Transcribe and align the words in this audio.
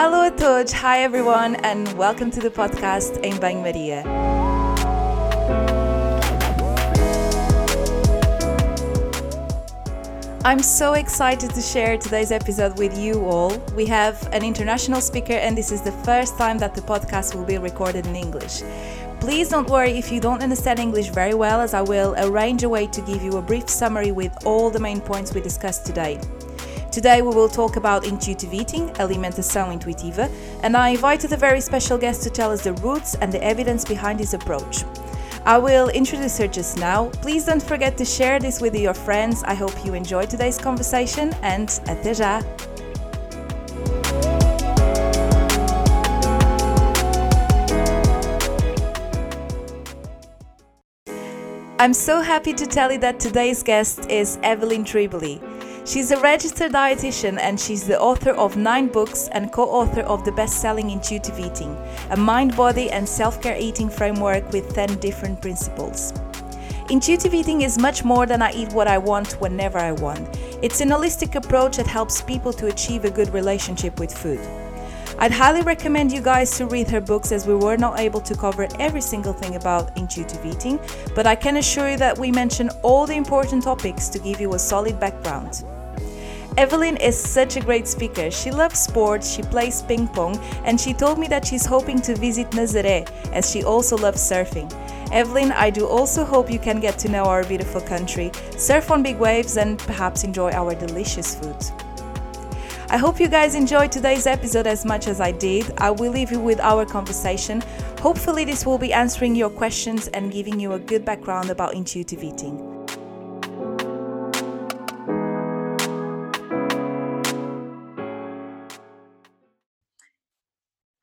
Alô 0.00 0.22
a 0.22 0.30
todos, 0.30 0.72
hi 0.72 1.02
everyone, 1.02 1.56
and 1.56 1.86
welcome 1.92 2.30
to 2.30 2.40
the 2.40 2.48
podcast 2.48 3.20
Em 3.22 3.38
Banho 3.38 3.60
Maria. 3.60 4.02
I'm 10.42 10.62
so 10.62 10.94
excited 10.94 11.50
to 11.50 11.60
share 11.60 11.98
today's 11.98 12.32
episode 12.32 12.78
with 12.78 12.96
you 12.96 13.26
all. 13.26 13.52
We 13.76 13.84
have 13.88 14.26
an 14.32 14.42
international 14.42 15.02
speaker, 15.02 15.34
and 15.34 15.54
this 15.54 15.70
is 15.70 15.82
the 15.82 15.92
first 15.92 16.38
time 16.38 16.56
that 16.60 16.74
the 16.74 16.80
podcast 16.80 17.34
will 17.34 17.44
be 17.44 17.58
recorded 17.58 18.06
in 18.06 18.16
English. 18.16 18.62
Please 19.20 19.50
don't 19.50 19.68
worry 19.68 19.98
if 19.98 20.10
you 20.10 20.18
don't 20.18 20.42
understand 20.42 20.78
English 20.78 21.10
very 21.10 21.34
well, 21.34 21.60
as 21.60 21.74
I 21.74 21.82
will 21.82 22.14
arrange 22.16 22.62
a 22.62 22.70
way 22.70 22.86
to 22.86 23.02
give 23.02 23.22
you 23.22 23.36
a 23.36 23.42
brief 23.42 23.68
summary 23.68 24.12
with 24.12 24.32
all 24.46 24.70
the 24.70 24.80
main 24.80 25.02
points 25.02 25.34
we 25.34 25.42
discussed 25.42 25.84
today. 25.84 26.18
Today 26.90 27.22
we 27.22 27.32
will 27.32 27.48
talk 27.48 27.76
about 27.76 28.04
intuitive 28.04 28.52
eating, 28.52 28.88
alimentação 28.94 29.72
intuitiva, 29.72 30.28
and 30.64 30.76
I 30.76 30.88
invited 30.88 31.32
a 31.32 31.36
very 31.36 31.60
special 31.60 31.96
guest 31.96 32.24
to 32.24 32.30
tell 32.30 32.50
us 32.50 32.64
the 32.64 32.72
roots 32.82 33.14
and 33.14 33.32
the 33.32 33.40
evidence 33.44 33.84
behind 33.84 34.18
his 34.18 34.34
approach. 34.34 34.84
I 35.46 35.56
will 35.58 35.88
introduce 35.90 36.36
her 36.38 36.48
just 36.48 36.78
now. 36.78 37.10
Please 37.22 37.44
don't 37.44 37.62
forget 37.62 37.96
to 37.98 38.04
share 38.04 38.40
this 38.40 38.60
with 38.60 38.74
your 38.74 38.92
friends. 38.92 39.44
I 39.44 39.54
hope 39.54 39.72
you 39.84 39.94
enjoyed 39.94 40.30
today's 40.30 40.58
conversation 40.58 41.32
and 41.42 41.68
até 41.86 42.12
já! 42.12 42.42
I'm 51.78 51.94
so 51.94 52.20
happy 52.20 52.52
to 52.52 52.66
tell 52.66 52.90
you 52.92 52.98
that 52.98 53.20
today's 53.20 53.62
guest 53.62 54.10
is 54.10 54.38
Evelyn 54.42 54.84
Tribole. 54.84 55.49
She's 55.86 56.10
a 56.10 56.20
registered 56.20 56.72
dietitian 56.72 57.38
and 57.38 57.58
she's 57.58 57.86
the 57.86 57.98
author 57.98 58.32
of 58.32 58.56
nine 58.56 58.88
books 58.88 59.28
and 59.32 59.50
co 59.50 59.64
author 59.64 60.02
of 60.02 60.24
the 60.24 60.32
best 60.32 60.60
selling 60.60 60.90
Intuitive 60.90 61.38
Eating, 61.40 61.76
a 62.10 62.16
mind, 62.16 62.54
body, 62.54 62.90
and 62.90 63.08
self 63.08 63.40
care 63.40 63.56
eating 63.58 63.88
framework 63.88 64.50
with 64.52 64.74
10 64.74 64.98
different 64.98 65.40
principles. 65.40 66.12
Intuitive 66.90 67.32
eating 67.32 67.62
is 67.62 67.78
much 67.78 68.04
more 68.04 68.26
than 68.26 68.42
I 68.42 68.52
eat 68.52 68.72
what 68.72 68.88
I 68.88 68.98
want 68.98 69.40
whenever 69.40 69.78
I 69.78 69.92
want. 69.92 70.28
It's 70.60 70.80
an 70.80 70.90
holistic 70.90 71.34
approach 71.34 71.78
that 71.78 71.86
helps 71.86 72.20
people 72.20 72.52
to 72.54 72.66
achieve 72.66 73.04
a 73.04 73.10
good 73.10 73.32
relationship 73.32 73.98
with 73.98 74.12
food. 74.12 74.40
I'd 75.22 75.32
highly 75.32 75.60
recommend 75.60 76.12
you 76.12 76.22
guys 76.22 76.56
to 76.56 76.64
read 76.64 76.88
her 76.88 77.00
books 77.02 77.30
as 77.30 77.46
we 77.46 77.54
were 77.54 77.76
not 77.76 78.00
able 78.00 78.22
to 78.22 78.34
cover 78.34 78.66
every 78.78 79.02
single 79.02 79.34
thing 79.34 79.56
about 79.56 79.94
intuitive 79.98 80.42
eating, 80.46 80.80
but 81.14 81.26
I 81.26 81.34
can 81.34 81.58
assure 81.58 81.90
you 81.90 81.98
that 81.98 82.16
we 82.16 82.32
mention 82.32 82.70
all 82.82 83.06
the 83.06 83.16
important 83.16 83.64
topics 83.64 84.08
to 84.08 84.18
give 84.18 84.40
you 84.40 84.54
a 84.54 84.58
solid 84.58 84.98
background. 84.98 85.62
Evelyn 86.56 86.96
is 86.96 87.18
such 87.18 87.56
a 87.56 87.60
great 87.60 87.86
speaker. 87.86 88.30
She 88.30 88.50
loves 88.50 88.78
sports, 88.78 89.30
she 89.30 89.42
plays 89.42 89.82
ping 89.82 90.08
pong, 90.08 90.38
and 90.64 90.80
she 90.80 90.94
told 90.94 91.18
me 91.18 91.28
that 91.28 91.46
she's 91.46 91.66
hoping 91.66 92.00
to 92.00 92.16
visit 92.16 92.50
Nazaré 92.52 93.06
as 93.34 93.50
she 93.50 93.62
also 93.62 93.98
loves 93.98 94.22
surfing. 94.22 94.72
Evelyn, 95.12 95.52
I 95.52 95.68
do 95.68 95.86
also 95.86 96.24
hope 96.24 96.50
you 96.50 96.58
can 96.58 96.80
get 96.80 96.98
to 97.00 97.10
know 97.10 97.24
our 97.24 97.44
beautiful 97.44 97.82
country, 97.82 98.32
surf 98.56 98.90
on 98.90 99.02
big 99.02 99.18
waves, 99.18 99.58
and 99.58 99.78
perhaps 99.80 100.24
enjoy 100.24 100.50
our 100.52 100.74
delicious 100.74 101.34
food. 101.34 101.89
I 102.92 102.96
hope 102.96 103.20
you 103.20 103.28
guys 103.28 103.54
enjoyed 103.54 103.92
today's 103.92 104.26
episode 104.26 104.66
as 104.66 104.84
much 104.84 105.06
as 105.06 105.20
I 105.20 105.30
did. 105.30 105.72
I 105.78 105.92
will 105.92 106.10
leave 106.10 106.32
you 106.32 106.40
with 106.40 106.58
our 106.58 106.84
conversation. 106.84 107.62
Hopefully, 108.00 108.44
this 108.44 108.66
will 108.66 108.78
be 108.78 108.92
answering 108.92 109.36
your 109.36 109.48
questions 109.48 110.08
and 110.08 110.32
giving 110.32 110.58
you 110.58 110.72
a 110.72 110.78
good 110.80 111.04
background 111.04 111.50
about 111.50 111.74
intuitive 111.74 112.24
eating. 112.24 112.80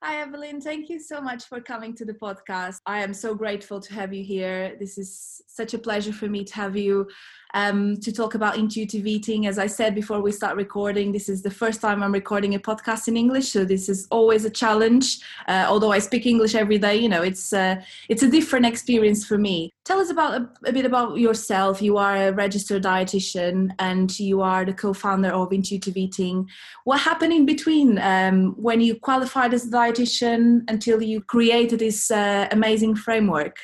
Hi, 0.04 0.22
Evelyn. 0.22 0.60
Thank 0.60 0.90
you 0.90 1.00
so 1.00 1.22
much 1.22 1.46
for 1.46 1.62
coming 1.62 1.94
to 1.96 2.04
the 2.04 2.14
podcast. 2.14 2.80
I 2.86 3.02
am 3.02 3.14
so 3.14 3.34
grateful 3.34 3.80
to 3.80 3.94
have 3.94 4.14
you 4.14 4.26
here. 4.26 4.76
This 4.78 4.98
is 4.98 5.42
such 5.48 5.74
a 5.74 5.78
pleasure 5.78 6.14
for 6.14 6.28
me 6.28 6.44
to 6.44 6.54
have 6.56 6.76
you 6.76 7.08
um, 7.54 7.98
to 7.98 8.12
talk 8.12 8.36
about 8.36 8.58
intuitive 8.58 9.06
eating. 9.06 9.48
As 9.48 9.58
I 9.58 9.68
said 9.68 9.96
before 9.96 10.22
we 10.22 10.32
start 10.32 10.56
recording, 10.56 11.12
this 11.12 11.30
is 11.30 11.42
the 11.42 11.52
first 11.52 11.82
time 11.82 12.04
I'm 12.04 12.14
recording 12.14 12.56
a 12.56 12.60
podcast 12.60 13.08
in 13.08 13.18
English, 13.18 13.50
so 13.50 13.66
this 13.66 13.90
is 13.90 14.08
always 14.12 14.46
a 14.46 14.50
challenge. 14.50 15.20
Uh, 15.48 15.66
although 15.68 15.92
I 15.92 16.00
speak 16.00 16.26
English 16.26 16.56
every 16.56 16.78
day, 16.78 16.96
you 16.96 17.10
know, 17.10 17.24
it's 17.24 17.54
uh, 17.54 17.82
it's 18.10 18.24
a 18.24 18.30
different 18.30 18.66
experience 18.66 19.26
for 19.26 19.38
me. 19.38 19.72
Tell 19.86 20.00
us 20.00 20.10
about 20.10 20.42
a, 20.42 20.70
a, 20.70 20.74
bit 20.74 20.86
about 20.86 21.18
yourself. 21.18 21.82
You 21.82 21.98
are 21.98 22.16
a 22.28 22.32
registered 22.34 22.84
dietitian 22.84 23.70
and 23.80 24.20
you 24.20 24.42
are 24.42 24.66
the 24.66 24.74
co-founder 24.74 25.30
of 25.30 25.54
Intuitive 25.54 25.96
Eating. 25.96 26.50
What 26.84 27.00
happened 27.00 27.32
in 27.32 27.46
between 27.46 27.98
um, 28.00 28.54
when 28.58 28.82
you 28.82 28.96
qualified 28.96 29.54
as 29.54 29.66
a 29.66 29.72
dietitian 29.72 30.64
until 30.68 31.02
you 31.02 31.22
created 31.22 31.80
this 31.80 32.12
uh, 32.12 32.50
amazing 32.52 32.96
framework? 32.96 33.58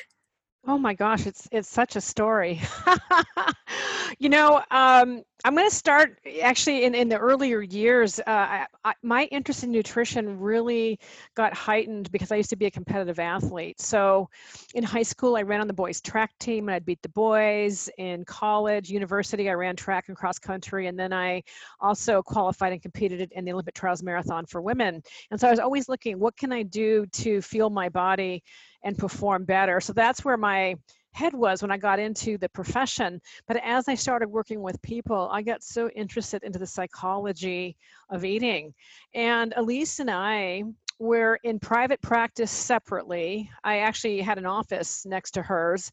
Oh 0.66 0.78
my 0.78 0.94
gosh, 0.94 1.26
it's 1.26 1.46
it's 1.52 1.68
such 1.68 1.96
a 1.96 2.00
story. 2.00 2.60
you 4.18 4.28
know, 4.30 4.62
um, 4.70 5.22
I'm 5.46 5.54
going 5.54 5.68
to 5.68 5.74
start 5.74 6.18
actually 6.42 6.84
in, 6.84 6.94
in 6.94 7.10
the 7.10 7.18
earlier 7.18 7.60
years. 7.60 8.18
Uh, 8.20 8.22
I, 8.26 8.66
I, 8.82 8.94
my 9.02 9.24
interest 9.24 9.62
in 9.62 9.70
nutrition 9.70 10.40
really 10.40 10.98
got 11.34 11.52
heightened 11.52 12.10
because 12.10 12.32
I 12.32 12.36
used 12.36 12.48
to 12.48 12.56
be 12.56 12.64
a 12.64 12.70
competitive 12.70 13.18
athlete. 13.18 13.78
So 13.78 14.30
in 14.74 14.82
high 14.82 15.02
school, 15.02 15.36
I 15.36 15.42
ran 15.42 15.60
on 15.60 15.66
the 15.66 15.74
boys' 15.74 16.00
track 16.00 16.30
team 16.40 16.68
and 16.68 16.74
I'd 16.74 16.86
beat 16.86 17.02
the 17.02 17.10
boys. 17.10 17.90
In 17.98 18.24
college, 18.24 18.88
university, 18.88 19.50
I 19.50 19.52
ran 19.52 19.76
track 19.76 20.06
and 20.08 20.16
cross 20.16 20.38
country. 20.38 20.86
And 20.86 20.98
then 20.98 21.12
I 21.12 21.42
also 21.78 22.22
qualified 22.22 22.72
and 22.72 22.80
competed 22.80 23.30
in 23.30 23.44
the 23.44 23.52
Olympic 23.52 23.74
Trials 23.74 24.02
Marathon 24.02 24.46
for 24.46 24.62
women. 24.62 25.02
And 25.30 25.38
so 25.38 25.48
I 25.48 25.50
was 25.50 25.60
always 25.60 25.90
looking, 25.90 26.18
what 26.18 26.38
can 26.38 26.52
I 26.52 26.62
do 26.62 27.04
to 27.12 27.42
feel 27.42 27.68
my 27.68 27.90
body 27.90 28.42
and 28.82 28.96
perform 28.96 29.44
better? 29.44 29.78
So 29.82 29.92
that's 29.92 30.24
where 30.24 30.38
my 30.38 30.76
head 31.14 31.32
was 31.32 31.62
when 31.62 31.70
I 31.70 31.78
got 31.78 31.98
into 31.98 32.36
the 32.38 32.48
profession. 32.48 33.20
But 33.46 33.58
as 33.64 33.88
I 33.88 33.94
started 33.94 34.28
working 34.28 34.60
with 34.60 34.82
people, 34.82 35.28
I 35.32 35.42
got 35.42 35.62
so 35.62 35.88
interested 35.90 36.42
into 36.42 36.58
the 36.58 36.66
psychology 36.66 37.76
of 38.10 38.24
eating. 38.24 38.74
And 39.14 39.54
Elyse 39.56 40.00
and 40.00 40.10
I 40.10 40.64
were 41.04 41.38
in 41.44 41.60
private 41.60 42.00
practice 42.02 42.50
separately. 42.50 43.50
I 43.62 43.78
actually 43.78 44.20
had 44.20 44.38
an 44.38 44.46
office 44.46 45.04
next 45.06 45.32
to 45.32 45.42
hers. 45.42 45.92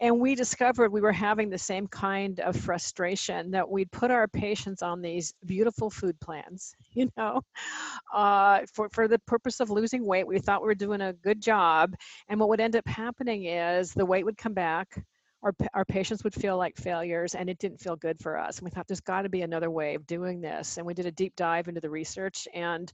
And 0.00 0.20
we 0.20 0.34
discovered 0.34 0.92
we 0.92 1.00
were 1.00 1.12
having 1.12 1.50
the 1.50 1.58
same 1.58 1.86
kind 1.88 2.40
of 2.40 2.56
frustration 2.56 3.50
that 3.50 3.68
we'd 3.68 3.90
put 3.90 4.10
our 4.10 4.28
patients 4.28 4.82
on 4.82 5.02
these 5.02 5.34
beautiful 5.44 5.90
food 5.90 6.18
plans, 6.20 6.74
you 6.92 7.10
know, 7.16 7.40
uh, 8.14 8.60
for, 8.72 8.88
for 8.92 9.08
the 9.08 9.18
purpose 9.20 9.60
of 9.60 9.70
losing 9.70 10.06
weight. 10.06 10.26
We 10.26 10.38
thought 10.38 10.62
we 10.62 10.68
were 10.68 10.74
doing 10.74 11.00
a 11.00 11.12
good 11.12 11.40
job. 11.40 11.94
And 12.28 12.38
what 12.38 12.48
would 12.50 12.60
end 12.60 12.76
up 12.76 12.86
happening 12.86 13.46
is 13.46 13.92
the 13.92 14.06
weight 14.06 14.24
would 14.24 14.38
come 14.38 14.54
back. 14.54 15.02
Our, 15.42 15.54
our 15.72 15.84
patients 15.84 16.22
would 16.22 16.34
feel 16.34 16.58
like 16.58 16.76
failures 16.76 17.34
and 17.34 17.48
it 17.48 17.58
didn't 17.58 17.80
feel 17.80 17.96
good 17.96 18.20
for 18.20 18.38
us. 18.38 18.58
And 18.58 18.64
we 18.64 18.70
thought 18.70 18.86
there's 18.86 19.00
got 19.00 19.22
to 19.22 19.28
be 19.28 19.42
another 19.42 19.70
way 19.70 19.94
of 19.94 20.06
doing 20.06 20.40
this. 20.40 20.76
And 20.76 20.86
we 20.86 20.92
did 20.92 21.06
a 21.06 21.10
deep 21.10 21.34
dive 21.36 21.68
into 21.68 21.80
the 21.80 21.88
research 21.88 22.46
and 22.52 22.92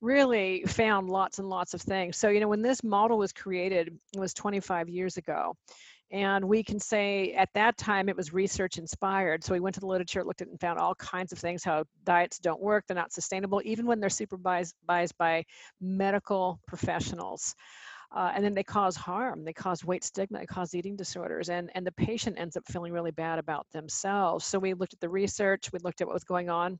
really 0.00 0.64
found 0.66 1.08
lots 1.08 1.38
and 1.38 1.48
lots 1.48 1.72
of 1.72 1.80
things. 1.80 2.16
So, 2.16 2.30
you 2.30 2.40
know, 2.40 2.48
when 2.48 2.62
this 2.62 2.82
model 2.82 3.18
was 3.18 3.32
created, 3.32 3.96
it 4.12 4.18
was 4.18 4.34
25 4.34 4.88
years 4.88 5.16
ago. 5.16 5.56
And 6.10 6.44
we 6.44 6.62
can 6.62 6.78
say 6.78 7.32
at 7.32 7.48
that 7.54 7.76
time 7.76 8.08
it 8.08 8.16
was 8.16 8.32
research 8.32 8.78
inspired. 8.78 9.42
So 9.42 9.52
we 9.52 9.60
went 9.60 9.74
to 9.74 9.80
the 9.80 9.86
literature, 9.86 10.22
looked 10.22 10.42
at 10.42 10.48
it, 10.48 10.50
and 10.50 10.60
found 10.60 10.78
all 10.78 10.94
kinds 10.94 11.32
of 11.32 11.38
things 11.38 11.64
how 11.64 11.84
diets 12.04 12.38
don't 12.38 12.60
work, 12.60 12.84
they're 12.86 12.94
not 12.94 13.12
sustainable, 13.12 13.60
even 13.64 13.86
when 13.86 13.98
they're 14.00 14.10
supervised 14.10 14.76
by 14.86 15.44
medical 15.80 16.60
professionals. 16.68 17.54
Uh, 18.14 18.30
and 18.34 18.44
then 18.44 18.54
they 18.54 18.62
cause 18.62 18.94
harm 18.94 19.44
they 19.44 19.52
cause 19.52 19.84
weight 19.84 20.04
stigma 20.04 20.38
they 20.38 20.46
cause 20.46 20.72
eating 20.72 20.94
disorders 20.94 21.48
and 21.48 21.68
and 21.74 21.84
the 21.84 21.92
patient 21.92 22.38
ends 22.38 22.56
up 22.56 22.62
feeling 22.70 22.92
really 22.92 23.10
bad 23.10 23.40
about 23.40 23.66
themselves 23.72 24.44
so 24.44 24.56
we 24.56 24.72
looked 24.72 24.94
at 24.94 25.00
the 25.00 25.08
research 25.08 25.72
we 25.72 25.80
looked 25.82 26.00
at 26.00 26.06
what 26.06 26.14
was 26.14 26.22
going 26.22 26.48
on 26.48 26.78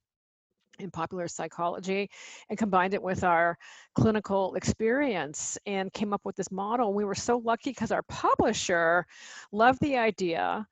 in 0.78 0.90
popular 0.90 1.28
psychology 1.28 2.10
and 2.48 2.58
combined 2.58 2.94
it 2.94 3.02
with 3.02 3.24
our 3.24 3.56
clinical 3.94 4.54
experience 4.54 5.58
and 5.66 5.92
came 5.92 6.12
up 6.12 6.22
with 6.24 6.36
this 6.36 6.50
model. 6.50 6.92
We 6.92 7.04
were 7.04 7.14
so 7.14 7.38
lucky 7.38 7.70
because 7.70 7.92
our 7.92 8.02
publisher 8.02 9.06
loved 9.52 9.80
the 9.80 9.96
idea 9.96 10.66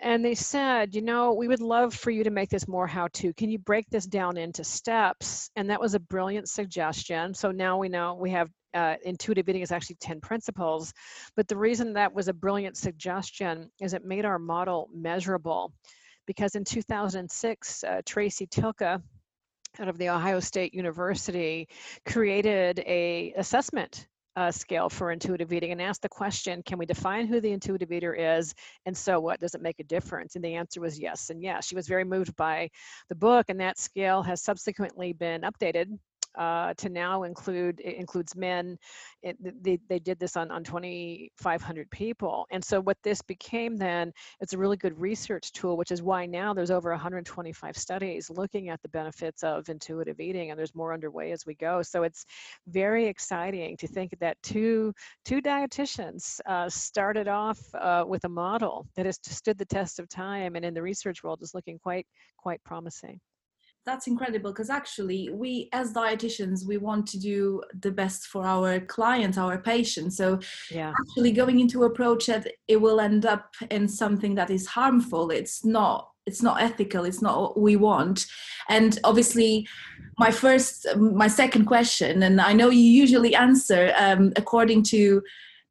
and 0.00 0.24
they 0.24 0.34
said, 0.34 0.94
you 0.94 1.02
know, 1.02 1.32
we 1.32 1.48
would 1.48 1.60
love 1.60 1.94
for 1.94 2.10
you 2.10 2.24
to 2.24 2.30
make 2.30 2.50
this 2.50 2.68
more 2.68 2.86
how 2.86 3.08
to. 3.14 3.32
Can 3.34 3.50
you 3.50 3.58
break 3.58 3.88
this 3.90 4.06
down 4.06 4.36
into 4.36 4.62
steps? 4.62 5.50
And 5.56 5.68
that 5.70 5.80
was 5.80 5.94
a 5.94 6.00
brilliant 6.00 6.48
suggestion. 6.48 7.34
So 7.34 7.50
now 7.50 7.78
we 7.78 7.88
know 7.88 8.14
we 8.14 8.30
have 8.30 8.48
uh, 8.74 8.94
intuitive 9.04 9.48
eating 9.48 9.62
is 9.62 9.72
actually 9.72 9.96
10 10.00 10.20
principles. 10.20 10.92
But 11.36 11.48
the 11.48 11.56
reason 11.56 11.94
that 11.94 12.14
was 12.14 12.28
a 12.28 12.32
brilliant 12.32 12.76
suggestion 12.76 13.70
is 13.80 13.92
it 13.92 14.04
made 14.04 14.24
our 14.24 14.38
model 14.38 14.88
measurable. 14.94 15.72
Because 16.26 16.54
in 16.54 16.64
2006, 16.64 17.84
uh, 17.84 18.02
Tracy 18.04 18.46
Tylka, 18.46 19.02
out 19.80 19.88
of 19.88 19.98
the 19.98 20.08
Ohio 20.08 20.40
State 20.40 20.74
University 20.74 21.68
created 22.06 22.80
a 22.80 23.32
assessment 23.36 24.06
uh, 24.38 24.52
scale 24.52 24.88
for 24.88 25.10
intuitive 25.10 25.52
eating 25.52 25.72
and 25.72 25.82
asked 25.82 26.02
the 26.02 26.08
question, 26.08 26.62
can 26.62 26.78
we 26.78 26.86
define 26.86 27.26
who 27.26 27.40
the 27.40 27.50
intuitive 27.50 27.90
eater 27.90 28.14
is? 28.14 28.54
And 28.86 28.96
so 28.96 29.18
what, 29.18 29.40
does 29.40 29.56
it 29.56 29.60
make 29.60 29.80
a 29.80 29.84
difference? 29.84 30.36
And 30.36 30.44
the 30.44 30.54
answer 30.54 30.80
was 30.80 30.96
yes 30.96 31.30
and 31.30 31.42
yes. 31.42 31.66
She 31.66 31.74
was 31.74 31.88
very 31.88 32.04
moved 32.04 32.36
by 32.36 32.70
the 33.08 33.16
book 33.16 33.46
and 33.48 33.58
that 33.58 33.80
scale 33.80 34.22
has 34.22 34.40
subsequently 34.40 35.12
been 35.12 35.40
updated 35.40 35.98
uh, 36.36 36.74
to 36.74 36.88
now 36.88 37.22
include 37.22 37.80
it 37.80 37.96
includes 37.96 38.36
men. 38.36 38.78
It, 39.22 39.36
they, 39.62 39.78
they 39.88 39.98
did 39.98 40.18
this 40.18 40.36
on, 40.36 40.50
on 40.50 40.62
2,500 40.62 41.90
people. 41.90 42.46
And 42.50 42.64
so 42.64 42.80
what 42.80 42.96
this 43.02 43.20
became 43.22 43.76
then, 43.76 44.12
it's 44.40 44.52
a 44.52 44.58
really 44.58 44.76
good 44.76 44.98
research 44.98 45.52
tool, 45.52 45.76
which 45.76 45.90
is 45.90 46.02
why 46.02 46.26
now 46.26 46.54
there's 46.54 46.70
over 46.70 46.90
125 46.90 47.76
studies 47.76 48.30
looking 48.30 48.68
at 48.68 48.80
the 48.82 48.88
benefits 48.88 49.42
of 49.42 49.68
intuitive 49.68 50.20
eating, 50.20 50.50
and 50.50 50.58
there's 50.58 50.74
more 50.74 50.92
underway 50.92 51.32
as 51.32 51.44
we 51.46 51.54
go. 51.54 51.82
So 51.82 52.04
it's 52.04 52.24
very 52.68 53.06
exciting 53.06 53.76
to 53.78 53.86
think 53.86 54.14
that 54.20 54.36
two 54.42 54.92
two 55.24 55.40
dietitians 55.42 56.40
uh, 56.46 56.68
started 56.68 57.28
off 57.28 57.58
uh, 57.74 58.04
with 58.06 58.24
a 58.24 58.28
model 58.28 58.86
that 58.96 59.06
has 59.06 59.18
stood 59.22 59.58
the 59.58 59.64
test 59.64 59.98
of 59.98 60.08
time, 60.08 60.56
and 60.56 60.64
in 60.64 60.74
the 60.74 60.82
research 60.82 61.22
world 61.22 61.42
is 61.42 61.54
looking 61.54 61.78
quite 61.78 62.06
quite 62.36 62.62
promising 62.64 63.20
that's 63.88 64.06
incredible 64.06 64.52
because 64.52 64.70
actually 64.70 65.30
we 65.30 65.68
as 65.72 65.92
dietitians 65.92 66.66
we 66.66 66.76
want 66.76 67.06
to 67.06 67.18
do 67.18 67.62
the 67.80 67.90
best 67.90 68.26
for 68.26 68.44
our 68.44 68.80
clients 68.80 69.38
our 69.38 69.58
patients. 69.58 70.16
So 70.16 70.38
yeah. 70.70 70.92
actually 71.00 71.32
going 71.32 71.60
into 71.60 71.84
approach 71.84 72.26
that 72.26 72.46
it 72.68 72.76
will 72.76 73.00
end 73.00 73.24
up 73.24 73.54
in 73.70 73.88
something 73.88 74.34
that 74.34 74.50
is 74.50 74.66
harmful. 74.66 75.30
It's 75.30 75.64
not 75.64 76.10
it's 76.26 76.42
not 76.42 76.60
ethical. 76.60 77.06
It's 77.06 77.22
not 77.22 77.40
what 77.40 77.58
we 77.58 77.76
want. 77.76 78.26
And 78.68 78.98
obviously 79.04 79.66
my 80.18 80.30
first 80.30 80.86
my 80.96 81.28
second 81.28 81.64
question 81.64 82.24
and 82.24 82.40
i 82.40 82.52
know 82.52 82.70
you 82.70 82.88
usually 83.02 83.36
answer 83.36 83.92
um, 83.96 84.32
according 84.34 84.82
to 84.82 85.22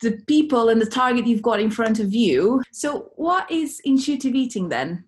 the 0.02 0.14
people 0.28 0.70
and 0.70 0.80
the 0.80 0.86
target 0.86 1.28
you've 1.28 1.42
got 1.42 1.60
in 1.60 1.72
front 1.72 2.00
of 2.00 2.14
you. 2.14 2.62
So 2.72 3.12
what 3.16 3.50
is 3.52 3.82
intuitive 3.84 4.36
eating 4.36 4.70
then 4.70 5.07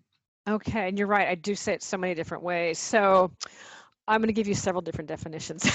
Okay, 0.50 0.88
and 0.88 0.98
you're 0.98 1.08
right. 1.08 1.28
I 1.28 1.36
do 1.36 1.54
say 1.54 1.74
it 1.74 1.84
so 1.84 1.96
many 1.96 2.16
different 2.16 2.44
ways. 2.44 2.80
So 2.80 3.32
I'm 4.08 4.20
going 4.20 4.28
to 4.28 4.34
give 4.34 4.48
you 4.48 4.56
several 4.56 4.82
different 4.82 5.08
definitions. 5.08 5.70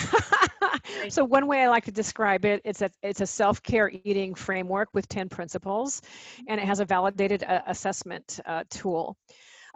so 1.08 1.24
one 1.24 1.46
way 1.46 1.62
I 1.62 1.68
like 1.68 1.84
to 1.84 1.92
describe 1.92 2.44
it, 2.44 2.60
it's 2.64 2.82
a 2.82 2.90
it's 3.02 3.20
a 3.20 3.26
self-care 3.26 3.92
eating 4.02 4.34
framework 4.34 4.88
with 4.92 5.06
10 5.08 5.28
principles, 5.28 6.02
and 6.48 6.60
it 6.60 6.66
has 6.66 6.80
a 6.80 6.84
validated 6.84 7.44
uh, 7.44 7.60
assessment 7.68 8.40
uh, 8.46 8.64
tool. 8.68 9.16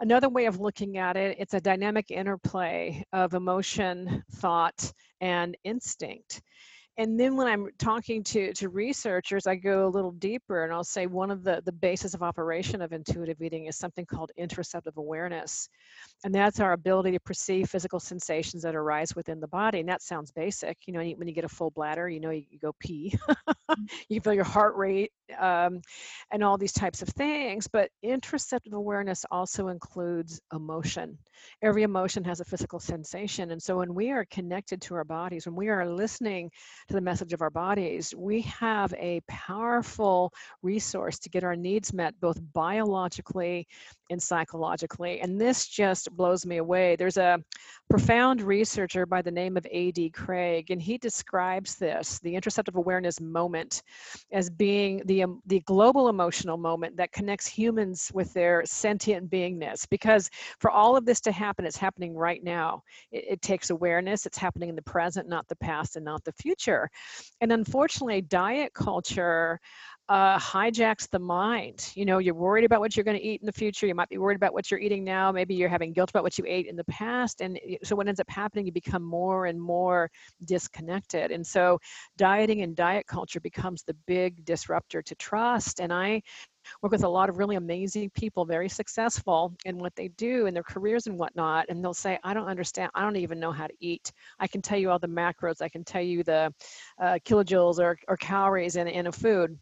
Another 0.01 0.27
way 0.27 0.45
of 0.45 0.59
looking 0.59 0.97
at 0.97 1.15
it, 1.15 1.37
it's 1.39 1.53
a 1.53 1.61
dynamic 1.61 2.11
interplay 2.11 3.03
of 3.13 3.33
emotion, 3.33 4.23
thought, 4.33 4.91
and 5.21 5.57
instinct 5.63 6.41
and 6.99 7.17
then 7.17 7.35
when 7.35 7.47
i'm 7.47 7.69
talking 7.79 8.21
to 8.21 8.53
to 8.53 8.69
researchers 8.69 9.47
i 9.47 9.55
go 9.55 9.87
a 9.87 9.89
little 9.89 10.11
deeper 10.11 10.65
and 10.65 10.73
i'll 10.73 10.83
say 10.83 11.07
one 11.07 11.31
of 11.31 11.43
the 11.43 11.61
the 11.65 11.71
basis 11.71 12.13
of 12.13 12.21
operation 12.21 12.81
of 12.81 12.91
intuitive 12.91 13.41
eating 13.41 13.65
is 13.65 13.77
something 13.77 14.05
called 14.05 14.31
interoceptive 14.37 14.95
awareness 14.97 15.69
and 16.25 16.35
that's 16.35 16.59
our 16.59 16.73
ability 16.73 17.11
to 17.11 17.19
perceive 17.21 17.69
physical 17.69 17.99
sensations 17.99 18.61
that 18.61 18.75
arise 18.75 19.15
within 19.15 19.39
the 19.39 19.47
body 19.47 19.79
and 19.79 19.87
that 19.89 20.01
sounds 20.01 20.29
basic 20.31 20.77
you 20.85 20.93
know 20.93 21.01
when 21.15 21.27
you 21.27 21.33
get 21.33 21.45
a 21.45 21.49
full 21.49 21.71
bladder 21.71 22.09
you 22.09 22.19
know 22.19 22.31
you, 22.31 22.43
you 22.49 22.59
go 22.59 22.75
pee 22.79 23.17
mm-hmm. 23.29 23.83
you 24.09 24.19
feel 24.19 24.33
your 24.33 24.43
heart 24.43 24.75
rate 24.75 25.11
um, 25.39 25.81
and 26.31 26.43
all 26.43 26.57
these 26.57 26.73
types 26.73 27.01
of 27.01 27.07
things 27.09 27.67
but 27.67 27.89
interoceptive 28.03 28.73
awareness 28.73 29.25
also 29.31 29.69
includes 29.69 30.41
emotion 30.53 31.17
every 31.61 31.83
emotion 31.83 32.23
has 32.25 32.41
a 32.41 32.45
physical 32.45 32.79
sensation 32.79 33.51
and 33.51 33.61
so 33.61 33.77
when 33.77 33.93
we 33.93 34.11
are 34.11 34.25
connected 34.25 34.81
to 34.81 34.95
our 34.95 35.05
bodies 35.05 35.45
when 35.45 35.55
we 35.55 35.69
are 35.69 35.87
listening 35.87 36.51
to 36.89 36.95
the 36.95 37.01
message 37.01 37.33
of 37.33 37.41
our 37.41 37.51
bodies, 37.51 38.15
we 38.17 38.41
have 38.41 38.93
a 38.95 39.21
powerful 39.27 40.33
resource 40.63 41.19
to 41.19 41.29
get 41.29 41.43
our 41.43 41.55
needs 41.55 41.93
met 41.93 42.19
both 42.19 42.39
biologically 42.53 43.67
and 44.09 44.21
psychologically. 44.21 45.21
And 45.21 45.39
this 45.39 45.67
just 45.67 46.11
blows 46.15 46.45
me 46.45 46.57
away. 46.57 46.95
There's 46.95 47.17
a 47.17 47.39
profound 47.89 48.41
researcher 48.41 49.05
by 49.05 49.21
the 49.21 49.31
name 49.31 49.57
of 49.57 49.65
A.D. 49.69 50.11
Craig, 50.11 50.71
and 50.71 50.81
he 50.81 50.97
describes 50.97 51.75
this, 51.75 52.19
the 52.19 52.33
interoceptive 52.33 52.75
awareness 52.75 53.19
moment, 53.19 53.83
as 54.31 54.49
being 54.49 55.01
the, 55.05 55.23
um, 55.23 55.41
the 55.47 55.59
global 55.61 56.09
emotional 56.09 56.57
moment 56.57 56.95
that 56.97 57.11
connects 57.11 57.47
humans 57.47 58.11
with 58.13 58.31
their 58.33 58.63
sentient 58.65 59.29
beingness. 59.29 59.87
Because 59.89 60.29
for 60.59 60.71
all 60.71 60.95
of 60.95 61.05
this 61.05 61.21
to 61.21 61.31
happen, 61.31 61.65
it's 61.65 61.77
happening 61.77 62.15
right 62.15 62.43
now. 62.43 62.83
It, 63.11 63.25
it 63.29 63.41
takes 63.41 63.69
awareness, 63.69 64.25
it's 64.25 64.37
happening 64.37 64.69
in 64.69 64.75
the 64.75 64.81
present, 64.81 65.27
not 65.27 65.47
the 65.47 65.55
past, 65.55 65.95
and 65.95 66.05
not 66.05 66.23
the 66.23 66.33
future. 66.33 66.89
And 67.41 67.51
unfortunately, 67.51 68.21
diet 68.21 68.73
culture 68.73 69.59
uh, 70.09 70.39
hijacks 70.39 71.07
the 71.07 71.19
mind. 71.19 71.91
You 71.93 72.03
know, 72.03 72.17
you're 72.17 72.33
worried 72.33 72.65
about 72.65 72.79
what 72.79 72.97
you're 72.97 73.03
going 73.03 73.17
to 73.17 73.23
eat 73.23 73.41
in 73.41 73.45
the 73.45 73.51
future. 73.51 73.85
You 73.85 73.93
might 73.93 74.09
be 74.09 74.17
worried 74.17 74.37
about 74.37 74.53
what 74.53 74.71
you're 74.71 74.79
eating 74.79 75.03
now. 75.03 75.31
Maybe 75.31 75.53
you're 75.53 75.69
having 75.69 75.93
guilt 75.93 76.09
about 76.09 76.23
what 76.23 76.35
you 76.39 76.45
ate 76.47 76.65
in 76.65 76.75
the 76.75 76.83
past. 76.85 77.41
And 77.41 77.59
so 77.83 77.95
what 77.95 78.07
ends 78.07 78.19
up 78.19 78.29
happening, 78.29 78.65
you 78.65 78.71
become 78.71 79.03
more 79.03 79.45
and 79.45 79.61
more 79.61 80.09
disconnected. 80.45 81.31
And 81.31 81.45
so 81.45 81.79
dieting 82.17 82.63
and 82.63 82.75
diet 82.75 83.05
culture 83.05 83.39
becomes 83.39 83.83
the 83.83 83.93
big 84.07 84.43
disruptor 84.45 85.03
to 85.03 85.15
trust. 85.15 85.79
And 85.79 85.93
I 85.93 86.23
work 86.81 86.91
with 86.91 87.03
a 87.03 87.09
lot 87.09 87.29
of 87.29 87.37
really 87.37 87.55
amazing 87.55 88.09
people, 88.09 88.45
very 88.45 88.67
successful 88.67 89.55
in 89.65 89.77
what 89.77 89.95
they 89.95 90.07
do 90.09 90.47
in 90.47 90.55
their 90.55 90.63
careers 90.63 91.05
and 91.05 91.19
whatnot. 91.19 91.67
And 91.69 91.83
they'll 91.83 91.93
say, 91.93 92.17
I 92.23 92.33
don't 92.33 92.47
understand. 92.47 92.89
I 92.95 93.03
don't 93.03 93.15
even 93.15 93.39
know 93.39 93.51
how 93.51 93.67
to 93.67 93.73
eat. 93.79 94.11
I 94.39 94.47
can 94.47 94.63
tell 94.63 94.79
you 94.79 94.89
all 94.89 94.99
the 94.99 95.07
macros. 95.07 95.61
I 95.61 95.69
can 95.69 95.83
tell 95.83 96.01
you 96.01 96.23
the 96.23 96.51
uh, 96.99 97.19
kilojoules 97.23 97.77
or, 97.77 97.99
or 98.07 98.17
calories 98.17 98.75
in, 98.75 98.87
in 98.87 99.05
a 99.05 99.11
food 99.11 99.55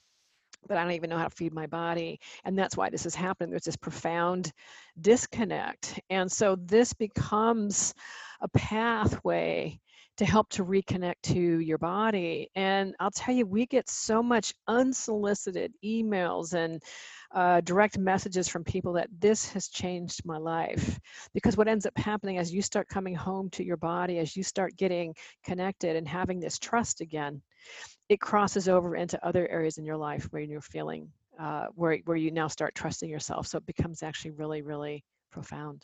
but 0.67 0.77
I 0.77 0.83
don't 0.83 0.93
even 0.93 1.09
know 1.09 1.17
how 1.17 1.27
to 1.27 1.35
feed 1.35 1.53
my 1.53 1.67
body. 1.67 2.19
And 2.43 2.57
that's 2.57 2.77
why 2.77 2.89
this 2.89 3.05
is 3.05 3.15
happening. 3.15 3.49
There's 3.49 3.63
this 3.63 3.77
profound 3.77 4.51
disconnect. 5.01 5.99
And 6.09 6.31
so 6.31 6.57
this 6.59 6.93
becomes 6.93 7.93
a 8.41 8.47
pathway 8.49 9.79
to 10.17 10.25
help 10.25 10.49
to 10.49 10.65
reconnect 10.65 11.21
to 11.23 11.59
your 11.59 11.77
body. 11.77 12.49
And 12.55 12.95
I'll 12.99 13.11
tell 13.11 13.35
you, 13.35 13.45
we 13.45 13.65
get 13.65 13.89
so 13.89 14.23
much 14.23 14.53
unsolicited 14.67 15.73
emails 15.85 16.53
and 16.53 16.81
uh, 17.33 17.61
direct 17.61 17.97
messages 17.97 18.47
from 18.47 18.63
people 18.63 18.93
that 18.93 19.09
this 19.19 19.49
has 19.49 19.67
changed 19.67 20.25
my 20.25 20.37
life. 20.37 20.99
Because 21.33 21.57
what 21.57 21.67
ends 21.67 21.85
up 21.85 21.97
happening 21.97 22.37
as 22.37 22.53
you 22.53 22.61
start 22.61 22.87
coming 22.87 23.15
home 23.15 23.49
to 23.51 23.63
your 23.63 23.77
body, 23.77 24.19
as 24.19 24.35
you 24.35 24.43
start 24.43 24.75
getting 24.77 25.15
connected 25.43 25.95
and 25.95 26.07
having 26.07 26.39
this 26.39 26.57
trust 26.57 27.01
again, 27.01 27.41
it 28.09 28.21
crosses 28.21 28.69
over 28.69 28.95
into 28.95 29.23
other 29.25 29.47
areas 29.49 29.77
in 29.77 29.85
your 29.85 29.97
life 29.97 30.27
where 30.31 30.41
you're 30.41 30.61
feeling 30.61 31.09
uh, 31.39 31.67
where 31.75 31.99
where 32.05 32.17
you 32.17 32.31
now 32.31 32.47
start 32.47 32.73
trusting 32.75 33.09
yourself. 33.09 33.47
So 33.47 33.57
it 33.57 33.65
becomes 33.65 34.03
actually 34.03 34.31
really 34.31 34.61
really 34.61 35.03
profound. 35.31 35.83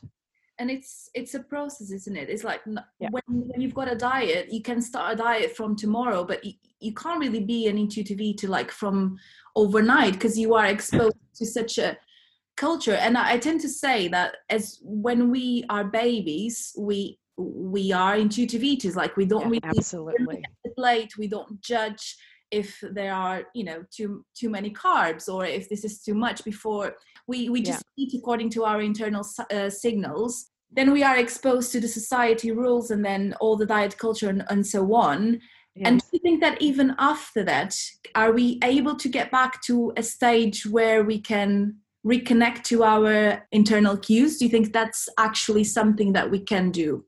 And 0.60 0.70
it's 0.70 1.10
it's 1.14 1.34
a 1.34 1.40
process, 1.40 1.92
isn't 1.92 2.16
it? 2.16 2.30
It's 2.30 2.44
like 2.44 2.62
yeah. 3.00 3.10
when 3.10 3.24
when 3.28 3.60
you've 3.62 3.74
got 3.74 3.92
a 3.92 3.96
diet, 3.96 4.52
you 4.52 4.62
can 4.62 4.82
start 4.82 5.14
a 5.14 5.16
diet 5.18 5.56
from 5.56 5.76
tomorrow, 5.76 6.24
but 6.24 6.44
you, 6.44 6.54
you 6.80 6.94
can't 6.94 7.20
really 7.20 7.44
be 7.44 7.68
an 7.68 7.78
intuitive 7.78 8.22
eater 8.22 8.48
like 8.48 8.72
from 8.72 9.18
overnight 9.56 10.14
because 10.14 10.38
you 10.38 10.54
are 10.54 10.68
exposed 10.68 11.18
to 11.36 11.46
such 11.46 11.78
a 11.80 11.98
culture. 12.56 12.94
And 12.94 13.18
I, 13.18 13.34
I 13.34 13.38
tend 13.40 13.62
to 13.62 13.70
say 13.70 14.08
that 14.10 14.38
as 14.50 14.80
when 14.84 15.32
we 15.32 15.66
are 15.70 15.84
babies, 15.84 16.74
we 16.78 17.18
we 17.38 17.92
are 17.92 18.16
intuitive 18.16 18.64
eaters 18.64 18.96
like 18.96 19.18
we 19.18 19.26
don't 19.26 19.42
yeah, 19.42 19.48
really 19.48 19.78
absolutely 19.78 20.44
plate 20.78 21.18
we 21.18 21.28
don't 21.28 21.60
judge 21.62 22.16
if 22.52 22.80
there 22.92 23.14
are 23.14 23.44
you 23.56 23.64
know 23.64 23.84
too 23.92 24.24
too 24.36 24.50
many 24.50 24.70
carbs 24.70 25.28
or 25.28 25.46
if 25.46 25.68
this 25.68 25.84
is 25.84 26.02
too 26.04 26.14
much 26.14 26.44
before 26.44 26.96
we 27.28 27.50
we 27.50 27.62
just 27.62 27.84
yeah. 27.96 28.06
eat 28.06 28.14
according 28.14 28.50
to 28.50 28.64
our 28.64 28.82
internal 28.82 29.26
uh, 29.52 29.70
signals 29.70 30.52
then 30.76 30.92
we 30.92 31.04
are 31.04 31.18
exposed 31.18 31.72
to 31.72 31.80
the 31.80 31.88
society 31.88 32.52
rules 32.52 32.92
and 32.92 33.06
then 33.06 33.36
all 33.40 33.56
the 33.56 33.66
diet 33.66 33.98
culture 33.98 34.30
and, 34.30 34.44
and 34.50 34.66
so 34.66 34.94
on. 34.96 35.40
And 35.86 36.00
do 36.00 36.06
you 36.14 36.20
think 36.20 36.42
that 36.42 36.62
even 36.62 36.96
after 37.00 37.44
that 37.44 37.76
are 38.14 38.32
we 38.32 38.60
able 38.64 38.96
to 38.96 39.10
get 39.10 39.32
back 39.32 39.62
to 39.64 39.92
a 39.98 40.04
stage 40.04 40.68
where 40.68 41.04
we 41.04 41.20
can 41.20 41.78
reconnect 42.06 42.64
to 42.66 42.84
our 42.84 43.44
internal 43.52 43.98
cues? 43.98 44.38
Do 44.38 44.46
you 44.46 44.52
think 44.52 44.72
that's 44.72 45.10
actually 45.18 45.64
something 45.64 46.14
that 46.14 46.30
we 46.30 46.40
can 46.40 46.70
do 46.70 47.06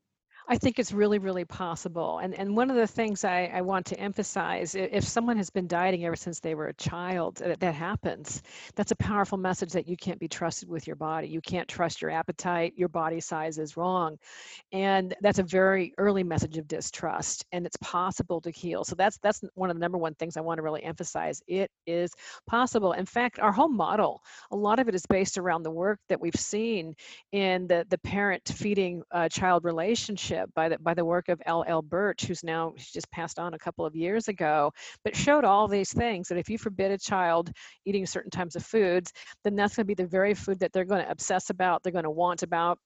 I 0.48 0.56
think 0.56 0.78
it's 0.78 0.92
really, 0.92 1.18
really 1.18 1.44
possible. 1.44 2.18
And 2.18 2.32
and 2.34 2.56
one 2.56 2.70
of 2.70 2.76
the 2.76 2.86
things 2.86 3.24
I, 3.24 3.50
I 3.52 3.62
want 3.62 3.84
to 3.86 3.98
emphasize, 3.98 4.76
if 4.76 5.02
someone 5.02 5.36
has 5.38 5.50
been 5.50 5.66
dieting 5.66 6.04
ever 6.04 6.14
since 6.14 6.38
they 6.38 6.54
were 6.54 6.68
a 6.68 6.74
child, 6.74 7.36
that, 7.38 7.58
that 7.58 7.74
happens. 7.74 8.42
That's 8.76 8.92
a 8.92 8.96
powerful 8.96 9.38
message 9.38 9.72
that 9.72 9.88
you 9.88 9.96
can't 9.96 10.20
be 10.20 10.28
trusted 10.28 10.68
with 10.68 10.86
your 10.86 10.94
body. 10.94 11.26
You 11.26 11.40
can't 11.40 11.66
trust 11.66 12.00
your 12.00 12.12
appetite. 12.12 12.74
Your 12.76 12.88
body 12.88 13.18
size 13.20 13.58
is 13.58 13.76
wrong, 13.76 14.18
and 14.70 15.16
that's 15.20 15.40
a 15.40 15.42
very 15.42 15.92
early 15.98 16.22
message 16.22 16.58
of 16.58 16.68
distrust. 16.68 17.44
And 17.50 17.66
it's 17.66 17.78
possible 17.78 18.40
to 18.42 18.50
heal. 18.50 18.84
So 18.84 18.94
that's 18.94 19.18
that's 19.18 19.42
one 19.54 19.70
of 19.70 19.76
the 19.76 19.80
number 19.80 19.98
one 19.98 20.14
things 20.14 20.36
I 20.36 20.42
want 20.42 20.58
to 20.58 20.62
really 20.62 20.84
emphasize. 20.84 21.42
It 21.48 21.72
is 21.88 22.12
possible. 22.46 22.92
In 22.92 23.06
fact, 23.06 23.40
our 23.40 23.52
whole 23.52 23.68
model, 23.68 24.22
a 24.52 24.56
lot 24.56 24.78
of 24.78 24.88
it 24.88 24.94
is 24.94 25.06
based 25.06 25.38
around 25.38 25.64
the 25.64 25.72
work 25.72 25.98
that 26.08 26.20
we've 26.20 26.36
seen 26.36 26.94
in 27.32 27.66
the 27.66 27.84
the 27.90 27.98
parent 27.98 28.42
feeding 28.46 29.02
uh, 29.10 29.28
child 29.28 29.64
relationship 29.64 30.35
leadership 30.36 30.54
by 30.54 30.68
the 30.68 30.78
by 30.78 30.94
the 30.94 31.04
work 31.04 31.28
of 31.28 31.40
L. 31.46 31.64
L. 31.66 31.82
Birch, 31.82 32.24
who's 32.24 32.44
now 32.44 32.74
just 32.76 33.10
passed 33.10 33.38
on 33.38 33.54
a 33.54 33.58
couple 33.58 33.84
of 33.86 33.94
years 33.94 34.28
ago, 34.28 34.72
but 35.04 35.16
showed 35.16 35.44
all 35.44 35.68
these 35.68 35.92
things 35.92 36.28
that 36.28 36.38
if 36.38 36.48
you 36.48 36.58
forbid 36.58 36.90
a 36.90 36.98
child 36.98 37.50
eating 37.84 38.06
certain 38.06 38.30
types 38.30 38.56
of 38.56 38.64
foods, 38.64 39.12
then 39.44 39.56
that's 39.56 39.76
going 39.76 39.84
to 39.84 39.94
be 39.94 39.94
the 39.94 40.06
very 40.08 40.34
food 40.34 40.58
that 40.60 40.72
they're 40.72 40.84
going 40.84 41.04
to 41.04 41.10
obsess 41.10 41.50
about, 41.50 41.82
they're 41.82 41.92
going 41.92 42.04
to 42.04 42.10
want 42.10 42.42
about, 42.42 42.78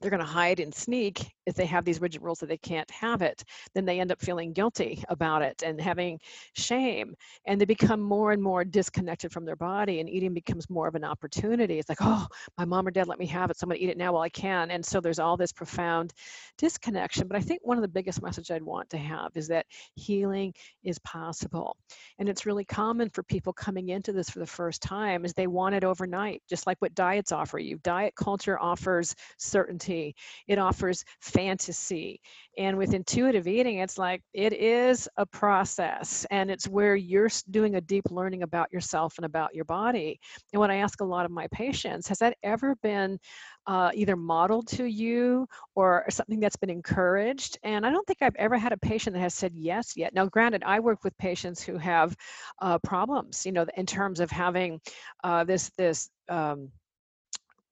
they're 0.00 0.10
going 0.10 0.20
to 0.20 0.26
hide 0.26 0.60
and 0.60 0.74
sneak 0.74 1.32
if 1.46 1.54
they 1.54 1.64
have 1.64 1.84
these 1.84 2.00
rigid 2.00 2.22
rules 2.22 2.40
that 2.40 2.48
they 2.48 2.58
can't 2.58 2.90
have 2.90 3.22
it, 3.22 3.44
then 3.74 3.84
they 3.84 4.00
end 4.00 4.12
up 4.12 4.20
feeling 4.20 4.52
guilty 4.52 5.02
about 5.08 5.42
it 5.42 5.62
and 5.62 5.80
having 5.80 6.18
shame. 6.54 7.14
And 7.46 7.60
they 7.60 7.64
become 7.64 8.00
more 8.00 8.32
and 8.32 8.42
more 8.42 8.64
disconnected 8.64 9.32
from 9.32 9.44
their 9.44 9.56
body, 9.56 10.00
and 10.00 10.10
eating 10.10 10.34
becomes 10.34 10.68
more 10.68 10.88
of 10.88 10.96
an 10.96 11.04
opportunity. 11.04 11.78
It's 11.78 11.88
like, 11.88 11.98
oh, 12.00 12.26
my 12.58 12.64
mom 12.64 12.86
or 12.86 12.90
dad 12.90 13.06
let 13.06 13.18
me 13.18 13.26
have 13.26 13.50
it, 13.50 13.58
so 13.58 13.64
I'm 13.64 13.68
going 13.68 13.78
to 13.78 13.84
eat 13.84 13.90
it 13.90 13.96
now 13.96 14.12
while 14.12 14.22
I 14.22 14.28
can. 14.28 14.70
And 14.70 14.84
so 14.84 15.00
there's 15.00 15.18
all 15.18 15.36
this 15.36 15.52
profound 15.52 16.12
disconnection. 16.58 17.28
But 17.28 17.36
I 17.36 17.40
think 17.40 17.60
one 17.62 17.78
of 17.78 17.82
the 17.82 17.88
biggest 17.88 18.22
message 18.22 18.50
I'd 18.50 18.62
want 18.62 18.90
to 18.90 18.98
have 18.98 19.30
is 19.34 19.48
that 19.48 19.66
healing 19.94 20.52
is 20.82 20.98
possible. 21.00 21.76
And 22.18 22.28
it's 22.28 22.44
really 22.44 22.64
common 22.64 23.08
for 23.10 23.22
people 23.22 23.52
coming 23.52 23.90
into 23.90 24.12
this 24.12 24.28
for 24.28 24.40
the 24.40 24.46
first 24.46 24.82
time 24.82 25.24
is 25.24 25.32
they 25.32 25.46
want 25.46 25.74
it 25.74 25.84
overnight, 25.84 26.42
just 26.48 26.66
like 26.66 26.76
what 26.80 26.94
diets 26.94 27.32
offer 27.32 27.58
you. 27.58 27.78
Diet 27.82 28.14
culture 28.16 28.58
offers 28.60 29.14
certainty. 29.38 29.85
It 29.88 30.58
offers 30.58 31.04
fantasy. 31.20 32.20
And 32.58 32.78
with 32.78 32.94
intuitive 32.94 33.46
eating, 33.46 33.78
it's 33.78 33.98
like 33.98 34.22
it 34.32 34.52
is 34.52 35.08
a 35.16 35.26
process 35.26 36.26
and 36.30 36.50
it's 36.50 36.68
where 36.68 36.96
you're 36.96 37.28
doing 37.50 37.76
a 37.76 37.80
deep 37.80 38.04
learning 38.10 38.42
about 38.42 38.72
yourself 38.72 39.14
and 39.18 39.26
about 39.26 39.54
your 39.54 39.64
body. 39.64 40.18
And 40.52 40.60
what 40.60 40.70
I 40.70 40.76
ask 40.76 41.00
a 41.00 41.04
lot 41.04 41.24
of 41.24 41.30
my 41.30 41.46
patients, 41.48 42.08
has 42.08 42.18
that 42.18 42.36
ever 42.42 42.74
been 42.82 43.18
uh, 43.66 43.90
either 43.94 44.16
modeled 44.16 44.68
to 44.68 44.84
you 44.84 45.46
or 45.74 46.04
something 46.08 46.40
that's 46.40 46.56
been 46.56 46.70
encouraged. 46.70 47.58
And 47.62 47.84
I 47.84 47.90
don't 47.90 48.06
think 48.06 48.22
I've 48.22 48.36
ever 48.36 48.56
had 48.56 48.72
a 48.72 48.76
patient 48.76 49.14
that 49.14 49.20
has 49.20 49.34
said 49.34 49.52
yes 49.54 49.96
yet. 49.96 50.14
Now, 50.14 50.26
granted, 50.26 50.62
I 50.64 50.80
work 50.80 51.02
with 51.02 51.16
patients 51.18 51.62
who 51.62 51.76
have 51.78 52.16
uh, 52.60 52.78
problems, 52.78 53.44
you 53.44 53.52
know, 53.52 53.66
in 53.76 53.86
terms 53.86 54.20
of 54.20 54.30
having 54.30 54.80
uh, 55.24 55.44
this 55.44 55.70
this 55.76 56.10
um, 56.28 56.70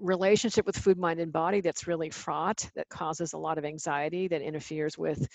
relationship 0.01 0.67
with 0.67 0.77
food 0.77 0.99
mind 0.99 1.21
and 1.21 1.33
body 1.33 1.61
that's 1.61 1.87
really 1.87 2.11
fraught 2.11 2.69
that 2.75 2.89
causes 2.89 3.33
a 3.33 3.39
lot 3.39 3.59
of 3.59 3.65
anxiety 3.65 4.29
that 4.29 4.43
interferes 4.43 4.99
with 4.99 5.29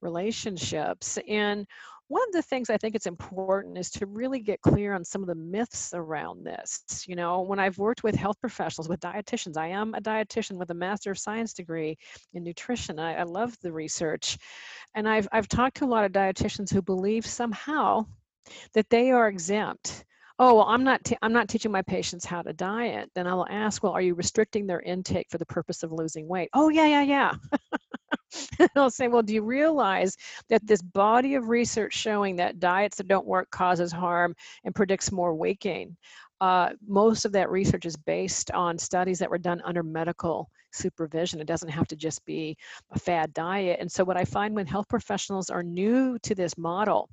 relationships 0.00 1.18
and 1.28 1.66
one 2.08 2.22
of 2.22 2.32
the 2.32 2.42
things 2.42 2.70
I 2.70 2.76
think 2.76 2.94
it's 2.94 3.06
important 3.06 3.76
is 3.76 3.90
to 3.92 4.06
really 4.06 4.38
get 4.38 4.60
clear 4.60 4.94
on 4.94 5.04
some 5.04 5.22
of 5.22 5.28
the 5.28 5.34
myths 5.34 5.90
around 5.92 6.44
this. 6.44 7.04
You 7.06 7.16
know, 7.16 7.42
when 7.42 7.58
I've 7.58 7.78
worked 7.78 8.04
with 8.04 8.14
health 8.14 8.40
professionals, 8.40 8.88
with 8.88 9.00
dietitians, 9.00 9.56
I 9.56 9.68
am 9.68 9.92
a 9.94 10.00
dietitian 10.00 10.56
with 10.56 10.70
a 10.70 10.74
Master 10.74 11.10
of 11.10 11.18
Science 11.18 11.52
degree 11.52 11.98
in 12.32 12.44
nutrition. 12.44 13.00
I, 13.00 13.16
I 13.16 13.22
love 13.24 13.56
the 13.60 13.72
research. 13.72 14.38
And 14.94 15.08
I've, 15.08 15.26
I've 15.32 15.48
talked 15.48 15.78
to 15.78 15.84
a 15.84 15.86
lot 15.86 16.04
of 16.04 16.12
dietitians 16.12 16.72
who 16.72 16.80
believe 16.80 17.26
somehow 17.26 18.06
that 18.74 18.88
they 18.88 19.10
are 19.10 19.26
exempt 19.26 20.04
oh 20.38 20.54
well 20.54 20.66
i'm 20.68 20.84
not 20.84 21.02
t- 21.04 21.16
i'm 21.22 21.32
not 21.32 21.48
teaching 21.48 21.72
my 21.72 21.82
patients 21.82 22.24
how 22.24 22.42
to 22.42 22.52
diet 22.52 23.10
then 23.14 23.26
i 23.26 23.34
will 23.34 23.46
ask 23.50 23.82
well 23.82 23.92
are 23.92 24.02
you 24.02 24.14
restricting 24.14 24.66
their 24.66 24.80
intake 24.80 25.26
for 25.30 25.38
the 25.38 25.46
purpose 25.46 25.82
of 25.82 25.92
losing 25.92 26.28
weight 26.28 26.48
oh 26.54 26.68
yeah 26.68 26.86
yeah 26.86 27.02
yeah 27.02 27.34
and 28.58 28.70
I'll 28.76 28.90
say, 28.90 29.08
well, 29.08 29.22
do 29.22 29.34
you 29.34 29.42
realize 29.42 30.16
that 30.48 30.66
this 30.66 30.82
body 30.82 31.34
of 31.34 31.48
research 31.48 31.94
showing 31.94 32.36
that 32.36 32.60
diets 32.60 32.96
that 32.96 33.08
don't 33.08 33.26
work 33.26 33.50
causes 33.50 33.92
harm 33.92 34.34
and 34.64 34.74
predicts 34.74 35.12
more 35.12 35.34
weight 35.34 35.60
gain? 35.60 35.96
Uh, 36.40 36.70
most 36.86 37.24
of 37.24 37.32
that 37.32 37.50
research 37.50 37.86
is 37.86 37.96
based 37.96 38.50
on 38.50 38.78
studies 38.78 39.18
that 39.18 39.30
were 39.30 39.38
done 39.38 39.62
under 39.64 39.82
medical 39.82 40.50
supervision. 40.72 41.40
It 41.40 41.46
doesn't 41.46 41.70
have 41.70 41.88
to 41.88 41.96
just 41.96 42.24
be 42.26 42.56
a 42.92 42.98
fad 42.98 43.32
diet. 43.32 43.78
And 43.80 43.90
so, 43.90 44.04
what 44.04 44.18
I 44.18 44.24
find 44.24 44.54
when 44.54 44.66
health 44.66 44.88
professionals 44.88 45.48
are 45.48 45.62
new 45.62 46.18
to 46.20 46.34
this 46.34 46.58
model, 46.58 47.08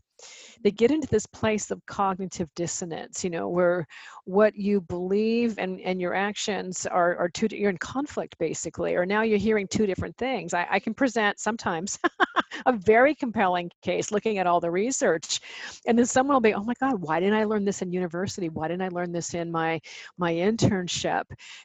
they 0.64 0.72
get 0.72 0.92
into 0.92 1.08
this 1.08 1.26
place 1.26 1.72
of 1.72 1.86
cognitive 1.86 2.50
dissonance 2.56 3.24
you 3.24 3.30
know 3.30 3.50
where 3.50 3.86
what 4.26 4.56
you 4.56 4.80
believe 4.82 5.58
and 5.58 5.82
and 5.82 6.00
your 6.00 6.14
actions 6.14 6.86
are 6.86 7.18
are 7.18 7.30
two 7.30 7.48
you're 7.52 7.70
in 7.70 7.78
conflict 7.78 8.38
basically 8.38 8.96
or 8.96 9.06
now 9.06 9.22
you're 9.22 9.38
hearing 9.38 9.68
two 9.68 9.86
different 9.86 10.16
things. 10.18 10.54
I, 10.54 10.68
I 10.70 10.80
can 10.80 10.94
present 10.94 11.40
sometimes 11.40 12.00
a 12.66 12.74
very 12.74 13.16
compelling 13.16 13.70
case 13.82 14.12
looking 14.12 14.38
at 14.38 14.48
all 14.48 14.60
the 14.60 14.72
research 14.72 15.42
and 15.86 15.98
then 15.98 16.06
someone 16.06 16.36
will 16.36 16.42
be 16.42 16.54
oh 16.54 16.64
my 16.64 16.74
god 16.80 16.96
why 17.02 17.20
didn't 17.20 17.36
i 17.36 17.44
learn 17.44 17.66
this 17.66 17.82
in 17.82 17.92
university? 17.92 18.50
Why 18.50 18.68
didn't 18.68 18.84
i 18.84 18.90
learn 18.90 19.12
this 19.12 19.34
in 19.34 19.52
my 19.52 19.82
my 20.18 20.34
internship? 20.34 21.24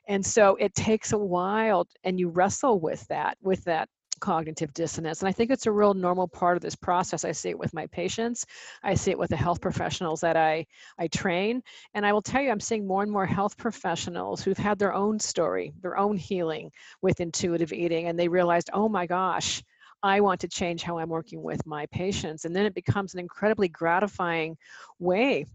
And 0.09 0.25
so 0.25 0.57
it 0.57 0.75
takes 0.75 1.13
a 1.13 1.19
while 1.19 1.87
and 2.05 2.19
you 2.19 2.29
wrestle 2.29 2.81
with 2.81 3.07
that 3.09 3.37
with 3.41 3.63
that 3.65 3.89
cognitive 4.19 4.73
dissonance. 4.75 5.21
And 5.21 5.29
I 5.29 5.33
think 5.33 5.51
it's 5.51 5.67
a 5.67 5.73
real 5.73 5.95
normal 5.95 6.29
part 6.29 6.57
of 6.57 6.63
this 6.63 6.77
process. 6.77 7.25
I 7.25 7.33
see 7.33 7.51
it 7.51 7.59
with 7.59 7.75
my 7.75 7.87
patients. 7.89 8.47
I 8.83 8.95
see 8.95 9.11
it 9.11 9.19
with 9.19 9.31
the 9.31 9.37
health 9.37 9.61
professionals 9.61 10.21
that 10.21 10.37
I, 10.37 10.67
I 10.99 11.09
train. 11.09 11.63
And 11.95 12.05
I 12.05 12.13
will 12.13 12.23
tell 12.23 12.43
you, 12.43 12.51
I'm 12.51 12.61
seeing 12.61 12.87
more 12.87 13.03
and 13.03 13.13
more 13.13 13.27
health 13.27 13.57
professionals 13.57 14.43
who've 14.43 14.59
had 14.59 14.79
their 14.79 14.95
own 14.95 15.19
story, 15.19 15.73
their 15.81 15.99
own 15.99 16.17
healing 16.17 16.71
with 17.03 17.21
intuitive 17.21 17.73
eating. 17.73 18.09
And 18.09 18.19
they 18.19 18.29
realized, 18.29 18.71
oh 18.73 18.89
my 18.89 19.07
gosh, 19.07 19.63
I 20.03 20.21
want 20.21 20.41
to 20.41 20.49
change 20.49 20.83
how 20.83 20.99
I'm 20.99 21.09
working 21.09 21.43
with 21.43 21.67
my 21.67 21.87
patients. 21.87 22.45
And 22.45 22.55
then 22.55 22.67
it 22.67 22.75
becomes 22.75 23.15
an 23.15 23.21
incredibly 23.21 23.69
gratifying 23.69 24.57
way 24.99 25.47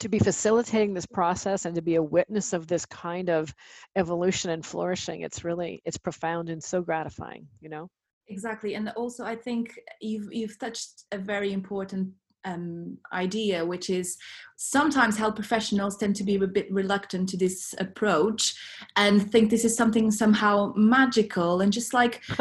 to 0.00 0.08
be 0.08 0.18
facilitating 0.18 0.94
this 0.94 1.06
process 1.06 1.64
and 1.64 1.74
to 1.74 1.82
be 1.82 1.96
a 1.96 2.02
witness 2.02 2.52
of 2.52 2.66
this 2.66 2.86
kind 2.86 3.28
of 3.30 3.54
evolution 3.96 4.50
and 4.50 4.64
flourishing 4.64 5.22
it's 5.22 5.44
really 5.44 5.80
it's 5.84 5.98
profound 5.98 6.48
and 6.48 6.62
so 6.62 6.82
gratifying 6.82 7.46
you 7.60 7.68
know 7.68 7.88
exactly 8.28 8.74
and 8.74 8.88
also 8.90 9.24
i 9.24 9.36
think 9.36 9.78
you've 10.00 10.32
you've 10.32 10.58
touched 10.58 11.04
a 11.12 11.18
very 11.18 11.52
important 11.52 12.08
um, 12.46 12.98
idea, 13.12 13.64
which 13.64 13.90
is 13.90 14.18
sometimes 14.56 15.16
health 15.16 15.34
professionals 15.34 15.96
tend 15.96 16.14
to 16.16 16.24
be 16.24 16.34
a 16.34 16.46
bit 16.46 16.70
reluctant 16.70 17.28
to 17.30 17.36
this 17.36 17.74
approach 17.78 18.54
and 18.96 19.30
think 19.30 19.50
this 19.50 19.64
is 19.64 19.76
something 19.76 20.10
somehow 20.10 20.72
magical 20.76 21.62
and 21.62 21.72
just 21.72 21.94
like 21.94 22.22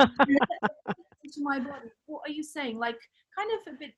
to 1.34 1.42
my 1.42 1.60
body. 1.60 1.90
What 2.06 2.22
are 2.28 2.32
you 2.32 2.44
saying? 2.44 2.78
Like 2.78 3.00
kind 3.38 3.50
of 3.52 3.74
a 3.74 3.78
bit 3.78 3.94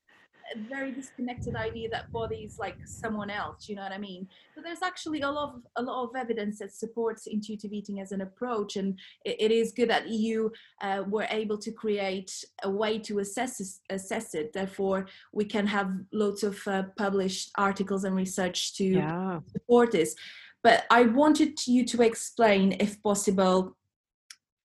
very 0.69 0.91
disconnected 0.91 1.55
idea 1.55 1.89
that 1.89 2.11
body 2.11 2.37
is 2.37 2.59
like 2.59 2.75
someone 2.85 3.29
else 3.29 3.67
you 3.67 3.75
know 3.75 3.81
what 3.81 3.91
i 3.91 3.97
mean? 3.97 4.27
But 4.53 4.63
there's 4.63 4.81
actually 4.83 5.21
a 5.21 5.29
lot 5.29 5.55
of 5.55 5.61
a 5.75 5.81
lot 5.81 6.03
of 6.03 6.15
evidence 6.15 6.59
that 6.59 6.73
supports 6.73 7.27
intuitive 7.27 7.73
eating 7.73 7.99
as 7.99 8.11
an 8.11 8.21
approach 8.21 8.75
and 8.75 8.97
it, 9.23 9.37
it 9.39 9.51
is 9.51 9.71
good 9.71 9.89
that 9.89 10.07
you 10.07 10.51
uh, 10.81 11.03
were 11.07 11.27
able 11.29 11.57
to 11.57 11.71
create 11.71 12.31
a 12.63 12.69
way 12.69 12.99
to 12.99 13.19
assess 13.19 13.79
assess 13.89 14.35
it. 14.35 14.53
Therefore 14.53 15.07
we 15.33 15.45
can 15.45 15.67
have 15.67 15.91
loads 16.13 16.43
of 16.43 16.55
uh, 16.67 16.83
published 16.97 17.51
articles 17.57 18.03
and 18.03 18.15
research 18.15 18.75
to 18.77 18.85
yeah. 18.85 19.39
support 19.51 19.91
this. 19.91 20.15
But 20.63 20.85
i 20.89 21.03
wanted 21.03 21.67
you 21.67 21.85
to 21.85 22.01
explain 22.01 22.75
if 22.79 23.01
possible 23.03 23.75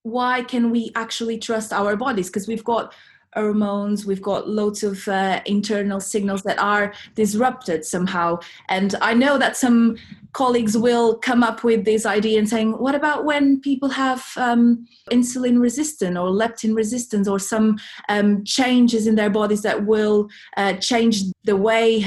why 0.03 0.41
can 0.41 0.71
we 0.71 0.91
actually 0.95 1.37
trust 1.37 1.71
our 1.71 1.95
bodies? 1.95 2.27
Because 2.27 2.47
we've 2.47 2.63
got 2.63 2.93
hormones 3.33 4.05
we've 4.05 4.21
got 4.21 4.49
loads 4.49 4.83
of 4.83 5.07
uh, 5.07 5.41
internal 5.45 5.99
signals 5.99 6.43
that 6.43 6.59
are 6.59 6.93
disrupted 7.15 7.85
somehow. 7.85 8.39
And 8.69 8.95
i 9.01 9.13
know 9.13 9.37
that 9.37 9.57
some 9.57 9.97
colleagues 10.33 10.77
will 10.77 11.17
come 11.17 11.43
up 11.43 11.63
with 11.63 11.83
this 11.83 12.05
idea 12.05 12.39
and 12.39 12.47
saying 12.47 12.71
what 12.73 12.95
about 12.95 13.25
when 13.25 13.59
people 13.59 13.89
have 13.89 14.23
um, 14.37 14.85
insulin 15.11 15.59
resistance 15.59 16.17
or 16.17 16.29
leptin 16.29 16.75
resistance 16.75 17.27
or 17.27 17.37
some 17.37 17.77
um, 18.07 18.43
changes 18.45 19.07
in 19.07 19.15
their 19.15 19.29
bodies 19.29 19.61
that 19.61 19.85
will 19.85 20.29
uh, 20.57 20.73
change 20.73 21.23
the 21.43 21.55
way 21.57 21.99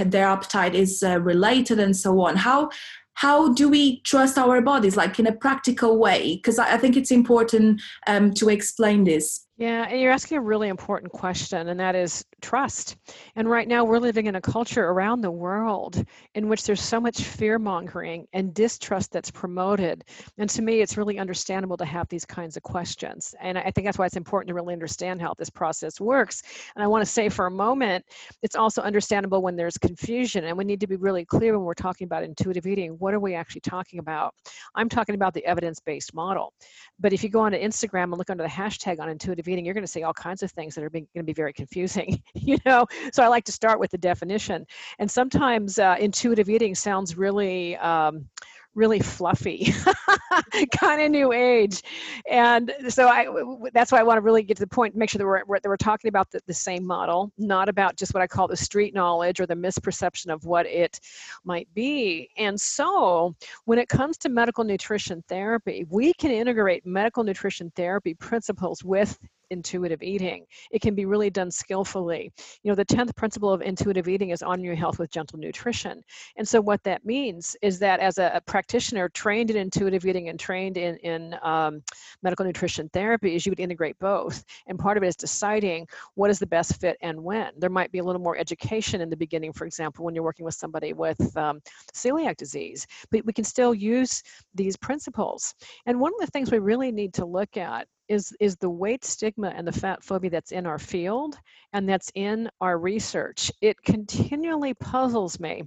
their 0.00 0.26
appetite 0.26 0.74
is 0.74 1.02
uh, 1.02 1.20
related 1.20 1.78
and 1.78 1.96
so 1.96 2.20
on? 2.20 2.36
How 2.36 2.70
how 3.14 3.52
do 3.52 3.68
we 3.68 4.00
trust 4.00 4.38
our 4.38 4.62
bodies 4.62 4.96
like 4.96 5.18
in 5.18 5.26
a 5.26 5.32
practical 5.32 5.98
way? 5.98 6.36
Because 6.36 6.58
I, 6.58 6.74
I, 6.74 6.78
think 6.78 6.96
it's 6.96 7.10
important 7.10 7.82
um, 8.06 8.32
to 8.34 8.48
explain 8.48 9.04
this 9.04 9.46
yeah, 9.60 9.86
and 9.90 10.00
you're 10.00 10.10
asking 10.10 10.38
a 10.38 10.40
really 10.40 10.68
important 10.68 11.12
question, 11.12 11.68
and 11.68 11.78
that 11.80 11.94
is 11.94 12.24
trust. 12.40 12.96
And 13.36 13.48
right 13.48 13.68
now, 13.68 13.84
we're 13.84 13.98
living 13.98 14.26
in 14.26 14.36
a 14.36 14.40
culture 14.40 14.88
around 14.88 15.20
the 15.20 15.30
world 15.30 16.04
in 16.34 16.48
which 16.48 16.64
there's 16.64 16.82
so 16.82 17.00
much 17.00 17.22
fear 17.22 17.58
mongering 17.58 18.26
and 18.32 18.54
distrust 18.54 19.12
that's 19.12 19.30
promoted. 19.30 20.04
And 20.38 20.48
to 20.50 20.62
me, 20.62 20.80
it's 20.80 20.96
really 20.96 21.18
understandable 21.18 21.76
to 21.76 21.84
have 21.84 22.08
these 22.08 22.24
kinds 22.24 22.56
of 22.56 22.62
questions. 22.62 23.34
And 23.40 23.58
I 23.58 23.70
think 23.70 23.86
that's 23.86 23.98
why 23.98 24.06
it's 24.06 24.16
important 24.16 24.48
to 24.48 24.54
really 24.54 24.72
understand 24.72 25.20
how 25.20 25.34
this 25.38 25.50
process 25.50 26.00
works. 26.00 26.42
And 26.74 26.82
I 26.82 26.86
want 26.86 27.02
to 27.04 27.10
say 27.10 27.28
for 27.28 27.46
a 27.46 27.50
moment, 27.50 28.04
it's 28.42 28.56
also 28.56 28.82
understandable 28.82 29.42
when 29.42 29.56
there's 29.56 29.78
confusion, 29.78 30.44
and 30.44 30.56
we 30.56 30.64
need 30.64 30.80
to 30.80 30.86
be 30.86 30.96
really 30.96 31.24
clear 31.24 31.56
when 31.56 31.64
we're 31.64 31.74
talking 31.74 32.04
about 32.04 32.24
intuitive 32.24 32.66
eating. 32.66 32.92
What 32.98 33.14
are 33.14 33.20
we 33.20 33.34
actually 33.34 33.62
talking 33.62 33.98
about? 33.98 34.34
I'm 34.74 34.88
talking 34.88 35.14
about 35.14 35.34
the 35.34 35.44
evidence 35.44 35.80
based 35.80 36.14
model. 36.14 36.52
But 36.98 37.12
if 37.12 37.22
you 37.22 37.30
go 37.30 37.40
onto 37.40 37.58
Instagram 37.58 38.04
and 38.04 38.18
look 38.18 38.30
under 38.30 38.42
the 38.42 38.48
hashtag 38.48 39.00
on 39.00 39.08
intuitive 39.08 39.48
eating, 39.48 39.64
you're 39.64 39.74
going 39.74 39.84
to 39.84 39.90
see 39.90 40.02
all 40.02 40.12
kinds 40.12 40.42
of 40.42 40.50
things 40.50 40.74
that 40.74 40.84
are 40.84 40.90
going 40.90 41.06
to 41.16 41.22
be 41.22 41.32
very 41.32 41.52
confusing, 41.52 42.22
you 42.34 42.58
know? 42.64 42.86
So 43.12 43.22
I 43.22 43.28
like 43.28 43.44
to 43.44 43.52
start 43.52 43.80
with 43.80 43.90
the 43.90 43.98
definition. 43.98 44.66
And 44.98 45.10
sometimes 45.10 45.78
uh, 45.78 45.96
intuitive 45.98 46.48
eating 46.48 46.74
sounds 46.74 47.16
really, 47.16 47.76
um, 47.76 48.26
really 48.74 49.00
fluffy, 49.00 49.74
kind 50.78 51.02
of 51.02 51.10
new 51.10 51.32
age. 51.32 51.82
And 52.30 52.72
so 52.88 53.08
I, 53.08 53.26
that's 53.72 53.90
why 53.90 53.98
I 53.98 54.02
want 54.04 54.18
to 54.18 54.20
really 54.20 54.42
get 54.42 54.56
to 54.58 54.62
the 54.62 54.68
point, 54.68 54.94
make 54.94 55.10
sure 55.10 55.18
that 55.18 55.26
we're, 55.26 55.58
that 55.60 55.68
we're 55.68 55.76
talking 55.76 56.08
about 56.08 56.30
the, 56.30 56.40
the 56.46 56.54
same 56.54 56.86
model, 56.86 57.32
not 57.36 57.68
about 57.68 57.96
just 57.96 58.14
what 58.14 58.22
I 58.22 58.26
call 58.26 58.46
the 58.46 58.56
street 58.56 58.94
knowledge 58.94 59.40
or 59.40 59.46
the 59.46 59.54
misperception 59.54 60.32
of 60.32 60.44
what 60.44 60.66
it 60.66 61.00
might 61.44 61.68
be. 61.74 62.30
And 62.36 62.60
so 62.60 63.34
when 63.64 63.78
it 63.78 63.88
comes 63.88 64.16
to 64.18 64.28
medical 64.28 64.62
nutrition 64.62 65.24
therapy, 65.28 65.84
we 65.88 66.14
can 66.14 66.30
integrate 66.30 66.86
medical 66.86 67.24
nutrition 67.24 67.72
therapy 67.74 68.14
principles 68.14 68.84
with 68.84 69.18
intuitive 69.50 70.02
eating. 70.02 70.46
It 70.70 70.80
can 70.80 70.94
be 70.94 71.04
really 71.04 71.30
done 71.30 71.50
skillfully. 71.50 72.32
You 72.62 72.70
know, 72.70 72.74
the 72.74 72.84
10th 72.84 73.14
principle 73.16 73.52
of 73.52 73.62
intuitive 73.62 74.08
eating 74.08 74.30
is 74.30 74.42
on 74.42 74.62
your 74.62 74.74
health 74.74 74.98
with 74.98 75.10
gentle 75.10 75.38
nutrition. 75.38 76.02
And 76.36 76.46
so 76.46 76.60
what 76.60 76.82
that 76.84 77.04
means 77.04 77.56
is 77.62 77.78
that 77.80 78.00
as 78.00 78.18
a, 78.18 78.30
a 78.34 78.40
practitioner 78.40 79.08
trained 79.08 79.50
in 79.50 79.56
intuitive 79.56 80.04
eating 80.06 80.28
and 80.28 80.38
trained 80.38 80.76
in, 80.76 80.96
in 80.98 81.36
um, 81.42 81.82
medical 82.22 82.44
nutrition 82.44 82.88
therapy 82.92 83.34
is 83.34 83.44
you 83.44 83.50
would 83.50 83.60
integrate 83.60 83.98
both. 83.98 84.44
And 84.66 84.78
part 84.78 84.96
of 84.96 85.02
it 85.02 85.08
is 85.08 85.16
deciding 85.16 85.86
what 86.14 86.30
is 86.30 86.38
the 86.38 86.46
best 86.46 86.80
fit 86.80 86.96
and 87.02 87.22
when. 87.22 87.52
There 87.58 87.70
might 87.70 87.92
be 87.92 87.98
a 87.98 88.04
little 88.04 88.22
more 88.22 88.36
education 88.36 89.00
in 89.00 89.10
the 89.10 89.16
beginning, 89.16 89.52
for 89.52 89.66
example, 89.66 90.04
when 90.04 90.14
you're 90.14 90.24
working 90.24 90.44
with 90.44 90.54
somebody 90.54 90.92
with 90.92 91.36
um, 91.36 91.60
celiac 91.92 92.36
disease, 92.36 92.86
but 93.10 93.24
we 93.24 93.32
can 93.32 93.44
still 93.44 93.74
use 93.74 94.22
these 94.54 94.76
principles. 94.76 95.54
And 95.86 96.00
one 96.00 96.12
of 96.14 96.20
the 96.20 96.30
things 96.30 96.50
we 96.50 96.58
really 96.58 96.92
need 96.92 97.14
to 97.14 97.24
look 97.24 97.56
at 97.56 97.86
is, 98.10 98.36
is 98.40 98.56
the 98.56 98.68
weight 98.68 99.04
stigma 99.04 99.52
and 99.56 99.66
the 99.66 99.72
fat 99.72 100.02
phobia 100.02 100.30
that's 100.30 100.50
in 100.50 100.66
our 100.66 100.78
field 100.78 101.38
and 101.72 101.88
that's 101.88 102.10
in 102.16 102.50
our 102.60 102.76
research. 102.76 103.52
It 103.62 103.80
continually 103.82 104.74
puzzles 104.74 105.38
me 105.38 105.62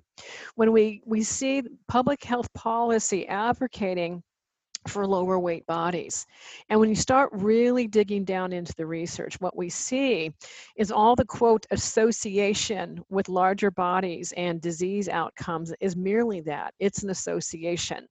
when 0.56 0.74
we, 0.74 1.02
we 1.06 1.24
see 1.24 1.64
public 1.88 2.24
health 2.24 2.54
policy 2.54 3.28
advocating 3.28 4.22
for 4.88 5.08
lower 5.08 5.40
weight 5.40 5.66
bodies. 5.66 6.26
And 6.70 6.80
when 6.80 6.90
you 6.90 6.96
start 6.96 7.30
really 7.34 7.88
digging 7.88 8.24
down 8.24 8.54
into 8.54 8.74
the 8.76 8.86
research, 8.86 9.40
what 9.40 9.56
we 9.56 9.70
see 9.70 10.34
is 10.76 10.92
all 10.92 11.16
the 11.16 11.26
quote 11.26 11.66
association 11.72 13.04
with 13.10 13.30
larger 13.30 13.72
bodies 13.72 14.34
and 14.38 14.62
disease 14.62 15.10
outcomes 15.10 15.74
is 15.80 15.96
merely 15.96 16.42
that 16.42 16.74
it's 16.80 17.04
an 17.04 17.10
association. 17.10 18.08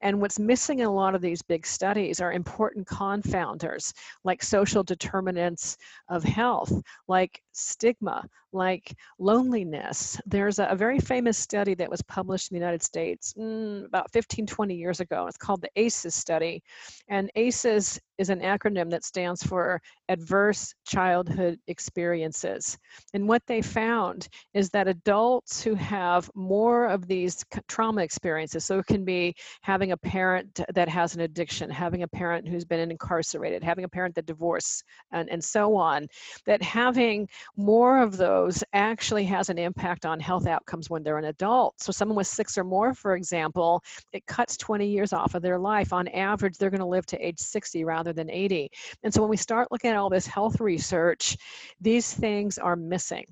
And 0.00 0.20
what's 0.20 0.38
missing 0.38 0.80
in 0.80 0.86
a 0.86 0.94
lot 0.94 1.14
of 1.14 1.22
these 1.22 1.42
big 1.42 1.66
studies 1.66 2.20
are 2.20 2.32
important 2.32 2.86
confounders 2.86 3.92
like 4.24 4.42
social 4.42 4.82
determinants 4.82 5.76
of 6.08 6.22
health, 6.22 6.72
like 7.08 7.42
stigma, 7.56 8.24
like 8.52 8.94
loneliness. 9.18 10.20
There's 10.26 10.58
a, 10.58 10.66
a, 10.66 10.76
very 10.76 10.98
famous 10.98 11.38
study 11.38 11.74
that 11.74 11.90
was 11.90 12.02
published 12.02 12.50
in 12.50 12.54
the 12.54 12.60
United 12.60 12.82
States 12.82 13.34
mm, 13.34 13.86
about 13.86 14.12
15, 14.12 14.46
20 14.46 14.74
years 14.74 15.00
ago. 15.00 15.26
It's 15.26 15.38
called 15.38 15.62
the 15.62 15.70
ACEs 15.76 16.14
study. 16.14 16.62
And 17.08 17.30
ACEs 17.34 18.00
is 18.18 18.30
an 18.30 18.40
acronym 18.40 18.90
that 18.90 19.04
stands 19.04 19.42
for 19.42 19.80
Adverse 20.08 20.74
Childhood 20.86 21.58
Experiences. 21.66 22.78
And 23.14 23.28
what 23.28 23.42
they 23.46 23.62
found 23.62 24.28
is 24.54 24.70
that 24.70 24.88
adults 24.88 25.62
who 25.62 25.74
have 25.74 26.30
more 26.34 26.86
of 26.86 27.06
these 27.06 27.44
trauma 27.68 28.02
experiences, 28.02 28.64
so 28.64 28.78
it 28.78 28.86
can 28.86 29.04
be 29.04 29.34
having 29.62 29.92
a 29.92 29.96
parent 29.96 30.60
that 30.74 30.88
has 30.88 31.14
an 31.14 31.22
addiction, 31.22 31.70
having 31.70 32.02
a 32.02 32.08
parent 32.08 32.48
who's 32.48 32.64
been 32.64 32.90
incarcerated, 32.90 33.62
having 33.62 33.84
a 33.84 33.88
parent 33.88 34.14
that 34.14 34.26
divorced, 34.26 34.84
and, 35.12 35.28
and 35.30 35.42
so 35.42 35.74
on, 35.76 36.06
that 36.46 36.62
having 36.62 37.28
more 37.56 37.98
of 37.98 38.16
those 38.16 38.62
actually 38.72 39.24
has 39.24 39.48
an 39.48 39.58
impact 39.58 40.06
on 40.06 40.20
health 40.20 40.46
outcomes 40.46 40.88
when 40.88 41.02
they're 41.02 41.18
an 41.18 41.24
adult. 41.24 41.74
So 41.80 41.92
someone 41.92 42.16
with 42.16 42.26
six 42.26 42.56
or 42.56 42.64
more, 42.64 42.94
for 42.94 43.16
example, 43.16 43.82
it 44.12 44.26
cuts 44.26 44.56
20 44.56 44.86
years 44.86 45.12
off 45.12 45.34
of 45.34 45.42
their 45.42 45.58
life. 45.58 45.92
On 45.92 46.08
average, 46.08 46.56
they're 46.56 46.70
going 46.70 46.80
to 46.80 46.86
live 46.86 47.06
to 47.06 47.26
age 47.26 47.38
60 47.38 47.84
rather 47.84 48.05
than 48.12 48.30
80. 48.30 48.70
And 49.02 49.12
so 49.12 49.20
when 49.20 49.30
we 49.30 49.36
start 49.36 49.68
looking 49.70 49.90
at 49.90 49.96
all 49.96 50.10
this 50.10 50.26
health 50.26 50.60
research, 50.60 51.36
these 51.80 52.12
things 52.12 52.58
are 52.58 52.76
missing. 52.76 53.26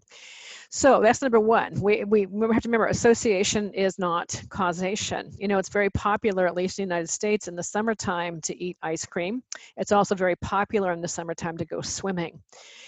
So 0.70 1.00
that's 1.00 1.22
number 1.22 1.38
one. 1.38 1.80
We, 1.80 2.02
we, 2.02 2.22
have 2.22 2.62
to 2.62 2.68
remember 2.68 2.86
association 2.86 3.72
is 3.74 3.96
not 3.96 4.42
causation. 4.48 5.30
You 5.38 5.46
know, 5.46 5.58
it's 5.58 5.68
very 5.68 5.88
popular, 5.90 6.48
at 6.48 6.56
least 6.56 6.80
in 6.80 6.88
the 6.88 6.94
United 6.94 7.10
States, 7.10 7.46
in 7.46 7.54
the 7.54 7.62
summertime 7.62 8.40
to 8.40 8.60
eat 8.60 8.76
ice 8.82 9.06
cream. 9.06 9.44
It's 9.76 9.92
also 9.92 10.16
very 10.16 10.34
popular 10.34 10.92
in 10.92 11.00
the 11.00 11.06
summertime 11.06 11.56
to 11.58 11.64
go 11.64 11.80
swimming. 11.80 12.42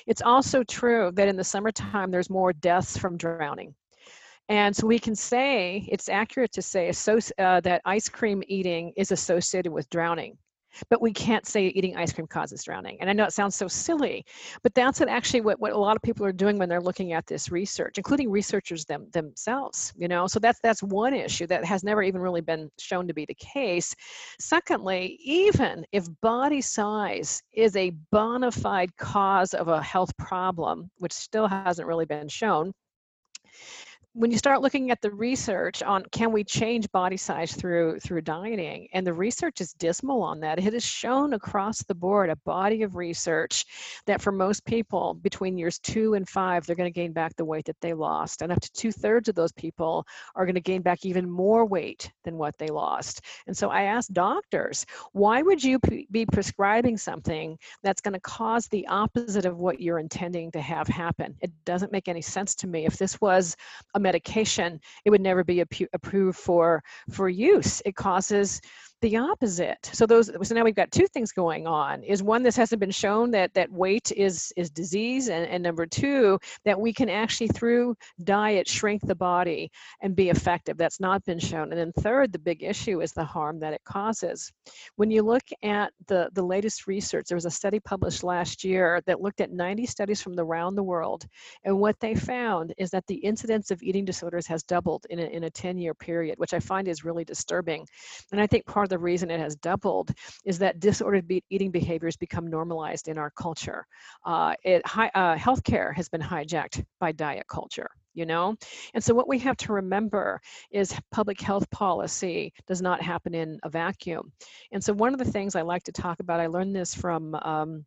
It's 0.09 0.21
also 0.21 0.65
true 0.65 1.13
that 1.15 1.29
in 1.29 1.37
the 1.37 1.45
summertime 1.45 2.11
there's 2.11 2.29
more 2.29 2.53
deaths 2.53 2.99
from 2.99 3.17
drowning. 3.17 3.73
And 4.49 4.75
so 4.75 4.87
we 4.87 4.99
can 4.99 5.15
say, 5.15 5.89
it's 5.89 6.09
accurate 6.09 6.51
to 6.53 6.63
say 6.63 6.89
uh, 7.39 7.61
that 7.61 7.83
ice 7.85 8.09
cream 8.09 8.43
eating 8.49 8.95
is 8.97 9.13
associated 9.13 9.71
with 9.71 9.89
drowning 9.91 10.39
but 10.91 11.01
we 11.01 11.13
can't 11.13 11.47
say 11.47 11.67
eating 11.69 11.97
ice 11.97 12.13
cream 12.13 12.27
causes 12.27 12.65
drowning. 12.65 12.97
And 13.01 13.11
I 13.11 13.13
know 13.13 13.25
it 13.25 13.33
sounds 13.33 13.55
so 13.55 13.69
silly, 13.69 14.25
but 14.63 14.75
that's 14.75 15.01
what 15.01 15.09
actually 15.09 15.41
what, 15.41 15.61
what 15.61 15.73
a 15.73 15.79
lot 15.79 15.97
of 15.97 16.03
people 16.03 16.25
are 16.27 16.33
doing 16.33 16.59
when 16.59 16.69
they're 16.69 16.81
looking 16.81 17.13
at 17.13 17.27
this 17.27 17.51
research, 17.51 17.99
including 17.99 18.31
researchers 18.31 18.85
them, 18.85 19.07
themselves, 19.13 19.93
you 19.97 20.09
know, 20.09 20.27
so 20.27 20.39
that's, 20.39 20.61
that's 20.61 20.83
one 20.83 21.15
issue 21.15 21.47
that 21.47 21.65
has 21.65 21.85
never 21.85 22.03
even 22.03 22.21
really 22.21 22.41
been 22.41 22.71
shown 22.79 23.07
to 23.09 23.15
be 23.15 23.25
the 23.25 23.35
case. 23.35 23.95
Secondly, 24.39 25.19
even 25.23 25.85
if 25.93 26.07
body 26.21 26.61
size 26.61 27.43
is 27.53 27.77
a 27.77 27.91
bona 28.11 28.51
fide 28.51 28.97
cause 28.97 29.55
of 29.55 29.69
a 29.69 29.83
health 29.83 30.17
problem, 30.17 30.91
which 30.99 31.13
still 31.13 31.47
hasn't 31.47 31.89
really 31.89 32.07
been 32.07 32.29
shown, 32.29 32.73
when 34.17 34.31
you 34.31 34.39
start 34.39 34.63
looking 34.63 34.91
at 34.91 35.03
the 35.03 35.11
research 35.11 35.83
on 35.83 36.03
can 36.11 36.33
we 36.33 36.43
change 36.43 36.91
body 36.91 37.19
size 37.19 37.53
through 37.53 38.01
through 38.01 38.23
dieting 38.23 38.89
and 38.95 39.07
the 39.07 39.13
research 39.13 39.61
is 39.61 39.75
dismal 39.75 40.23
on 40.23 40.41
that 40.41 40.59
it 40.59 40.73
has 40.73 40.83
shown 40.83 41.35
across 41.35 41.83
the 41.83 41.95
board 41.95 42.31
a 42.31 42.37
body 42.37 42.83
of 42.83 42.97
research 42.97 43.67
that 44.07 44.23
for 44.23 44.33
most 44.33 44.65
people 44.65 45.13
between 45.21 45.59
years 45.59 45.79
two 45.81 46.15
and 46.15 46.27
five 46.27 46.65
they're 46.65 46.75
going 46.75 46.91
to 46.91 47.01
gain 47.01 47.13
back 47.13 47.37
the 47.37 47.45
weight 47.45 47.67
that 47.67 47.77
they 47.83 47.93
lost 47.93 48.41
and 48.41 48.51
up 48.51 48.59
to 48.59 48.73
two-thirds 48.73 49.29
of 49.29 49.35
those 49.35 49.53
people 49.53 50.07
are 50.35 50.47
going 50.47 50.55
to 50.55 50.63
gain 50.63 50.81
back 50.81 51.05
even 51.05 51.29
more 51.29 51.67
weight 51.67 52.11
than 52.25 52.39
what 52.39 52.57
they 52.57 52.69
lost. 52.69 53.21
And 53.47 53.55
so 53.55 53.69
i 53.69 53.83
asked 53.83 54.15
doctors 54.15 54.87
why 55.13 55.43
would 55.43 55.63
you 55.63 55.79
p- 55.79 56.09
be 56.11 56.25
prescribing 56.25 56.97
something 56.97 57.59
that's 57.83 58.01
going 58.01 58.15
to 58.15 58.21
cause 58.21 58.67
the 58.69 58.87
opposite 58.87 59.45
of 59.45 59.59
what 59.59 59.79
you're 59.79 59.99
intending 59.99 60.51
to 60.53 60.61
have 60.63 60.89
happen? 60.89 61.37
It 61.43 61.53
doesn't 61.67 61.93
make 61.93 62.09
any 62.09 62.23
sense 62.23 62.55
to 62.57 62.67
me. 62.67 62.87
If 62.87 62.97
this 62.97 63.21
was 63.21 63.55
a 63.95 64.06
medication, 64.07 64.81
it 65.05 65.11
would 65.11 65.21
never 65.21 65.43
be 65.43 65.65
approved 65.93 66.39
for 66.39 66.83
for 67.11 67.29
use. 67.29 67.83
It 67.85 67.97
causes 67.97 68.61
the 69.03 69.17
opposite. 69.17 69.91
So 69.93 70.07
those 70.07 70.31
so 70.43 70.55
now 70.55 70.65
we've 70.65 70.75
got 70.75 70.91
two 70.91 71.07
things 71.07 71.33
going 71.33 71.67
on. 71.67 72.03
Is 72.03 72.23
one 72.23 72.43
this 72.43 72.57
hasn't 72.57 72.81
been 72.81 72.91
shown 72.91 73.31
that 73.33 73.53
that 73.55 73.71
weight 73.71 74.13
is 74.13 74.53
is 74.57 74.71
disease 74.71 75.29
and, 75.29 75.47
and 75.47 75.63
number 75.63 75.87
two 75.87 76.39
that 76.65 76.81
we 76.81 76.93
can 76.93 77.09
actually 77.09 77.49
through 77.49 77.97
diet 78.25 78.69
shrink 78.69 79.03
the 79.07 79.15
body 79.15 79.71
and 80.01 80.17
be 80.17 80.31
effective. 80.31 80.77
That's 80.77 81.01
not 81.01 81.25
been 81.25 81.39
shown. 81.39 81.73
And 81.73 81.79
then 81.79 81.93
third, 82.01 82.33
the 82.33 82.39
big 82.39 82.63
issue 82.63 83.03
is 83.03 83.13
the 83.13 83.25
harm 83.25 83.59
that 83.61 83.75
it 83.75 83.83
causes. 83.85 84.53
When 84.97 85.11
you 85.11 85.23
look 85.23 85.45
at 85.63 85.93
the 86.07 86.31
the 86.33 86.43
latest 86.43 86.87
research, 86.87 87.27
there 87.29 87.37
was 87.37 87.47
a 87.47 87.51
study 87.51 87.81
published 87.81 88.25
last 88.25 88.65
year 88.65 89.03
that 89.07 89.21
looked 89.21 89.41
at 89.41 89.53
90 89.53 89.87
studies 89.87 90.23
from 90.23 90.39
around 90.39 90.75
the 90.75 90.83
world 90.83 91.27
and 91.65 91.79
what 91.79 91.99
they 92.01 92.15
found 92.15 92.75
is 92.79 92.91
that 92.91 93.07
the 93.07 93.17
incidence 93.17 93.71
of 93.71 93.83
eating 93.83 94.05
disorders 94.05 94.47
has 94.47 94.63
doubled 94.63 95.07
in 95.11 95.19
a, 95.19 95.25
in 95.25 95.45
a 95.45 95.51
10 95.51 95.79
year 95.79 95.95
period, 95.95 96.39
which 96.39 96.55
I 96.55 96.61
find 96.61 96.89
is 96.89 97.05
really 97.05 97.25
disturbing. 97.25 97.87
And 98.33 98.41
I 98.41 98.47
think 98.47 98.67
part 98.67 98.86
the 98.87 98.99
reason 98.99 99.31
it 99.31 99.41
has 99.41 99.57
doubled 99.57 100.13
is 100.45 100.59
that 100.59 100.81
disordered 100.81 101.31
eating 101.51 101.71
behaviors 101.71 102.17
become 102.17 102.47
normalized 102.47 103.09
in 103.09 103.19
our 103.19 103.31
culture. 103.31 103.87
Uh, 104.25 104.55
it, 104.63 104.87
hi, 104.87 105.11
uh, 105.15 105.37
healthcare 105.37 105.95
has 105.95 106.09
been 106.09 106.21
hijacked 106.21 106.85
by 107.01 107.13
diet 107.13 107.47
culture 107.49 107.91
you 108.17 108.27
know 108.27 108.57
and 108.95 109.05
so 109.05 109.15
what 109.15 109.29
we 109.29 109.39
have 109.39 109.57
to 109.57 109.73
remember 109.73 110.41
is 110.73 110.99
public 111.13 111.41
health 111.41 111.71
policy 111.71 112.53
does 112.67 112.83
not 112.83 113.01
happen 113.03 113.35
in 113.35 113.61
a 113.63 113.69
vacuum 113.69 114.33
and 114.73 114.83
so 114.83 114.93
one 114.95 115.13
of 115.13 115.19
the 115.19 115.31
things 115.31 115.55
i 115.55 115.63
like 115.63 115.85
to 115.85 115.93
talk 115.93 116.19
about 116.19 116.41
i 116.41 116.47
learned 116.47 116.75
this 116.75 116.95
from 116.95 117.35
um, 117.37 117.85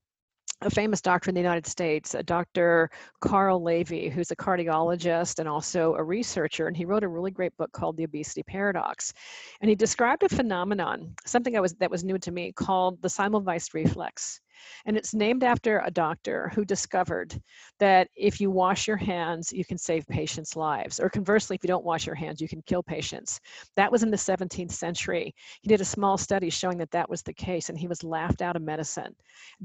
a 0.61 0.69
famous 0.69 1.01
doctor 1.01 1.29
in 1.29 1.35
the 1.35 1.41
United 1.41 1.65
States, 1.65 2.15
a 2.15 2.23
Dr. 2.23 2.89
Carl 3.21 3.61
Lavie, 3.61 4.09
who's 4.09 4.31
a 4.31 4.35
cardiologist 4.35 5.39
and 5.39 5.47
also 5.47 5.95
a 5.95 6.03
researcher, 6.03 6.67
and 6.67 6.75
he 6.75 6.83
wrote 6.83 7.03
a 7.03 7.07
really 7.07 7.31
great 7.31 7.55
book 7.57 7.71
called 7.71 7.95
The 7.95 8.03
Obesity 8.03 8.43
Paradox. 8.43 9.13
And 9.61 9.69
he 9.69 9.75
described 9.75 10.23
a 10.23 10.29
phenomenon, 10.29 11.15
something 11.25 11.55
I 11.55 11.61
was 11.61 11.73
that 11.75 11.89
was 11.89 12.03
new 12.03 12.17
to 12.19 12.31
me, 12.31 12.51
called 12.51 13.01
the 13.01 13.07
Semmelweis 13.07 13.73
reflex. 13.73 14.41
And 14.85 14.97
it's 14.97 15.13
named 15.13 15.43
after 15.43 15.81
a 15.85 15.91
doctor 15.91 16.51
who 16.53 16.65
discovered 16.65 17.39
that 17.79 18.09
if 18.15 18.41
you 18.41 18.51
wash 18.51 18.87
your 18.87 18.97
hands, 18.97 19.51
you 19.51 19.65
can 19.65 19.77
save 19.77 20.07
patients' 20.07 20.55
lives. 20.55 20.99
Or 20.99 21.09
conversely, 21.09 21.55
if 21.55 21.63
you 21.63 21.67
don't 21.67 21.85
wash 21.85 22.05
your 22.05 22.15
hands, 22.15 22.41
you 22.41 22.47
can 22.47 22.61
kill 22.63 22.83
patients. 22.83 23.39
That 23.75 23.91
was 23.91 24.03
in 24.03 24.11
the 24.11 24.17
17th 24.17 24.71
century. 24.71 25.33
He 25.61 25.69
did 25.69 25.81
a 25.81 25.85
small 25.85 26.17
study 26.17 26.49
showing 26.49 26.77
that 26.79 26.91
that 26.91 27.09
was 27.09 27.21
the 27.21 27.33
case, 27.33 27.69
and 27.69 27.77
he 27.77 27.87
was 27.87 28.03
laughed 28.03 28.41
out 28.41 28.55
of 28.55 28.61
medicine 28.61 29.15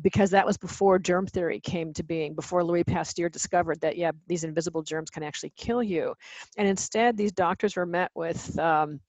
because 0.02 0.30
that 0.30 0.46
was 0.46 0.56
before 0.56 0.98
germ 0.98 1.26
theory 1.26 1.60
came 1.60 1.92
to 1.94 2.02
being, 2.02 2.34
before 2.34 2.64
Louis 2.64 2.84
Pasteur 2.84 3.28
discovered 3.28 3.80
that, 3.80 3.96
yeah, 3.96 4.12
these 4.26 4.44
invisible 4.44 4.82
germs 4.82 5.10
can 5.10 5.22
actually 5.22 5.52
kill 5.56 5.82
you. 5.82 6.14
And 6.56 6.68
instead, 6.68 7.16
these 7.16 7.32
doctors 7.32 7.76
were 7.76 7.86
met 7.86 8.10
with, 8.14 8.58
um, 8.58 9.00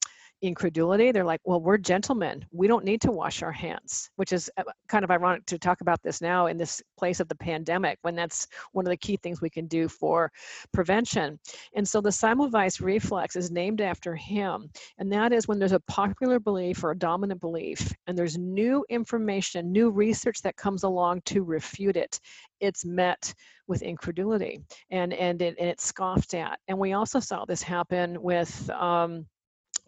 incredulity. 0.48 1.12
They're 1.12 1.24
like, 1.24 1.42
well, 1.44 1.62
we're 1.62 1.78
gentlemen. 1.78 2.46
We 2.52 2.68
don't 2.68 2.86
need 2.86 3.02
to 3.02 3.12
wash 3.12 3.42
our 3.44 3.52
hands, 3.52 4.10
which 4.16 4.34
is 4.34 4.50
uh, 4.58 4.64
kind 4.88 5.04
of 5.04 5.12
ironic 5.12 5.46
to 5.48 5.58
talk 5.58 5.82
about 5.82 6.02
this 6.04 6.22
now 6.22 6.48
in 6.48 6.58
this 6.58 6.82
place 6.98 7.20
of 7.20 7.28
the 7.28 7.36
pandemic 7.36 7.98
when 8.02 8.16
that's 8.16 8.48
one 8.72 8.86
of 8.86 8.90
the 8.90 8.98
key 8.98 9.18
things 9.18 9.42
we 9.42 9.50
can 9.50 9.68
do 9.68 9.88
for 9.88 10.32
prevention. 10.74 11.40
And 11.76 11.88
so 11.88 12.02
the 12.02 12.10
Semmelweis 12.10 12.82
reflex 12.82 13.36
is 13.36 13.52
named 13.52 13.82
after 13.82 14.16
him. 14.16 14.70
And 14.98 15.12
that 15.12 15.34
is 15.34 15.48
when 15.48 15.60
there's 15.60 15.72
a 15.72 15.80
popular 15.82 16.40
belief 16.40 16.84
or 16.84 16.92
a 16.92 16.98
dominant 16.98 17.42
belief, 17.42 17.94
and 18.08 18.18
there's 18.18 18.38
new 18.38 18.86
information, 18.90 19.72
new 19.72 19.90
research 19.90 20.42
that 20.42 20.58
comes 20.58 20.84
along 20.84 21.22
to 21.26 21.44
refute 21.44 21.98
it, 21.98 22.20
it's 22.60 22.86
met 22.86 23.34
with 23.68 23.82
incredulity 23.82 24.62
and, 24.92 25.14
and, 25.14 25.42
it, 25.42 25.56
and 25.60 25.70
it's 25.70 25.86
scoffed 25.86 26.34
at. 26.34 26.60
And 26.68 26.78
we 26.78 26.94
also 26.94 27.20
saw 27.20 27.46
this 27.46 27.62
happen 27.62 28.22
with. 28.22 28.70
Um, 28.70 29.26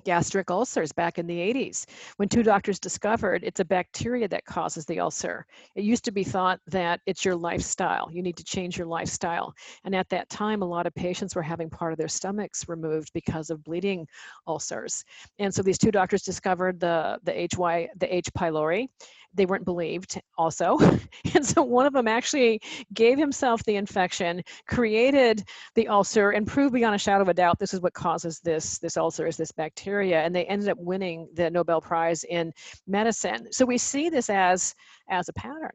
gastric 0.06 0.50
ulcers 0.50 0.92
back 0.92 1.18
in 1.18 1.28
the 1.28 1.38
80s 1.38 1.86
when 2.18 2.30
two 2.30 2.44
doctors 2.44 2.80
discovered 2.80 3.44
it's 3.44 3.60
a 3.60 3.66
bacteria 3.66 4.28
that 4.28 4.46
causes 4.46 4.86
the 4.86 5.00
ulcer. 5.00 5.46
It 5.76 5.84
used 5.84 6.06
to 6.06 6.12
be 6.12 6.24
thought 6.24 6.60
that 6.68 7.02
it's 7.06 7.26
your 7.26 7.36
lifestyle. 7.36 8.10
You 8.12 8.22
need 8.22 8.38
to 8.38 8.44
change 8.44 8.78
your 8.78 8.88
lifestyle. 8.88 9.54
And 9.84 9.96
at 9.96 10.10
that 10.10 10.30
time, 10.30 10.62
a 10.62 10.66
lot 10.66 10.88
of 10.88 10.96
patients 10.96 11.36
were 11.36 11.42
having 11.42 11.70
part 11.70 11.92
of 11.92 11.98
their 11.98 12.08
stomachs 12.08 12.68
removed 12.68 13.12
because 13.14 13.50
of 13.50 13.64
bleeding 13.64 14.08
ulcers. 14.48 15.04
And 15.40 15.54
so 15.54 15.62
these 15.62 15.78
two 15.78 15.92
doctors 15.92 16.24
discovered 16.24 16.80
the, 16.80 17.20
the 17.24 17.48
HY, 17.56 17.90
the 17.98 18.16
H. 18.16 18.32
pylori, 18.34 18.88
they 19.38 19.46
weren't 19.46 19.66
believed 19.66 20.20
also. 20.38 20.78
and 21.34 21.46
so 21.46 21.62
one 21.62 21.86
of 21.86 21.94
them 21.94 22.08
actually 22.08 22.60
gave 22.94 23.18
himself 23.18 23.64
the 23.64 23.76
infection, 23.76 24.42
created 24.68 25.44
the 25.76 25.88
ulcer, 25.88 26.32
and 26.32 26.46
proved 26.46 26.74
beyond 26.74 26.96
a 26.96 26.98
shadow 26.98 27.22
of 27.22 27.30
a 27.30 27.34
doubt 27.34 27.60
this 27.60 27.74
is 27.74 27.82
what 27.82 27.94
causes 27.94 28.40
this, 28.44 28.80
this 28.80 28.98
ulcer 28.98 29.26
is 29.28 29.38
this 29.38 29.52
bacteria. 29.52 30.22
And 30.22 30.36
they 30.36 30.46
ended 30.46 30.70
up 30.70 30.78
winning 30.80 31.30
the 31.34 31.50
Nobel 31.50 31.80
Prize 31.80 32.24
in 32.26 32.52
medicine. 32.88 33.48
So 33.52 33.66
we 33.66 33.78
see 33.78 34.10
this 34.10 34.30
as, 34.30 34.76
as 35.10 35.30
a 35.30 35.34
pattern. 35.34 35.72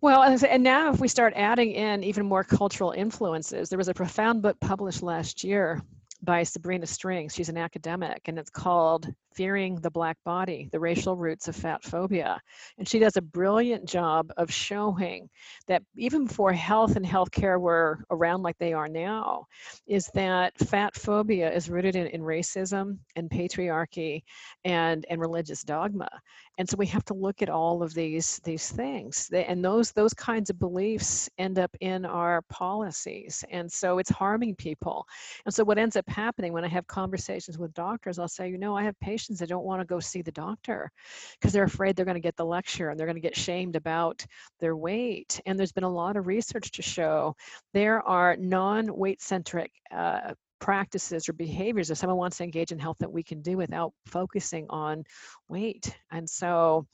Well, 0.00 0.22
and 0.22 0.62
now 0.62 0.92
if 0.92 1.00
we 1.00 1.08
start 1.08 1.32
adding 1.34 1.72
in 1.72 2.04
even 2.04 2.26
more 2.26 2.44
cultural 2.44 2.90
influences, 2.90 3.70
there 3.70 3.78
was 3.78 3.88
a 3.88 3.94
profound 3.94 4.42
book 4.42 4.58
published 4.60 5.02
last 5.02 5.42
year 5.42 5.80
by 6.22 6.42
Sabrina 6.42 6.86
Strings. 6.86 7.34
She's 7.34 7.48
an 7.48 7.56
academic, 7.56 8.22
and 8.26 8.38
it's 8.38 8.50
called 8.50 9.08
Fearing 9.34 9.76
the 9.76 9.90
Black 9.90 10.16
Body 10.24 10.68
The 10.70 10.78
Racial 10.78 11.16
Roots 11.16 11.48
of 11.48 11.56
Fat 11.56 11.82
Phobia. 11.82 12.40
And 12.78 12.88
she 12.88 12.98
does 12.98 13.16
a 13.16 13.22
brilliant 13.22 13.88
job 13.88 14.32
of 14.36 14.52
showing 14.52 15.28
that 15.66 15.82
even 15.96 16.26
before 16.26 16.52
health 16.52 16.96
and 16.96 17.04
healthcare 17.04 17.60
were 17.60 18.04
around 18.10 18.42
like 18.42 18.56
they 18.58 18.72
are 18.72 18.88
now, 18.88 19.46
is 19.86 20.08
that 20.14 20.56
fat 20.58 20.94
phobia 20.94 21.52
is 21.52 21.68
rooted 21.68 21.96
in, 21.96 22.06
in 22.08 22.20
racism 22.20 22.98
and 23.16 23.28
patriarchy 23.28 24.22
and, 24.64 25.04
and 25.10 25.20
religious 25.20 25.62
dogma. 25.62 26.08
And 26.56 26.68
so 26.68 26.76
we 26.76 26.86
have 26.86 27.04
to 27.06 27.14
look 27.14 27.42
at 27.42 27.48
all 27.50 27.82
of 27.82 27.94
these, 27.94 28.40
these 28.44 28.70
things. 28.70 29.28
And 29.32 29.64
those, 29.64 29.90
those 29.90 30.14
kinds 30.14 30.50
of 30.50 30.58
beliefs 30.60 31.28
end 31.38 31.58
up 31.58 31.74
in 31.80 32.04
our 32.04 32.42
policies. 32.42 33.44
And 33.50 33.70
so 33.70 33.98
it's 33.98 34.10
harming 34.10 34.54
people. 34.54 35.04
And 35.44 35.52
so 35.52 35.64
what 35.64 35.78
ends 35.78 35.96
up 35.96 36.08
happening 36.08 36.52
when 36.52 36.64
I 36.64 36.68
have 36.68 36.86
conversations 36.86 37.58
with 37.58 37.74
doctors, 37.74 38.20
I'll 38.20 38.28
say, 38.28 38.48
you 38.48 38.58
know, 38.58 38.76
I 38.76 38.84
have 38.84 38.98
patients 39.00 39.23
that 39.28 39.48
don't 39.48 39.64
want 39.64 39.80
to 39.80 39.86
go 39.86 40.00
see 40.00 40.22
the 40.22 40.32
doctor 40.32 40.90
because 41.38 41.52
they're 41.52 41.64
afraid 41.64 41.96
they're 41.96 42.04
going 42.04 42.14
to 42.14 42.20
get 42.20 42.36
the 42.36 42.44
lecture 42.44 42.90
and 42.90 42.98
they're 42.98 43.06
going 43.06 43.16
to 43.16 43.20
get 43.20 43.36
shamed 43.36 43.76
about 43.76 44.24
their 44.60 44.76
weight. 44.76 45.40
And 45.46 45.58
there's 45.58 45.72
been 45.72 45.84
a 45.84 45.88
lot 45.88 46.16
of 46.16 46.26
research 46.26 46.72
to 46.72 46.82
show 46.82 47.34
there 47.72 48.02
are 48.02 48.36
non 48.36 48.94
weight 48.96 49.22
centric 49.22 49.70
uh, 49.90 50.34
practices 50.64 51.28
or 51.28 51.34
behaviors 51.34 51.90
if 51.90 51.98
someone 51.98 52.16
wants 52.16 52.38
to 52.38 52.42
engage 52.42 52.72
in 52.72 52.78
health 52.78 52.96
that 52.98 53.12
we 53.12 53.22
can 53.22 53.42
do 53.42 53.56
without 53.56 53.92
focusing 54.06 54.64
on 54.70 55.04
weight 55.48 55.94
and 56.10 56.28
so 56.28 56.86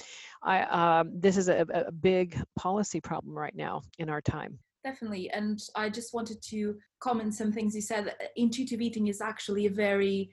i 0.43 0.62
um, 0.62 1.12
this 1.21 1.37
is 1.37 1.49
a, 1.49 1.64
a 1.73 1.93
big 1.93 2.37
policy 2.59 3.01
problem 3.01 3.33
right 3.33 3.55
now 3.55 3.81
in 3.99 4.09
our 4.09 4.21
time 4.21 4.59
definitely 4.83 5.31
and 5.31 5.61
i 5.77 5.88
just 5.88 6.12
wanted 6.12 6.43
to 6.43 6.77
comment 6.99 7.33
some 7.33 7.53
things 7.53 7.73
you 7.73 7.81
said 7.81 8.12
intuitive 8.35 8.81
eating 8.81 9.07
is 9.07 9.21
actually 9.21 9.66
a 9.66 9.71
very 9.71 10.31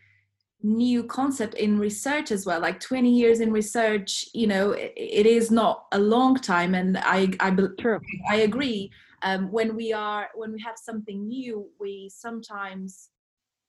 new 0.64 1.04
concept 1.04 1.54
in 1.54 1.78
research 1.78 2.32
as 2.32 2.46
well 2.46 2.60
like 2.60 2.80
20 2.80 3.10
years 3.10 3.40
in 3.42 3.52
research 3.52 4.26
you 4.34 4.48
know 4.48 4.72
it, 4.72 4.94
it 4.96 5.26
is 5.26 5.52
not 5.52 5.86
a 5.92 6.00
long 6.00 6.36
time 6.36 6.74
and 6.74 6.98
i 7.00 7.30
i, 7.40 7.52
True. 7.80 8.00
I 8.28 8.38
agree 8.38 8.92
um, 9.22 9.52
when 9.52 9.76
we 9.76 9.94
are 9.94 10.30
when 10.34 10.52
we 10.52 10.62
have 10.62 10.76
something 10.78 11.28
new 11.28 11.70
we 11.80 12.10
sometimes 12.12 13.10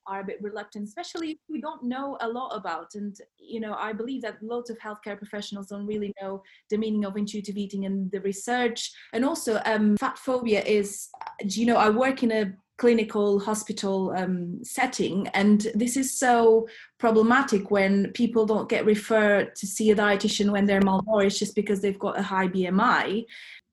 are 0.06 0.20
a 0.20 0.24
bit 0.24 0.38
reluctant 0.40 0.88
especially 0.88 1.32
if 1.32 1.38
we 1.50 1.60
don't 1.60 1.82
know 1.82 2.16
a 2.22 2.28
lot 2.28 2.48
about 2.56 2.94
and 2.94 3.18
you 3.38 3.60
know 3.60 3.74
i 3.74 3.92
believe 3.92 4.22
that 4.22 4.42
lots 4.42 4.70
of 4.70 4.78
healthcare 4.78 5.18
professionals 5.18 5.66
don't 5.66 5.86
really 5.86 6.12
know 6.22 6.42
the 6.70 6.78
meaning 6.78 7.04
of 7.04 7.16
intuitive 7.18 7.58
eating 7.58 7.84
and 7.84 8.10
the 8.10 8.20
research 8.22 8.92
and 9.12 9.24
also 9.24 9.60
um, 9.66 9.96
fat 9.98 10.16
phobia 10.16 10.62
is 10.62 11.08
you 11.44 11.66
know 11.66 11.76
i 11.76 11.90
work 11.90 12.22
in 12.22 12.32
a 12.32 12.52
clinical 12.78 13.40
hospital 13.40 14.12
um, 14.16 14.64
setting. 14.64 15.26
And 15.28 15.66
this 15.74 15.96
is 15.96 16.16
so 16.16 16.68
problematic 16.98 17.70
when 17.70 18.12
people 18.12 18.46
don't 18.46 18.68
get 18.68 18.86
referred 18.86 19.54
to 19.56 19.66
see 19.66 19.90
a 19.90 19.96
dietitian 19.96 20.50
when 20.50 20.64
they're 20.64 20.80
malnourished 20.80 21.38
just 21.38 21.54
because 21.54 21.80
they've 21.80 21.98
got 21.98 22.18
a 22.18 22.22
high 22.22 22.48
BMI. 22.48 23.26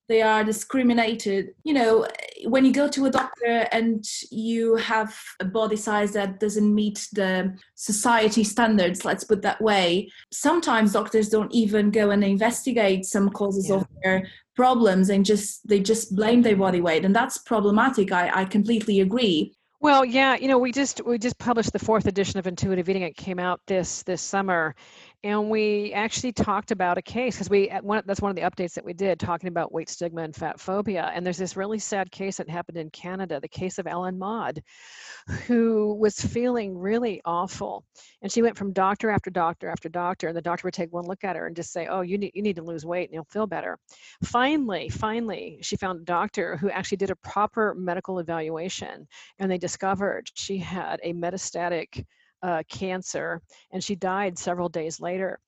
They 0.07 0.21
are 0.21 0.43
discriminated. 0.43 1.55
You 1.63 1.73
know, 1.73 2.07
when 2.45 2.63
you 2.65 2.71
go 2.71 2.87
to 2.87 3.05
a 3.05 3.09
doctor 3.09 3.67
and 3.71 4.05
you 4.31 4.75
have 4.75 5.15
a 5.39 5.45
body 5.45 5.75
size 5.75 6.13
that 6.13 6.39
doesn't 6.39 6.73
meet 6.73 7.07
the 7.13 7.57
society 7.73 8.43
standards, 8.43 9.03
let's 9.03 9.23
put 9.23 9.41
that 9.41 9.61
way, 9.61 10.11
sometimes 10.31 10.93
doctors 10.93 11.29
don't 11.29 11.51
even 11.53 11.89
go 11.91 12.11
and 12.11 12.23
investigate 12.23 13.05
some 13.05 13.29
causes 13.29 13.69
yeah. 13.69 13.75
of 13.75 13.87
their 14.03 14.27
problems 14.55 15.09
and 15.09 15.25
just 15.25 15.67
they 15.67 15.79
just 15.79 16.15
blame 16.15 16.41
their 16.41 16.55
body 16.55 16.81
weight 16.81 17.05
and 17.05 17.15
that's 17.15 17.37
problematic 17.39 18.11
i, 18.11 18.41
I 18.41 18.45
completely 18.45 19.01
agree 19.01 19.53
well 19.81 20.05
yeah 20.05 20.35
you 20.35 20.47
know 20.47 20.57
we 20.57 20.71
just 20.71 21.05
we 21.05 21.17
just 21.17 21.37
published 21.37 21.73
the 21.73 21.79
fourth 21.79 22.07
edition 22.07 22.39
of 22.39 22.47
intuitive 22.47 22.87
eating 22.89 23.01
it 23.01 23.17
came 23.17 23.37
out 23.37 23.59
this 23.67 24.01
this 24.03 24.21
summer 24.21 24.73
and 25.23 25.49
we 25.49 25.93
actually 25.93 26.31
talked 26.31 26.71
about 26.71 26.97
a 26.97 27.01
case 27.01 27.35
because 27.35 27.49
we 27.49 27.69
uh, 27.69 27.81
one, 27.81 28.03
that's 28.05 28.21
one 28.21 28.29
of 28.29 28.35
the 28.35 28.41
updates 28.41 28.73
that 28.73 28.85
we 28.85 28.93
did 28.93 29.19
talking 29.19 29.47
about 29.47 29.71
weight 29.71 29.89
stigma 29.89 30.21
and 30.21 30.35
fat 30.35 30.59
phobia. 30.59 31.11
And 31.13 31.25
there's 31.25 31.37
this 31.37 31.55
really 31.55 31.79
sad 31.79 32.11
case 32.11 32.37
that 32.37 32.49
happened 32.49 32.77
in 32.77 32.89
canada 32.89 33.39
the 33.39 33.47
case 33.47 33.77
of 33.77 33.87
ellen 33.87 34.19
maud 34.19 34.61
who 35.47 35.95
was 35.99 36.19
feeling 36.19 36.77
really 36.77 37.21
awful. 37.25 37.83
And 38.21 38.31
she 38.31 38.41
went 38.41 38.57
from 38.57 38.73
doctor 38.73 39.09
after 39.09 39.29
doctor 39.29 39.69
after 39.69 39.89
doctor 39.89 40.27
and 40.27 40.37
the 40.37 40.41
doctor 40.41 40.67
would 40.67 40.73
take 40.73 40.93
one 40.93 41.05
look 41.05 41.23
at 41.23 41.35
her 41.35 41.47
and 41.47 41.55
just 41.55 41.71
say 41.71 41.87
oh 41.87 42.01
you 42.01 42.17
need 42.17 42.31
you 42.33 42.41
need 42.41 42.55
to 42.57 42.63
lose 42.63 42.85
weight 42.85 43.09
and 43.09 43.13
you'll 43.13 43.27
feel 43.31 43.47
better. 43.47 43.77
Finally 44.23 44.89
finally 44.89 45.59
she 45.61 45.75
found 45.75 46.01
a 46.01 46.05
doctor 46.05 46.57
who 46.57 46.69
actually 46.69 46.97
did 46.97 47.11
a 47.11 47.15
proper 47.17 47.75
medical 47.75 48.19
evaluation 48.19 49.07
and 49.39 49.51
they 49.51 49.57
discovered 49.57 50.29
she 50.33 50.57
had 50.57 50.99
a 51.03 51.13
metastatic 51.13 52.05
uh, 52.43 52.63
cancer, 52.69 53.41
and 53.71 53.83
she 53.83 53.95
died 53.95 54.37
several 54.37 54.69
days 54.69 54.99
later 54.99 55.39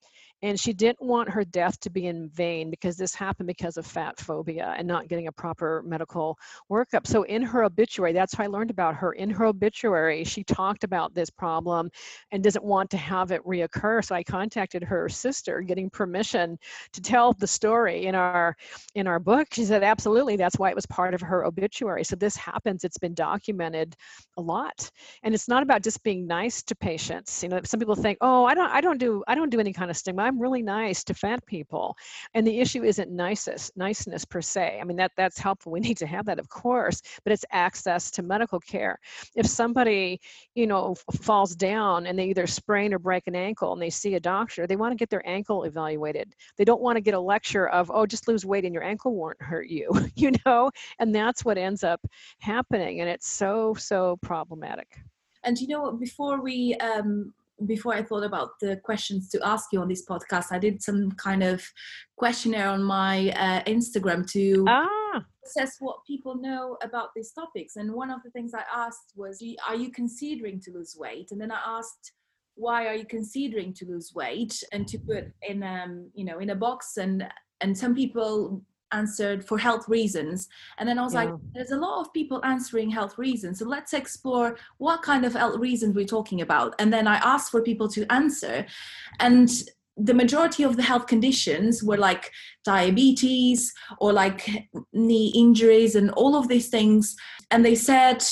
and 0.42 0.58
she 0.58 0.72
didn't 0.72 1.02
want 1.02 1.28
her 1.28 1.44
death 1.44 1.78
to 1.80 1.90
be 1.90 2.06
in 2.06 2.28
vain 2.28 2.70
because 2.70 2.96
this 2.96 3.14
happened 3.14 3.46
because 3.46 3.76
of 3.76 3.86
fat 3.86 4.18
phobia 4.20 4.74
and 4.78 4.86
not 4.86 5.08
getting 5.08 5.26
a 5.26 5.32
proper 5.32 5.82
medical 5.84 6.38
workup. 6.70 7.06
So 7.06 7.24
in 7.24 7.42
her 7.42 7.64
obituary, 7.64 8.12
that's 8.12 8.34
how 8.34 8.44
I 8.44 8.46
learned 8.46 8.70
about 8.70 8.94
her. 8.96 9.12
In 9.12 9.30
her 9.30 9.46
obituary, 9.46 10.24
she 10.24 10.44
talked 10.44 10.84
about 10.84 11.14
this 11.14 11.30
problem 11.30 11.90
and 12.30 12.42
doesn't 12.42 12.64
want 12.64 12.90
to 12.90 12.96
have 12.96 13.32
it 13.32 13.44
reoccur. 13.44 14.04
So 14.04 14.14
I 14.14 14.22
contacted 14.22 14.84
her 14.84 15.08
sister, 15.08 15.60
getting 15.60 15.90
permission 15.90 16.58
to 16.92 17.00
tell 17.00 17.32
the 17.32 17.46
story 17.46 18.06
in 18.06 18.14
our 18.14 18.56
in 18.94 19.06
our 19.06 19.18
book. 19.18 19.48
She 19.52 19.64
said, 19.64 19.82
absolutely, 19.82 20.36
that's 20.36 20.58
why 20.58 20.70
it 20.70 20.76
was 20.76 20.86
part 20.86 21.14
of 21.14 21.20
her 21.20 21.44
obituary. 21.44 22.04
So 22.04 22.16
this 22.16 22.36
happens. 22.36 22.84
It's 22.84 22.98
been 22.98 23.14
documented 23.14 23.96
a 24.36 24.40
lot, 24.40 24.90
and 25.22 25.34
it's 25.34 25.48
not 25.48 25.62
about 25.62 25.82
just 25.82 26.02
being 26.02 26.26
nice 26.26 26.62
to 26.64 26.76
patients. 26.76 27.42
You 27.42 27.48
know, 27.48 27.60
some 27.64 27.80
people 27.80 27.96
think, 27.96 28.18
oh, 28.20 28.44
I 28.44 28.54
don't, 28.54 28.70
I 28.70 28.80
don't 28.80 28.98
do, 28.98 29.24
I 29.26 29.34
don't 29.34 29.50
do 29.50 29.60
any 29.60 29.72
kind 29.72 29.90
of 29.90 29.96
stigma. 29.96 30.27
I'm 30.28 30.38
really 30.38 30.62
nice 30.62 31.02
to 31.04 31.14
fat 31.14 31.44
people. 31.46 31.96
And 32.34 32.46
the 32.46 32.60
issue 32.60 32.84
isn't 32.84 33.10
niceness, 33.10 33.70
niceness 33.76 34.24
per 34.24 34.42
se. 34.42 34.78
I 34.80 34.84
mean, 34.84 34.96
that, 34.98 35.12
that's 35.16 35.38
helpful. 35.38 35.72
We 35.72 35.80
need 35.80 35.96
to 35.98 36.06
have 36.06 36.26
that, 36.26 36.38
of 36.38 36.48
course, 36.48 37.00
but 37.24 37.32
it's 37.32 37.44
access 37.50 38.10
to 38.12 38.22
medical 38.22 38.60
care. 38.60 38.98
If 39.34 39.46
somebody, 39.46 40.20
you 40.54 40.66
know, 40.66 40.94
falls 41.20 41.56
down 41.56 42.06
and 42.06 42.18
they 42.18 42.26
either 42.26 42.46
sprain 42.46 42.92
or 42.92 42.98
break 42.98 43.26
an 43.26 43.34
ankle 43.34 43.72
and 43.72 43.80
they 43.80 43.90
see 43.90 44.14
a 44.14 44.20
doctor, 44.20 44.66
they 44.66 44.76
want 44.76 44.92
to 44.92 44.96
get 44.96 45.10
their 45.10 45.26
ankle 45.26 45.64
evaluated. 45.64 46.34
They 46.58 46.64
don't 46.64 46.82
want 46.82 46.96
to 46.96 47.00
get 47.00 47.14
a 47.14 47.20
lecture 47.20 47.68
of, 47.68 47.90
oh, 47.92 48.06
just 48.06 48.28
lose 48.28 48.44
weight 48.44 48.64
and 48.64 48.74
your 48.74 48.84
ankle 48.84 49.14
won't 49.14 49.40
hurt 49.40 49.68
you, 49.68 49.90
you 50.14 50.32
know? 50.44 50.70
And 50.98 51.14
that's 51.14 51.44
what 51.44 51.56
ends 51.56 51.82
up 51.82 52.06
happening. 52.40 53.00
And 53.00 53.08
it's 53.08 53.28
so, 53.28 53.74
so 53.74 54.18
problematic. 54.22 54.98
And 55.44 55.58
you 55.58 55.68
know, 55.68 55.92
before 55.92 56.42
we 56.42 56.74
um, 56.74 57.32
before 57.66 57.94
I 57.94 58.02
thought 58.02 58.24
about 58.24 58.50
the 58.60 58.76
questions 58.76 59.28
to 59.30 59.46
ask 59.46 59.66
you 59.72 59.80
on 59.80 59.88
this 59.88 60.06
podcast, 60.06 60.46
I 60.52 60.58
did 60.58 60.82
some 60.82 61.12
kind 61.12 61.42
of 61.42 61.62
questionnaire 62.16 62.68
on 62.68 62.82
my 62.82 63.30
uh, 63.30 63.62
Instagram 63.64 64.30
to 64.32 64.64
ah. 64.68 65.24
assess 65.44 65.76
what 65.80 66.04
people 66.06 66.36
know 66.36 66.76
about 66.82 67.08
these 67.14 67.32
topics. 67.32 67.76
And 67.76 67.92
one 67.92 68.10
of 68.10 68.22
the 68.22 68.30
things 68.30 68.52
I 68.54 68.64
asked 68.72 69.12
was, 69.16 69.42
Are 69.66 69.76
you 69.76 69.90
considering 69.90 70.60
to 70.62 70.72
lose 70.72 70.96
weight? 70.98 71.28
And 71.32 71.40
then 71.40 71.50
I 71.50 71.60
asked, 71.66 72.12
why 72.58 72.86
are 72.88 72.94
you 72.94 73.04
considering 73.04 73.72
to 73.72 73.86
lose 73.86 74.12
weight 74.14 74.60
and 74.72 74.88
to 74.88 74.98
put 74.98 75.26
in 75.42 75.62
um 75.62 76.10
you 76.12 76.24
know 76.24 76.40
in 76.40 76.50
a 76.50 76.56
box 76.56 76.96
and 76.96 77.24
and 77.60 77.78
some 77.78 77.94
people 77.94 78.60
answered 78.92 79.44
for 79.44 79.58
health 79.58 79.88
reasons. 79.88 80.48
And 80.78 80.88
then 80.88 80.98
i 80.98 81.02
was 81.02 81.14
yeah. 81.14 81.24
like 81.24 81.34
there's 81.54 81.70
a 81.70 81.76
lot 81.76 82.00
of 82.00 82.12
people 82.12 82.44
answering 82.44 82.90
health 82.90 83.18
reasons 83.18 83.58
so 83.58 83.64
let's 83.66 83.92
explore 83.92 84.56
what 84.78 85.02
kind 85.02 85.24
of 85.24 85.34
health 85.34 85.58
reasons 85.58 85.94
we're 85.94 86.04
talking 86.04 86.40
about. 86.40 86.74
And 86.78 86.92
then 86.92 87.06
i 87.06 87.16
asked 87.16 87.50
for 87.50 87.62
people 87.62 87.88
to 87.88 88.10
answer 88.12 88.66
and 89.20 89.50
the 89.98 90.14
majority 90.14 90.62
of 90.62 90.76
the 90.76 90.82
health 90.82 91.08
conditions 91.08 91.82
were 91.82 91.96
like 91.96 92.30
diabetes 92.64 93.72
or 93.98 94.12
like 94.12 94.48
knee 94.92 95.32
injuries 95.34 95.96
and 95.96 96.10
all 96.12 96.36
of 96.36 96.46
these 96.46 96.68
things. 96.68 97.16
And 97.50 97.64
they 97.64 97.74
said 97.74 98.24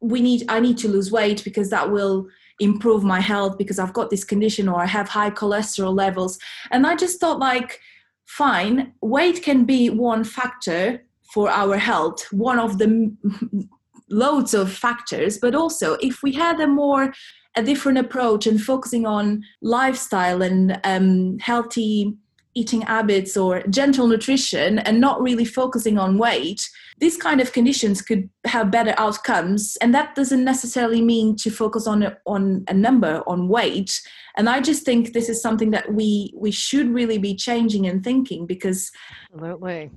we 0.00 0.20
need 0.20 0.44
i 0.48 0.60
need 0.60 0.76
to 0.76 0.88
lose 0.88 1.10
weight 1.10 1.42
because 1.44 1.70
that 1.70 1.90
will 1.90 2.28
improve 2.60 3.02
my 3.02 3.20
health 3.20 3.56
because 3.56 3.78
i've 3.78 3.94
got 3.94 4.10
this 4.10 4.22
condition 4.22 4.68
or 4.68 4.78
i 4.78 4.84
have 4.84 5.08
high 5.08 5.30
cholesterol 5.30 5.96
levels. 5.96 6.38
And 6.70 6.86
i 6.86 6.94
just 6.94 7.20
thought 7.20 7.38
like 7.38 7.80
fine. 8.26 8.92
Weight 9.00 9.42
can 9.42 9.64
be 9.64 9.90
one 9.90 10.24
factor 10.24 11.04
for 11.34 11.50
our 11.50 11.76
health 11.76 12.32
one 12.32 12.60
of 12.60 12.78
the 12.78 13.12
loads 14.10 14.54
of 14.54 14.72
factors 14.72 15.38
but 15.38 15.54
also 15.54 15.94
if 15.94 16.22
we 16.22 16.32
had 16.32 16.60
a 16.60 16.66
more 16.66 17.12
a 17.56 17.62
different 17.62 17.98
approach 17.98 18.46
and 18.46 18.62
focusing 18.62 19.06
on 19.06 19.42
lifestyle 19.62 20.42
and 20.42 20.78
um, 20.84 21.38
healthy 21.38 22.16
eating 22.54 22.82
habits 22.82 23.36
or 23.36 23.62
gentle 23.64 24.06
nutrition 24.06 24.78
and 24.80 25.00
not 25.00 25.20
really 25.20 25.44
focusing 25.44 25.98
on 25.98 26.18
weight, 26.18 26.68
these 26.98 27.16
kind 27.16 27.40
of 27.40 27.52
conditions 27.52 28.00
could 28.00 28.28
have 28.46 28.70
better 28.70 28.94
outcomes. 28.96 29.76
And 29.80 29.94
that 29.94 30.14
doesn't 30.14 30.44
necessarily 30.44 31.02
mean 31.02 31.36
to 31.36 31.50
focus 31.50 31.86
on 31.86 32.02
a, 32.02 32.16
on 32.26 32.64
a 32.68 32.74
number, 32.74 33.22
on 33.26 33.48
weight. 33.48 34.00
And 34.36 34.48
I 34.48 34.60
just 34.60 34.84
think 34.84 35.12
this 35.12 35.28
is 35.28 35.42
something 35.42 35.70
that 35.72 35.92
we 35.92 36.32
we 36.36 36.50
should 36.50 36.88
really 36.88 37.18
be 37.18 37.34
changing 37.34 37.86
and 37.86 38.02
thinking 38.02 38.46
because 38.46 38.90
absolutely 39.32 39.90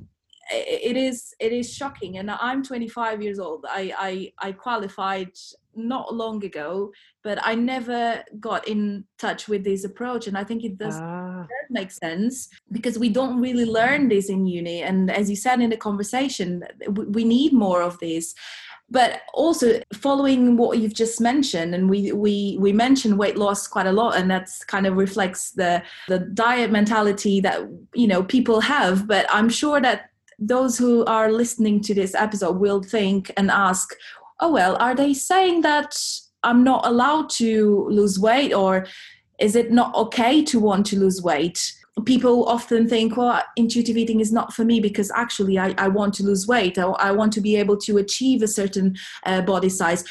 it 0.49 0.95
is 0.95 1.33
it 1.39 1.51
is 1.51 1.73
shocking 1.73 2.17
and 2.17 2.31
i'm 2.31 2.63
25 2.63 3.21
years 3.21 3.39
old 3.39 3.65
i 3.69 3.93
i, 3.97 4.47
I 4.47 4.51
qualified 4.53 5.31
not 5.75 6.13
long 6.13 6.43
ago 6.43 6.91
but 7.27 7.37
i 7.51 7.53
never 7.53 8.23
got 8.39 8.67
in 8.67 9.03
touch 9.17 9.41
with 9.51 9.63
this 9.63 9.83
approach 9.83 10.27
and 10.27 10.37
i 10.37 10.43
think 10.43 10.63
it 10.63 10.77
does, 10.77 10.97
ah. 10.97 11.45
make 11.69 11.91
sense 11.91 12.47
because 12.71 12.97
we 12.97 13.09
don't 13.09 13.41
really 13.47 13.65
learn 13.79 14.07
this 14.07 14.29
in 14.29 14.45
uni 14.45 14.81
and 14.89 15.11
as 15.11 15.29
you 15.29 15.35
said 15.35 15.59
in 15.59 15.69
the 15.69 15.83
conversation 15.89 16.63
we 17.17 17.23
need 17.23 17.51
more 17.65 17.81
of 17.81 17.99
this 17.99 18.33
but 18.89 19.11
also 19.33 19.81
following 19.93 20.55
what 20.55 20.77
you've 20.79 20.99
just 21.03 21.19
mentioned 21.19 21.75
and 21.75 21.89
we 21.89 21.99
we 22.13 22.57
we 22.65 22.71
mentioned 22.71 23.19
weight 23.19 23.37
loss 23.37 23.67
quite 23.67 23.89
a 23.93 23.97
lot 24.01 24.15
and 24.15 24.31
that's 24.31 24.63
kind 24.63 24.87
of 24.87 24.95
reflects 24.95 25.51
the 25.51 25.83
the 26.07 26.19
diet 26.19 26.71
mentality 26.71 27.41
that 27.41 27.59
you 27.93 28.07
know 28.07 28.23
people 28.23 28.61
have 28.61 29.05
but 29.05 29.25
i'm 29.29 29.49
sure 29.49 29.81
that 29.81 29.99
those 30.39 30.77
who 30.77 31.03
are 31.05 31.31
listening 31.31 31.81
to 31.81 31.93
this 31.93 32.13
episode 32.13 32.57
will 32.59 32.81
think 32.81 33.31
and 33.37 33.49
ask, 33.49 33.95
oh, 34.39 34.51
well, 34.51 34.75
are 34.79 34.93
they 34.93 35.13
saying 35.13 35.61
that 35.61 35.97
I'm 36.47 36.63
not 36.63 36.85
allowed 36.85 37.29
to 37.31 37.87
lose 37.89 38.17
weight 38.17 38.53
or 38.53 38.87
is 39.39 39.55
it 39.55 39.71
not 39.71 39.93
okay 39.95 40.43
to 40.45 40.59
want 40.59 40.85
to 40.87 40.99
lose 40.99 41.21
weight? 41.21 41.73
People 42.05 42.47
often 42.47 42.87
think, 42.87 43.17
well, 43.17 43.41
intuitive 43.55 43.97
eating 43.97 44.19
is 44.19 44.31
not 44.31 44.53
for 44.53 44.63
me 44.63 44.79
because 44.79 45.11
actually 45.15 45.59
I, 45.59 45.73
I 45.77 45.87
want 45.87 46.13
to 46.15 46.23
lose 46.23 46.47
weight. 46.47 46.77
I, 46.77 46.85
I 46.85 47.11
want 47.11 47.33
to 47.33 47.41
be 47.41 47.55
able 47.55 47.77
to 47.77 47.97
achieve 47.97 48.41
a 48.41 48.47
certain 48.47 48.95
uh, 49.25 49.41
body 49.41 49.69
size. 49.69 50.03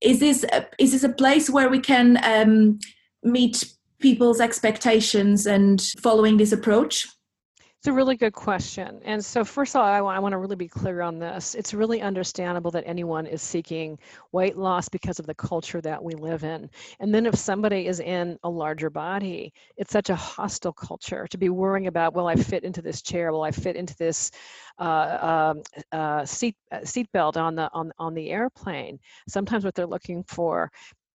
Is 0.00 0.18
this, 0.18 0.44
a, 0.44 0.66
is 0.78 0.92
this 0.92 1.04
a 1.04 1.10
place 1.10 1.48
where 1.48 1.68
we 1.68 1.78
can 1.78 2.18
um, 2.24 2.78
meet 3.22 3.64
people's 4.00 4.40
expectations 4.40 5.46
and 5.46 5.80
following 6.00 6.38
this 6.38 6.52
approach? 6.52 7.06
It's 7.80 7.86
a 7.86 7.92
really 7.94 8.18
good 8.18 8.34
question. 8.34 9.00
And 9.06 9.24
so, 9.24 9.42
first 9.42 9.74
of 9.74 9.80
all, 9.80 9.86
I 9.86 10.02
want, 10.02 10.14
I 10.14 10.20
want 10.20 10.34
to 10.34 10.36
really 10.36 10.54
be 10.54 10.68
clear 10.68 11.00
on 11.00 11.18
this. 11.18 11.54
It's 11.54 11.72
really 11.72 12.02
understandable 12.02 12.70
that 12.72 12.84
anyone 12.86 13.26
is 13.26 13.40
seeking 13.40 13.98
weight 14.32 14.58
loss 14.58 14.90
because 14.90 15.18
of 15.18 15.24
the 15.24 15.34
culture 15.34 15.80
that 15.80 16.04
we 16.04 16.12
live 16.12 16.44
in. 16.44 16.68
And 17.00 17.14
then, 17.14 17.24
if 17.24 17.36
somebody 17.36 17.86
is 17.86 17.98
in 18.00 18.38
a 18.42 18.50
larger 18.50 18.90
body, 18.90 19.54
it's 19.78 19.92
such 19.92 20.10
a 20.10 20.14
hostile 20.14 20.74
culture 20.74 21.26
to 21.30 21.38
be 21.38 21.48
worrying 21.48 21.86
about, 21.86 22.12
will 22.12 22.26
I 22.26 22.34
fit 22.34 22.64
into 22.64 22.82
this 22.82 23.00
chair? 23.00 23.32
Will 23.32 23.44
I 23.44 23.50
fit 23.50 23.76
into 23.76 23.96
this 23.96 24.30
uh, 24.78 25.54
um, 25.54 25.62
uh, 25.90 26.26
seat 26.26 26.56
uh, 26.72 26.80
seatbelt 26.80 27.38
on 27.38 27.54
the 27.54 27.70
on 27.72 27.92
on 27.98 28.12
the 28.12 28.28
airplane? 28.28 29.00
Sometimes 29.26 29.64
what 29.64 29.74
they're 29.74 29.86
looking 29.86 30.22
for 30.24 30.70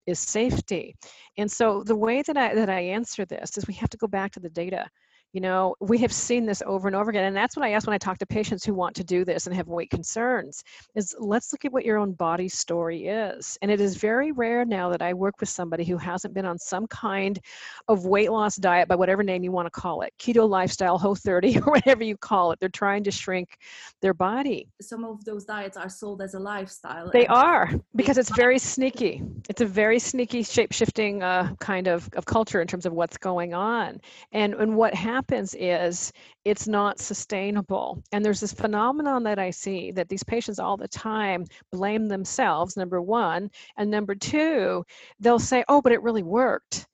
is 0.08 0.17
safety. 0.17 0.95
And 1.38 1.51
so 1.51 1.84
the 1.84 1.95
way 1.95 2.23
that 2.23 2.38
I 2.38 2.56
that 2.56 2.71
I 2.71 2.80
answer 2.80 3.23
this 3.23 3.56
is 3.56 3.67
we 3.67 3.75
have 3.75 3.89
to 3.89 3.97
go 3.97 4.08
back 4.08 4.32
to 4.32 4.39
the 4.39 4.49
data 4.49 4.89
you 5.36 5.41
know 5.41 5.76
we 5.82 5.98
have 5.98 6.13
seen 6.13 6.45
this 6.45 6.63
over 6.65 6.88
and 6.88 6.95
over 6.95 7.10
again 7.10 7.26
and 7.26 7.36
that's 7.36 7.58
what 7.58 7.65
i 7.65 7.71
ask 7.71 7.86
when 7.86 7.93
i 7.93 7.98
talk 7.98 8.17
to 8.17 8.26
patients 8.26 8.63
who 8.63 8.74
want 8.74 8.95
to 8.95 9.04
do 9.04 9.26
this 9.26 9.48
and 9.48 9.56
have 9.56 9.67
weight 9.67 9.89
concerns 9.89 10.63
is 10.95 11.13
let's 11.19 11.52
look 11.52 11.65
at 11.65 11.74
what 11.74 11.84
your 11.84 11.98
own 11.98 12.13
body 12.13 12.48
story 12.48 13.08
is 13.08 13.58
and 13.62 13.69
it 13.69 13.82
is 13.82 13.98
very 13.98 14.32
rare 14.32 14.63
now 14.63 14.89
that 14.89 15.02
i 15.02 15.13
work 15.13 15.36
with 15.41 15.50
somebody 15.50 15.84
who 15.84 15.98
hasn't 15.98 16.34
been 16.34 16.45
on 16.45 16.58
some 16.58 16.88
kind 16.88 17.41
of 17.89 18.06
weight 18.06 18.32
loss 18.32 18.56
diet 18.56 18.88
by 18.88 18.95
whatever 18.95 19.24
name 19.24 19.43
you 19.43 19.52
want 19.52 19.65
to 19.65 19.82
call 19.82 20.04
it 20.04 20.13
keto 20.17 20.48
lifestyle 20.48 20.98
whole 20.98 21.15
30 21.15 21.60
or 21.65 21.74
whatever 21.74 22.06
you 22.06 22.15
call 22.15 22.54
it 22.54 22.60
they're 22.62 22.69
trying 22.69 23.04
to 23.04 23.12
shrink 23.12 23.58
their 24.02 24.13
body. 24.13 24.67
Some 24.82 25.04
of 25.04 25.26
those 25.26 25.45
diets 25.45 25.76
are 25.76 25.89
sold 25.89 26.21
as 26.21 26.34
a 26.34 26.39
lifestyle 26.39 27.12
they 27.12 27.28
are 27.28 27.74
because 27.93 28.17
it's 28.17 28.34
very 28.38 28.58
sneaky 28.76 29.21
it's 29.50 29.60
a 29.60 29.65
very 29.65 30.00
sneaky 30.00 30.43
shape 30.43 30.71
shifting 30.71 31.24
uh, 31.24 31.54
kind 31.60 31.88
of, 31.88 32.10
of 32.15 32.26
culture 32.26 32.62
in 32.62 32.67
terms 32.67 32.86
of 32.86 32.93
what's 32.93 33.17
going 33.17 33.54
on 33.54 34.00
and 34.32 34.54
and 34.54 34.78
what 34.78 34.93
happens 34.93 35.24
happens 35.27 35.55
is 35.57 36.11
it's 36.43 36.67
not 36.67 36.99
sustainable. 36.99 38.01
And 38.11 38.23
there's 38.23 38.39
this 38.39 38.53
phenomenon 38.53 39.23
that 39.23 39.39
I 39.39 39.49
see 39.49 39.91
that 39.91 40.07
these 40.07 40.23
patients 40.23 40.59
all 40.59 40.77
the 40.77 40.88
time 40.88 41.45
blame 41.71 42.07
themselves, 42.07 42.77
number 42.77 43.01
one. 43.01 43.49
And 43.77 43.89
number 43.89 44.13
two, 44.13 44.83
they'll 45.19 45.39
say, 45.39 45.63
oh, 45.67 45.81
but 45.81 45.91
it 45.91 46.03
really 46.03 46.23
worked 46.23 46.85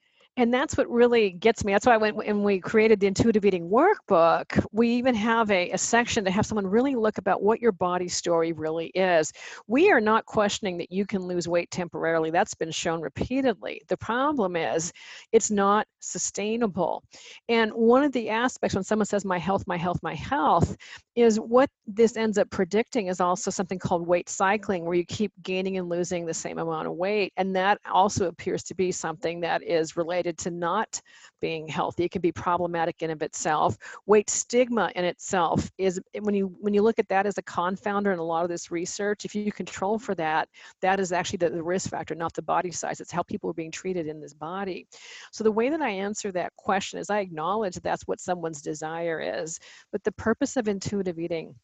and 0.41 0.54
that's 0.54 0.75
what 0.75 0.89
really 0.89 1.32
gets 1.32 1.63
me 1.63 1.71
that's 1.71 1.86
why 1.86 1.97
when, 1.97 2.15
when 2.15 2.43
we 2.43 2.60
created 2.60 2.99
the 2.99 3.08
intuitive 3.08 3.45
eating 3.45 3.69
workbook 3.69 4.65
we 4.71 4.89
even 4.89 5.13
have 5.13 5.51
a, 5.51 5.69
a 5.71 5.77
section 5.77 6.25
to 6.25 6.32
have 6.32 6.45
someone 6.45 6.65
really 6.65 6.95
look 6.95 7.17
about 7.17 7.41
what 7.41 7.62
your 7.62 7.71
body 7.71 8.08
story 8.08 8.51
really 8.54 8.88
is. 8.88 9.32
We 9.67 9.91
are 9.91 10.01
not 10.01 10.25
questioning 10.25 10.77
that 10.77 10.91
you 10.91 11.06
can 11.06 11.21
lose 11.21 11.47
weight 11.47 11.69
temporarily 11.71 12.32
that's 12.32 12.54
been 12.54 12.71
shown 12.71 13.01
repeatedly. 13.01 13.82
The 13.88 13.97
problem 13.97 14.56
is 14.56 14.91
it's 15.32 15.51
not 15.51 15.88
sustainable. 15.99 17.04
And 17.49 17.71
one 17.71 18.04
of 18.04 18.12
the 18.12 18.30
aspects 18.30 18.75
when 18.75 18.84
someone 18.84 19.06
says 19.06 19.25
my 19.25 19.38
health 19.38 19.63
my 19.67 19.77
health 19.77 19.99
my 20.01 20.15
health 20.15 20.75
is 21.15 21.39
what 21.39 21.69
this 21.86 22.15
ends 22.15 22.38
up 22.38 22.49
predicting 22.49 23.08
is 23.08 23.19
also 23.19 23.51
something 23.51 23.80
called 23.80 24.08
weight 24.08 24.30
cycling 24.30 24.86
where 24.86 24.95
you 24.95 25.06
keep 25.06 25.32
gaining 25.43 25.77
and 25.77 25.89
losing 25.89 26.25
the 26.25 26.34
same 26.34 26.58
amount 26.58 26.88
of 26.88 26.93
weight. 26.93 27.34
And 27.38 27.56
that 27.56 27.80
also 27.91 28.27
appears 28.27 28.63
to 28.63 28.75
be 28.75 28.91
something 28.91 29.41
that 29.41 29.62
is 29.62 29.97
related 29.97 30.30
related 30.31 30.37
to 30.37 30.51
not 30.51 31.01
being 31.39 31.67
healthy. 31.67 32.03
It 32.05 32.11
can 32.11 32.21
be 32.21 32.31
problematic 32.31 33.01
in 33.01 33.11
of 33.11 33.21
itself. 33.21 33.77
Weight 34.05 34.29
stigma 34.29 34.91
in 34.95 35.05
itself 35.05 35.69
is 35.77 35.99
when 36.21 36.35
you 36.35 36.55
when 36.59 36.73
you 36.73 36.81
look 36.81 36.99
at 36.99 37.07
that 37.09 37.25
as 37.25 37.37
a 37.37 37.43
confounder 37.43 38.13
in 38.13 38.19
a 38.19 38.23
lot 38.23 38.43
of 38.43 38.49
this 38.49 38.71
research, 38.71 39.25
if 39.25 39.35
you 39.35 39.51
control 39.51 39.97
for 39.99 40.15
that, 40.15 40.47
that 40.81 40.99
is 40.99 41.11
actually 41.11 41.37
the, 41.37 41.49
the 41.49 41.63
risk 41.63 41.89
factor, 41.89 42.15
not 42.15 42.33
the 42.33 42.41
body 42.41 42.71
size. 42.71 43.01
It's 43.01 43.11
how 43.11 43.23
people 43.23 43.49
are 43.49 43.53
being 43.53 43.71
treated 43.71 44.07
in 44.07 44.21
this 44.21 44.33
body. 44.33 44.87
So 45.31 45.43
the 45.43 45.51
way 45.51 45.69
that 45.69 45.81
I 45.81 45.89
answer 45.89 46.31
that 46.31 46.55
question 46.55 46.99
is 46.99 47.09
I 47.09 47.19
acknowledge 47.19 47.75
that 47.75 47.83
that's 47.83 48.07
what 48.07 48.19
someone's 48.19 48.61
desire 48.61 49.41
is, 49.41 49.59
but 49.91 50.03
the 50.03 50.11
purpose 50.13 50.57
of 50.57 50.67
intuitive 50.67 51.19
eating 51.19 51.55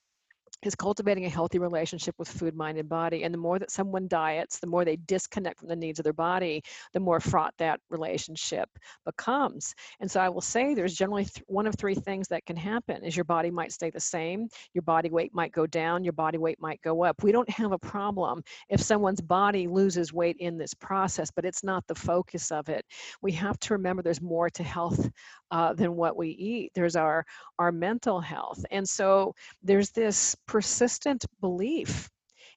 is 0.63 0.76
cultivating 0.76 1.26
a 1.26 1.30
healthy 1.30 1.60
relationship 1.60 2.15
with 2.17 2.28
food, 2.28 2.56
mind, 2.56 2.78
and 2.78 2.89
body. 2.89 3.24
And 3.24 3.34
the 3.34 3.38
more 3.38 3.60
that 3.60 3.72
someone 3.72 4.08
diets, 4.08 4.60
the 4.60 4.67
more 4.67 4.84
they 4.84 4.98
disconnect 5.06 5.60
from 5.60 5.67
the 5.70 5.76
needs 5.76 6.00
of 6.00 6.04
their 6.04 6.13
body, 6.13 6.63
the 6.93 7.00
more 7.00 7.20
fraught 7.20 7.54
that 7.60 7.80
relationship 7.89 8.70
becomes. 9.06 9.74
And 10.00 10.10
so 10.10 10.20
I 10.20 10.30
will 10.30 10.41
say 10.41 10.74
there's 10.74 10.96
generally 10.96 11.26
th- 11.26 11.43
one 11.48 11.67
of 11.67 11.76
three 11.76 11.96
things 11.96 12.28
that 12.30 12.46
can 12.46 12.56
happen 12.56 13.04
is 13.04 13.15
your 13.15 13.26
body 13.26 13.52
might 13.52 13.72
stay 13.72 13.89
the 13.89 14.00
same, 14.00 14.48
your 14.74 14.82
body 14.82 15.10
weight 15.10 15.34
might 15.34 15.52
go 15.52 15.67
down, 15.67 16.04
your 16.04 16.13
body 16.13 16.38
weight 16.38 16.60
might 16.60 16.82
go 16.82 17.04
up. 17.04 17.22
We 17.24 17.32
don't 17.32 17.50
have 17.50 17.72
a 17.72 17.80
problem 17.80 18.43
if 18.70 18.82
someone's 18.82 19.22
body 19.22 19.67
loses 19.67 20.12
weight 20.12 20.38
in 20.39 20.58
this 20.58 20.74
process, 20.74 21.30
but 21.30 21.46
it's 21.46 21.63
not 21.63 21.86
the 21.88 21.96
focus 21.96 22.52
of 22.52 22.70
it. 22.70 22.84
We 23.22 23.32
have 23.34 23.60
to 23.60 23.74
remember 23.74 24.02
there's 24.02 24.22
more 24.22 24.50
to 24.50 24.63
health 24.63 25.10
uh, 25.52 25.74
than 25.74 25.96
what 25.96 26.17
we 26.17 26.30
eat. 26.30 26.72
There's 26.74 26.96
our 26.96 27.26
our 27.60 27.72
mental 27.72 28.20
health. 28.20 28.63
And 28.72 28.88
so 28.88 29.34
there's 29.63 29.89
this 29.91 30.36
persistent 30.48 31.26
belief 31.42 32.10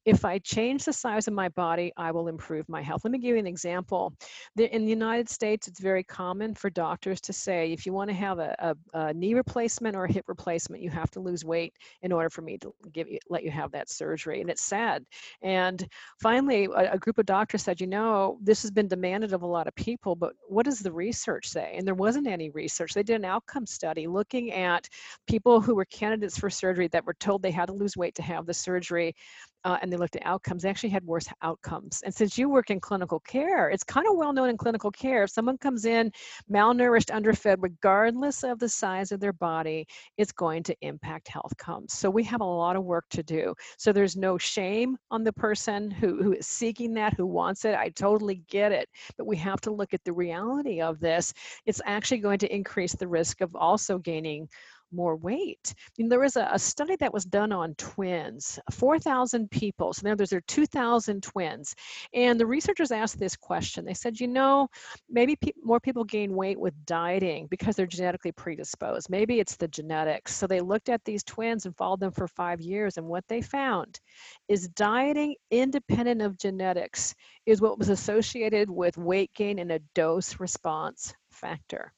if 0.05 0.25
I 0.25 0.39
change 0.39 0.85
the 0.85 0.93
size 0.93 1.29
of 1.29 1.35
my 1.35 1.49
body, 1.51 1.93
I 1.97 2.11
will 2.11 2.29
improve 2.29 2.69
my 2.69 2.81
health. 2.81 3.03
Let 3.05 3.13
me 3.13 3.19
give 3.19 3.35
you 3.35 3.39
an 3.39 3.47
example. 3.47 4.15
In 4.57 4.85
the 4.85 4.91
United 4.91 5.29
States, 5.29 5.69
it's 5.69 5.81
very 5.81 6.03
common 6.03 6.55
for 6.55 6.71
doctors 6.71 7.21
to 7.23 7.33
say, 7.33 7.73
if 7.73 7.85
you 7.85 7.93
want 7.93 8.09
to 8.09 8.15
have 8.15 8.39
a, 8.39 8.55
a, 8.59 8.99
a 8.99 9.15
knee 9.15 9.35
replacement 9.35 9.95
or 9.97 10.05
a 10.05 10.13
hip 10.13 10.25
replacement, 10.29 10.83
you 10.83 10.91
have 10.91 11.11
to 11.11 11.21
lose 11.21 11.45
weight 11.45 11.75
in 12.03 12.13
order 12.13 12.31
for 12.31 12.43
me 12.43 12.57
to 12.59 12.73
give 12.93 13.09
you, 13.09 13.19
let 13.29 13.45
you 13.45 13.51
have 13.51 13.71
that 13.73 13.91
surgery. 13.91 14.41
And 14.41 14.49
it's 14.49 14.63
sad. 14.63 15.05
And 15.43 15.87
finally, 16.21 16.65
a, 16.65 16.93
a 16.93 16.99
group 16.99 17.19
of 17.19 17.27
doctors 17.27 17.63
said, 17.63 17.81
you 17.81 17.87
know, 17.87 18.39
this 18.43 18.63
has 18.63 18.71
been 18.71 18.89
demanded 18.89 19.33
of 19.33 19.43
a 19.43 19.47
lot 19.47 19.67
of 19.67 19.75
people, 19.75 20.17
but 20.17 20.33
what 20.49 20.65
does 20.65 20.81
the 20.81 20.93
research 20.93 21.49
say? 21.49 21.75
And 21.77 21.87
there 21.87 21.95
wasn't 21.95 22.27
any 22.27 22.51
research. 22.51 22.95
They 22.95 23.03
did 23.03 23.17
an 23.17 23.25
outcome 23.25 23.67
study 23.67 24.07
looking 24.07 24.53
at 24.53 24.89
people 25.27 25.61
who 25.61 25.75
were 25.75 25.85
candidates 25.85 26.39
for 26.39 26.49
surgery 26.49 26.89
that 26.89 27.05
were 27.05 27.15
told 27.15 27.43
they 27.43 27.51
had 27.51 27.67
to 27.67 27.73
lose 27.73 27.97
weight 27.97 28.15
to 28.15 28.23
have 28.23 28.47
the 28.47 28.55
surgery 28.55 29.15
uh, 29.65 29.79
and 29.83 29.93
they 29.93 29.97
looked 29.97 30.17
at 30.17 30.25
outcomes, 30.25 30.63
they 30.63 30.71
actually 30.71 30.91
had 30.91 31.05
worse 31.05 31.27
outcomes. 31.43 32.03
And 32.05 32.15
since 32.15 32.39
you 32.39 32.49
work 32.49 32.71
in 32.71 32.81
clinical 32.81 33.21
care, 33.21 33.69
it's 33.71 33.85
kind 33.85 34.07
of 34.07 34.17
well 34.17 34.33
known 34.33 34.49
in 34.49 34.57
clinical 34.57 34.91
care. 34.91 35.25
If 35.25 35.31
someone 35.31 35.59
comes 35.59 35.85
in 35.85 36.11
malnourished, 36.51 37.15
underfed, 37.15 37.59
regardless 37.61 38.43
of 38.43 38.59
the 38.59 38.69
size 38.69 39.13
of 39.13 39.21
their 39.21 39.33
body, 39.33 39.87
it's 40.17 40.33
going 40.33 40.63
to 40.65 40.77
impact 40.81 41.29
health 41.29 41.57
comes. 41.59 41.93
So 41.93 42.09
we 42.11 42.25
have 42.25 42.41
a 42.41 42.45
lot 42.45 42.77
of 42.77 42.85
work 42.85 43.05
to 43.11 43.23
do. 43.23 43.55
So 43.79 43.93
there's 43.93 44.17
no 44.17 44.39
shame 44.39 44.97
on 45.11 45.25
the 45.25 45.33
person 45.33 45.91
who, 45.91 46.23
who 46.23 46.33
is 46.33 46.47
seeking 46.47 46.95
that, 46.95 47.15
who 47.15 47.27
wants 47.27 47.65
it. 47.65 47.75
I 47.75 47.91
totally 47.91 48.43
get 48.49 48.73
it. 48.73 48.89
But 49.17 49.27
we 49.27 49.37
have 49.37 49.61
to 49.63 49.71
look 49.71 49.95
at 49.95 50.05
the 50.05 50.13
reality 50.13 50.81
of 50.81 51.01
this. 51.01 51.33
It's 51.67 51.81
actually 51.85 52.19
going 52.19 52.39
to 52.39 52.55
increase 52.55 52.95
the 52.95 53.09
risk 53.09 53.41
of 53.41 53.55
also 53.55 53.99
gaining 53.99 54.49
more 54.93 55.17
weight. 55.17 55.75
And 55.99 56.11
there 56.11 56.21
was 56.21 56.37
a, 56.37 56.49
a, 56.53 56.59
study 56.59 56.97
that 56.97 57.13
was 57.13 57.25
done 57.25 57.53
on 57.53 57.75
twins, 57.75 58.59
4,000 58.71 59.51
people. 59.51 59.93
So 59.93 60.09
now 60.09 60.15
there's 60.15 60.31
there 60.31 60.41
2,000 60.43 61.23
twins. 61.23 61.75
And 62.15 62.39
the 62.39 62.47
researchers 62.47 62.91
asked 62.91 63.19
this 63.19 63.37
question. 63.37 63.85
They 63.85 63.95
said, 63.95 64.21
you 64.21 64.29
know, 64.29 64.69
maybe 65.09 65.37
pe 65.37 65.53
more 65.63 65.81
people 65.81 66.05
gain 66.05 66.35
weight 66.35 66.59
with 66.59 66.75
dieting 66.87 67.47
because 67.51 67.77
they're 67.77 67.87
genetically 67.87 68.33
predisposed. 68.33 69.11
Maybe 69.11 69.41
it's 69.41 69.57
the 69.57 69.69
genetics. 69.69 70.35
So 70.35 70.47
they 70.47 70.61
looked 70.61 70.89
at 70.89 71.05
these 71.05 71.25
twins 71.25 71.67
and 71.67 71.77
followed 71.77 72.01
them 72.01 72.13
for 72.13 72.29
five 72.29 72.61
years. 72.61 72.97
And 72.97 73.07
what 73.07 73.25
they 73.29 73.43
found 73.43 74.01
is 74.49 74.69
dieting 74.69 75.35
independent 75.51 76.23
of 76.23 76.39
genetics 76.39 77.15
is 77.47 77.61
what 77.61 77.79
was 77.79 77.89
associated 77.89 78.71
with 78.71 78.97
weight 78.97 79.33
gain 79.35 79.59
in 79.59 79.73
a 79.73 79.79
dose 79.95 80.39
response 80.41 81.15
factor. 81.31 81.93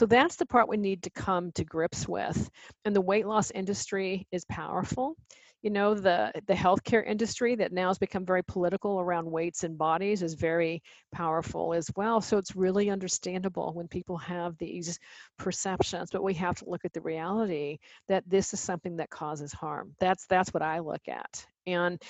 So 0.00 0.06
that's 0.06 0.36
the 0.36 0.46
part 0.46 0.66
we 0.66 0.78
need 0.78 1.02
to 1.02 1.10
come 1.10 1.52
to 1.52 1.62
grips 1.62 2.08
with. 2.08 2.48
And 2.86 2.96
the 2.96 3.02
weight 3.02 3.26
loss 3.26 3.50
industry 3.50 4.26
is 4.32 4.46
powerful. 4.46 5.14
You 5.60 5.68
know, 5.68 5.92
the, 5.92 6.32
the 6.46 6.54
healthcare 6.54 7.06
industry 7.06 7.54
that 7.56 7.70
now 7.70 7.88
has 7.88 7.98
become 7.98 8.24
very 8.24 8.42
political 8.42 8.98
around 8.98 9.30
weights 9.30 9.62
and 9.62 9.76
bodies 9.76 10.22
is 10.22 10.32
very 10.32 10.82
powerful 11.12 11.74
as 11.74 11.90
well. 11.96 12.22
So 12.22 12.38
it's 12.38 12.56
really 12.56 12.88
understandable 12.88 13.74
when 13.74 13.88
people 13.88 14.16
have 14.16 14.56
these 14.56 14.98
perceptions, 15.38 16.08
but 16.10 16.22
we 16.22 16.32
have 16.32 16.54
to 16.60 16.70
look 16.70 16.86
at 16.86 16.94
the 16.94 17.02
reality 17.02 17.76
that 18.08 18.24
this 18.26 18.54
is 18.54 18.60
something 18.60 18.96
that 18.96 19.10
causes 19.10 19.52
harm. 19.52 19.94
That's 20.00 20.24
that's 20.28 20.54
what 20.54 20.62
I 20.62 20.78
look 20.78 21.08
at. 21.08 21.44
And 21.66 22.00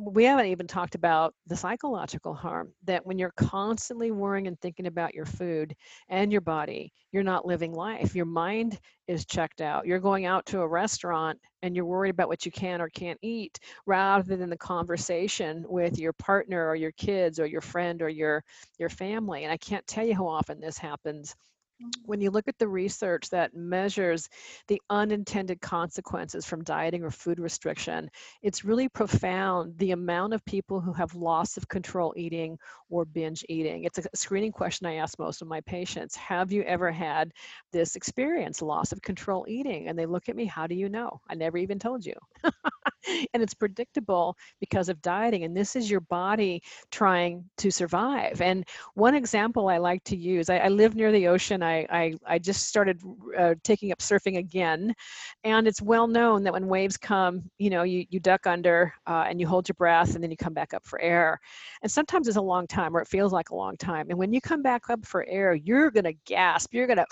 we 0.00 0.24
haven't 0.24 0.46
even 0.46 0.66
talked 0.66 0.94
about 0.94 1.34
the 1.46 1.56
psychological 1.56 2.34
harm 2.34 2.72
that 2.84 3.04
when 3.04 3.18
you're 3.18 3.34
constantly 3.36 4.10
worrying 4.10 4.46
and 4.46 4.58
thinking 4.60 4.86
about 4.86 5.14
your 5.14 5.26
food 5.26 5.74
and 6.08 6.32
your 6.32 6.40
body, 6.40 6.92
you're 7.12 7.22
not 7.22 7.46
living 7.46 7.72
life. 7.72 8.14
Your 8.14 8.24
mind 8.26 8.78
is 9.06 9.26
checked 9.26 9.60
out. 9.60 9.86
You're 9.86 10.00
going 10.00 10.24
out 10.26 10.46
to 10.46 10.60
a 10.60 10.68
restaurant 10.68 11.38
and 11.62 11.76
you're 11.76 11.84
worried 11.84 12.10
about 12.10 12.28
what 12.28 12.44
you 12.46 12.52
can 12.52 12.80
or 12.80 12.88
can't 12.88 13.18
eat 13.22 13.58
rather 13.86 14.36
than 14.36 14.50
the 14.50 14.56
conversation 14.56 15.64
with 15.68 15.98
your 15.98 16.12
partner 16.14 16.66
or 16.68 16.74
your 16.74 16.92
kids 16.92 17.38
or 17.38 17.46
your 17.46 17.60
friend 17.60 18.02
or 18.02 18.08
your 18.08 18.42
your 18.78 18.88
family. 18.88 19.44
And 19.44 19.52
I 19.52 19.56
can't 19.58 19.86
tell 19.86 20.06
you 20.06 20.14
how 20.14 20.26
often 20.26 20.60
this 20.60 20.78
happens 20.78 21.34
when 22.04 22.20
you 22.20 22.30
look 22.30 22.48
at 22.48 22.58
the 22.58 22.68
research 22.68 23.28
that 23.30 23.54
measures 23.54 24.28
the 24.68 24.80
unintended 24.90 25.60
consequences 25.60 26.44
from 26.44 26.62
dieting 26.64 27.02
or 27.02 27.10
food 27.10 27.40
restriction, 27.40 28.10
it's 28.42 28.64
really 28.64 28.88
profound 28.88 29.76
the 29.78 29.92
amount 29.92 30.34
of 30.34 30.44
people 30.44 30.80
who 30.80 30.92
have 30.92 31.14
loss 31.14 31.56
of 31.56 31.68
control 31.68 32.14
eating 32.16 32.58
or 32.90 33.04
binge 33.04 33.44
eating. 33.48 33.84
It's 33.84 33.98
a 33.98 34.04
screening 34.14 34.52
question 34.52 34.86
I 34.86 34.96
ask 34.96 35.18
most 35.18 35.42
of 35.42 35.48
my 35.48 35.60
patients 35.62 36.16
Have 36.16 36.52
you 36.52 36.62
ever 36.62 36.90
had 36.90 37.32
this 37.72 37.96
experience, 37.96 38.62
loss 38.62 38.92
of 38.92 39.02
control 39.02 39.44
eating? 39.48 39.88
And 39.88 39.98
they 39.98 40.06
look 40.06 40.28
at 40.28 40.36
me, 40.36 40.44
How 40.44 40.66
do 40.66 40.74
you 40.74 40.88
know? 40.88 41.20
I 41.28 41.34
never 41.34 41.58
even 41.58 41.78
told 41.78 42.04
you. 42.04 42.14
and 43.34 43.42
it's 43.42 43.54
predictable 43.54 44.36
because 44.60 44.88
of 44.88 45.00
dieting. 45.02 45.44
And 45.44 45.56
this 45.56 45.76
is 45.76 45.90
your 45.90 46.00
body 46.00 46.62
trying 46.90 47.44
to 47.58 47.70
survive. 47.70 48.40
And 48.40 48.66
one 48.94 49.14
example 49.14 49.68
I 49.68 49.78
like 49.78 50.02
to 50.04 50.16
use 50.16 50.48
I, 50.48 50.58
I 50.58 50.68
live 50.68 50.94
near 50.94 51.12
the 51.12 51.28
ocean. 51.28 51.62
I, 51.62 51.86
I, 51.90 52.14
I 52.26 52.38
just 52.38 52.66
started 52.66 53.00
uh, 53.38 53.54
taking 53.62 53.92
up 53.92 53.98
surfing 53.98 54.38
again. 54.38 54.94
And 55.44 55.66
it's 55.66 55.82
well 55.82 56.06
known 56.06 56.42
that 56.44 56.52
when 56.52 56.66
waves 56.66 56.96
come, 56.96 57.42
you 57.58 57.70
know, 57.70 57.82
you, 57.82 58.04
you 58.10 58.20
duck 58.20 58.46
under 58.46 58.92
uh, 59.06 59.24
and 59.28 59.40
you 59.40 59.46
hold 59.46 59.68
your 59.68 59.74
breath 59.74 60.14
and 60.14 60.22
then 60.22 60.30
you 60.30 60.36
come 60.36 60.54
back 60.54 60.74
up 60.74 60.84
for 60.86 61.00
air. 61.00 61.38
And 61.82 61.90
sometimes 61.90 62.28
it's 62.28 62.36
a 62.36 62.42
long 62.42 62.66
time 62.66 62.96
or 62.96 63.00
it 63.00 63.08
feels 63.08 63.32
like 63.32 63.50
a 63.50 63.54
long 63.54 63.76
time. 63.76 64.06
And 64.10 64.18
when 64.18 64.32
you 64.32 64.40
come 64.40 64.62
back 64.62 64.88
up 64.90 65.04
for 65.04 65.24
air, 65.28 65.54
you're 65.54 65.90
going 65.90 66.04
to 66.04 66.14
gasp. 66.26 66.72
You're 66.72 66.86
going 66.86 66.98
to 66.98 67.06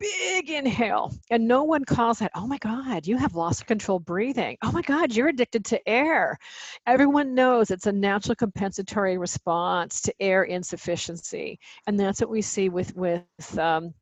big 0.00 0.50
inhale 0.50 1.12
and 1.30 1.46
no 1.46 1.64
one 1.64 1.84
calls 1.84 2.18
that 2.18 2.30
oh 2.34 2.46
my 2.46 2.58
god 2.58 3.06
you 3.06 3.16
have 3.16 3.34
loss 3.34 3.60
of 3.60 3.66
control 3.66 3.98
breathing. 3.98 4.56
Oh 4.62 4.72
my 4.72 4.82
god 4.82 5.14
you're 5.14 5.28
addicted 5.28 5.64
to 5.66 5.88
air. 5.88 6.38
Everyone 6.86 7.34
knows 7.34 7.70
it's 7.70 7.86
a 7.86 7.92
natural 7.92 8.36
compensatory 8.36 9.18
response 9.18 10.00
to 10.02 10.14
air 10.20 10.44
insufficiency 10.44 11.58
and 11.86 11.98
that's 11.98 12.20
what 12.20 12.30
we 12.30 12.42
see 12.42 12.68
with 12.68 12.94
with 12.96 13.58
um, 13.58 13.92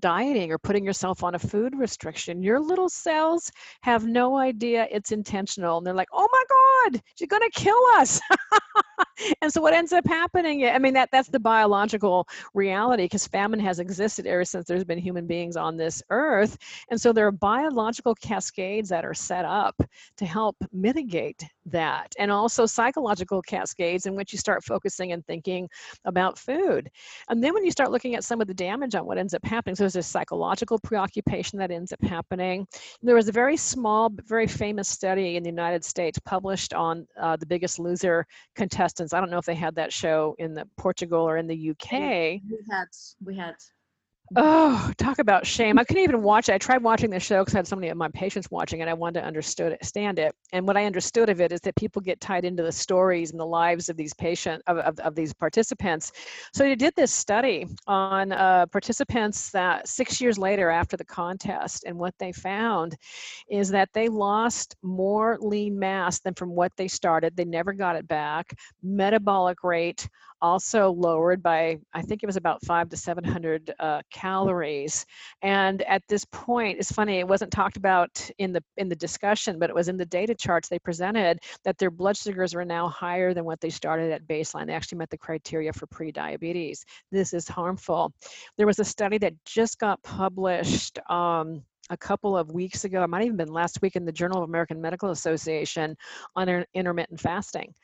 dieting 0.00 0.50
or 0.50 0.58
putting 0.58 0.84
yourself 0.84 1.22
on 1.22 1.34
a 1.34 1.38
food 1.38 1.76
restriction 1.76 2.42
your 2.42 2.58
little 2.60 2.88
cells 2.88 3.50
have 3.82 4.04
no 4.06 4.36
idea 4.36 4.86
it's 4.90 5.12
intentional 5.12 5.78
and 5.78 5.86
they're 5.86 5.94
like 5.94 6.08
oh 6.12 6.28
my 6.32 6.44
god 6.48 7.02
you're 7.18 7.28
going 7.28 7.42
to 7.42 7.60
kill 7.60 7.80
us. 7.94 8.20
And 9.40 9.52
so 9.52 9.60
what 9.60 9.74
ends 9.74 9.92
up 9.92 10.06
happening 10.06 10.66
i 10.66 10.78
mean 10.78 10.94
that 10.94 11.08
that's 11.12 11.28
the 11.28 11.38
biological 11.38 12.26
reality 12.54 13.04
because 13.04 13.26
famine 13.26 13.60
has 13.60 13.78
existed 13.78 14.26
ever 14.26 14.44
since 14.44 14.66
there's 14.66 14.84
been 14.84 14.98
human 14.98 15.26
beings 15.26 15.56
on 15.56 15.76
this 15.76 16.02
earth 16.10 16.56
and 16.90 17.00
so 17.00 17.12
there 17.12 17.26
are 17.26 17.32
biological 17.32 18.14
cascades 18.14 18.88
that 18.88 19.04
are 19.04 19.14
set 19.14 19.44
up 19.44 19.80
to 20.16 20.24
help 20.24 20.56
mitigate 20.72 21.44
that 21.66 22.12
and 22.18 22.30
also 22.30 22.66
psychological 22.66 23.42
cascades 23.42 24.06
in 24.06 24.14
which 24.14 24.32
you 24.32 24.38
start 24.38 24.64
focusing 24.64 25.12
and 25.12 25.24
thinking 25.26 25.68
about 26.04 26.38
food. 26.38 26.90
And 27.28 27.42
then 27.42 27.54
when 27.54 27.64
you 27.64 27.70
start 27.70 27.90
looking 27.90 28.14
at 28.14 28.24
some 28.24 28.40
of 28.40 28.46
the 28.46 28.54
damage 28.54 28.94
on 28.94 29.06
what 29.06 29.18
ends 29.18 29.34
up 29.34 29.44
happening 29.44 29.76
so 29.76 29.84
there's 29.84 29.96
a 29.96 30.02
psychological 30.02 30.78
preoccupation 30.78 31.58
that 31.58 31.70
ends 31.70 31.92
up 31.92 32.02
happening. 32.02 32.66
There 33.02 33.14
was 33.14 33.28
a 33.28 33.32
very 33.32 33.56
small 33.56 34.10
very 34.26 34.46
famous 34.46 34.88
study 34.88 35.36
in 35.36 35.42
the 35.42 35.50
united 35.50 35.84
states 35.84 36.18
published 36.24 36.74
on 36.74 37.06
uh, 37.20 37.36
the 37.36 37.46
biggest 37.46 37.78
loser 37.78 38.26
contestants. 38.54 39.12
I 39.12 39.20
don't 39.20 39.30
know 39.30 39.38
if 39.38 39.46
they 39.46 39.54
had 39.54 39.74
that 39.76 39.92
show 39.92 40.34
in 40.38 40.54
the 40.54 40.66
portugal 40.76 41.20
or 41.20 41.36
in 41.36 41.46
the 41.46 41.70
uk 41.70 41.92
we 41.92 42.42
had 42.70 42.86
we 43.24 43.36
had 43.36 43.54
Oh, 44.34 44.90
talk 44.96 45.18
about 45.18 45.46
shame. 45.46 45.78
I 45.78 45.84
couldn't 45.84 46.04
even 46.04 46.22
watch 46.22 46.48
it. 46.48 46.54
I 46.54 46.58
tried 46.58 46.82
watching 46.82 47.10
the 47.10 47.20
show 47.20 47.40
because 47.42 47.54
I 47.54 47.58
had 47.58 47.66
so 47.66 47.76
many 47.76 47.88
of 47.88 47.98
my 47.98 48.08
patients 48.08 48.50
watching 48.50 48.80
it. 48.80 48.88
I 48.88 48.94
wanted 48.94 49.20
to 49.20 49.26
understand 49.26 50.18
it. 50.18 50.34
And 50.52 50.66
what 50.66 50.76
I 50.76 50.86
understood 50.86 51.28
of 51.28 51.40
it 51.42 51.52
is 51.52 51.60
that 51.60 51.76
people 51.76 52.00
get 52.00 52.18
tied 52.18 52.46
into 52.46 52.62
the 52.62 52.72
stories 52.72 53.32
and 53.32 53.38
the 53.40 53.44
lives 53.44 53.90
of 53.90 53.96
these 53.96 54.14
patients, 54.14 54.62
of, 54.66 54.78
of, 54.78 54.98
of 55.00 55.14
these 55.14 55.34
participants. 55.34 56.12
So 56.54 56.64
they 56.64 56.74
did 56.74 56.94
this 56.96 57.12
study 57.12 57.66
on 57.86 58.32
uh, 58.32 58.66
participants 58.66 59.50
that 59.50 59.86
six 59.86 60.18
years 60.18 60.38
later 60.38 60.70
after 60.70 60.96
the 60.96 61.04
contest. 61.04 61.84
And 61.86 61.98
what 61.98 62.14
they 62.18 62.32
found 62.32 62.96
is 63.50 63.68
that 63.70 63.90
they 63.92 64.08
lost 64.08 64.76
more 64.82 65.36
lean 65.40 65.78
mass 65.78 66.20
than 66.20 66.32
from 66.32 66.50
what 66.54 66.72
they 66.78 66.88
started. 66.88 67.36
They 67.36 67.44
never 67.44 67.74
got 67.74 67.96
it 67.96 68.08
back. 68.08 68.54
Metabolic 68.82 69.62
rate 69.62 70.08
also 70.42 70.90
lowered 70.90 71.42
by 71.42 71.78
I 71.94 72.02
think 72.02 72.22
it 72.22 72.26
was 72.26 72.36
about 72.36 72.62
five 72.64 72.90
to 72.90 72.96
seven 72.96 73.24
hundred 73.24 73.72
uh, 73.78 74.02
calories. 74.12 75.06
And 75.40 75.82
at 75.82 76.02
this 76.08 76.26
point, 76.32 76.78
it's 76.78 76.92
funny 76.92 77.20
it 77.20 77.28
wasn't 77.28 77.52
talked 77.52 77.78
about 77.78 78.30
in 78.38 78.52
the 78.52 78.62
in 78.76 78.88
the 78.88 78.96
discussion, 78.96 79.58
but 79.58 79.70
it 79.70 79.74
was 79.74 79.88
in 79.88 79.96
the 79.96 80.04
data 80.04 80.34
charts 80.34 80.68
they 80.68 80.78
presented 80.78 81.38
that 81.64 81.78
their 81.78 81.90
blood 81.90 82.16
sugars 82.16 82.54
were 82.54 82.64
now 82.64 82.88
higher 82.88 83.32
than 83.32 83.44
what 83.44 83.60
they 83.60 83.70
started 83.70 84.12
at 84.12 84.26
baseline. 84.26 84.66
They 84.66 84.74
actually 84.74 84.98
met 84.98 85.10
the 85.10 85.18
criteria 85.18 85.72
for 85.72 85.86
pre-diabetes. 85.86 86.84
This 87.10 87.32
is 87.32 87.48
harmful. 87.48 88.12
There 88.58 88.66
was 88.66 88.80
a 88.80 88.84
study 88.84 89.18
that 89.18 89.34
just 89.46 89.78
got 89.78 90.02
published. 90.02 90.98
Um, 91.08 91.62
a 91.90 91.96
couple 91.96 92.36
of 92.36 92.52
weeks 92.52 92.84
ago, 92.84 93.02
it 93.02 93.08
might 93.08 93.18
have 93.18 93.26
even 93.26 93.36
been 93.36 93.52
last 93.52 93.82
week 93.82 93.96
in 93.96 94.04
the 94.04 94.12
Journal 94.12 94.42
of 94.42 94.48
American 94.48 94.80
Medical 94.80 95.10
Association 95.10 95.96
on 96.36 96.64
intermittent 96.74 97.20
fasting. 97.20 97.74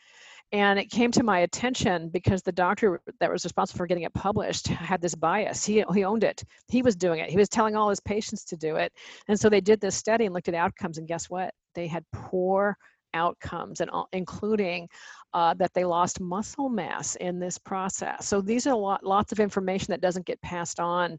And 0.53 0.79
it 0.79 0.91
came 0.91 1.11
to 1.13 1.23
my 1.23 1.41
attention 1.41 2.09
because 2.09 2.43
the 2.43 2.53
doctor 2.53 3.01
that 3.21 3.31
was 3.31 3.45
responsible 3.45 3.79
for 3.79 3.87
getting 3.87 4.05
it 4.05 4.15
published 4.15 4.69
had 4.69 5.03
this 5.03 5.15
bias. 5.15 5.65
He, 5.65 5.85
he 5.93 6.05
owned 6.05 6.25
it. 6.25 6.43
He 6.69 6.81
was 6.81 6.97
doing 6.97 7.21
it. 7.21 7.29
He 7.29 7.37
was 7.37 7.51
telling 7.51 7.77
all 7.77 7.91
his 7.91 8.01
patients 8.01 8.45
to 8.47 8.57
do 8.57 8.77
it. 8.77 8.93
And 9.29 9.39
so 9.39 9.51
they 9.51 9.61
did 9.61 9.81
this 9.81 9.95
study 9.95 10.25
and 10.25 10.35
looked 10.35 10.49
at 10.49 10.55
outcomes. 10.55 10.97
And 10.97 11.07
guess 11.07 11.29
what? 11.29 11.53
They 11.75 11.87
had 11.87 12.05
poor 12.13 12.79
outcomes, 13.15 13.81
and 13.81 13.91
including 14.13 14.89
uh, 15.35 15.55
that 15.55 15.73
they 15.75 15.85
lost 15.85 16.21
muscle 16.21 16.69
mass 16.69 17.17
in 17.17 17.39
this 17.39 17.59
process. 17.59 18.27
So 18.27 18.41
these 18.41 18.67
are 18.67 18.77
lot, 18.77 19.05
lots 19.05 19.33
of 19.33 19.41
information 19.41 19.93
that 19.93 20.01
doesn't 20.01 20.27
get 20.27 20.41
passed 20.41 20.81
on 20.81 21.19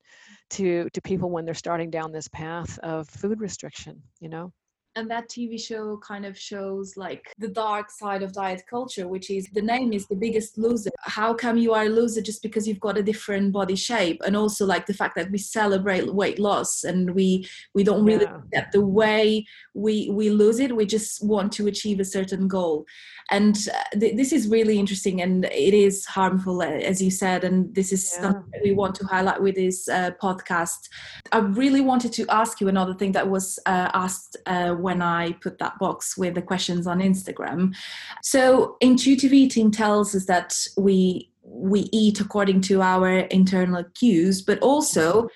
to 0.51 0.89
to 0.93 1.01
people 1.01 1.29
when 1.29 1.45
they're 1.45 1.53
starting 1.53 1.89
down 1.89 2.11
this 2.11 2.27
path 2.27 2.77
of 2.79 3.07
food 3.09 3.41
restriction. 3.41 4.01
You 4.19 4.29
know 4.29 4.53
and 4.95 5.09
that 5.09 5.29
tv 5.29 5.59
show 5.59 5.97
kind 5.97 6.25
of 6.25 6.37
shows 6.37 6.97
like 6.97 7.33
the 7.37 7.47
dark 7.47 7.91
side 7.91 8.23
of 8.23 8.33
diet 8.33 8.61
culture 8.69 9.07
which 9.07 9.29
is 9.29 9.47
the 9.53 9.61
name 9.61 9.93
is 9.93 10.07
the 10.07 10.15
biggest 10.15 10.57
loser 10.57 10.89
how 11.01 11.33
come 11.33 11.57
you 11.57 11.73
are 11.73 11.85
a 11.85 11.89
loser 11.89 12.21
just 12.21 12.41
because 12.41 12.67
you've 12.67 12.79
got 12.79 12.97
a 12.97 13.03
different 13.03 13.51
body 13.51 13.75
shape 13.75 14.21
and 14.25 14.35
also 14.35 14.65
like 14.65 14.85
the 14.85 14.93
fact 14.93 15.15
that 15.15 15.31
we 15.31 15.37
celebrate 15.37 16.13
weight 16.13 16.39
loss 16.39 16.83
and 16.83 17.13
we 17.13 17.47
we 17.73 17.83
don't 17.83 18.03
really 18.03 18.25
yeah. 18.25 18.39
get 18.51 18.71
the 18.71 18.81
way 18.81 19.45
we 19.73 20.09
we 20.11 20.29
lose 20.29 20.59
it 20.59 20.75
we 20.75 20.85
just 20.85 21.23
want 21.23 21.51
to 21.51 21.67
achieve 21.67 21.99
a 21.99 22.05
certain 22.05 22.47
goal 22.47 22.85
and 23.31 23.67
uh, 23.73 23.99
th- 23.99 24.15
this 24.15 24.33
is 24.33 24.47
really 24.47 24.79
interesting 24.79 25.21
and 25.21 25.45
it 25.45 25.73
is 25.73 26.05
harmful 26.05 26.63
as 26.63 27.01
you 27.01 27.11
said 27.11 27.43
and 27.43 27.73
this 27.75 27.91
is 27.91 28.11
yeah. 28.15 28.23
something 28.23 28.49
that 28.51 28.61
we 28.63 28.73
want 28.73 28.95
to 28.95 29.05
highlight 29.05 29.41
with 29.41 29.55
this 29.55 29.87
uh, 29.89 30.11
podcast 30.21 30.89
i 31.31 31.37
really 31.37 31.81
wanted 31.81 32.11
to 32.11 32.25
ask 32.29 32.59
you 32.59 32.67
another 32.67 32.93
thing 32.93 33.11
that 33.11 33.29
was 33.29 33.59
uh, 33.65 33.89
asked 33.93 34.37
uh, 34.45 34.75
when 34.79 35.01
I 35.01 35.33
put 35.33 35.59
that 35.59 35.77
box 35.79 36.17
with 36.17 36.35
the 36.35 36.41
questions 36.41 36.87
on 36.87 36.99
Instagram. 36.99 37.75
So 38.23 38.77
intuitive 38.81 39.33
eating 39.33 39.71
tells 39.71 40.15
us 40.15 40.25
that 40.25 40.67
we 40.77 41.29
we 41.43 41.89
eat 41.91 42.19
according 42.19 42.61
to 42.61 42.81
our 42.81 43.19
internal 43.19 43.83
cues, 43.95 44.41
but 44.41 44.59
also 44.59 45.29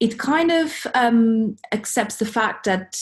it 0.00 0.18
kind 0.18 0.50
of 0.50 0.86
um, 0.94 1.56
accepts 1.72 2.16
the 2.16 2.26
fact 2.26 2.64
that 2.64 2.96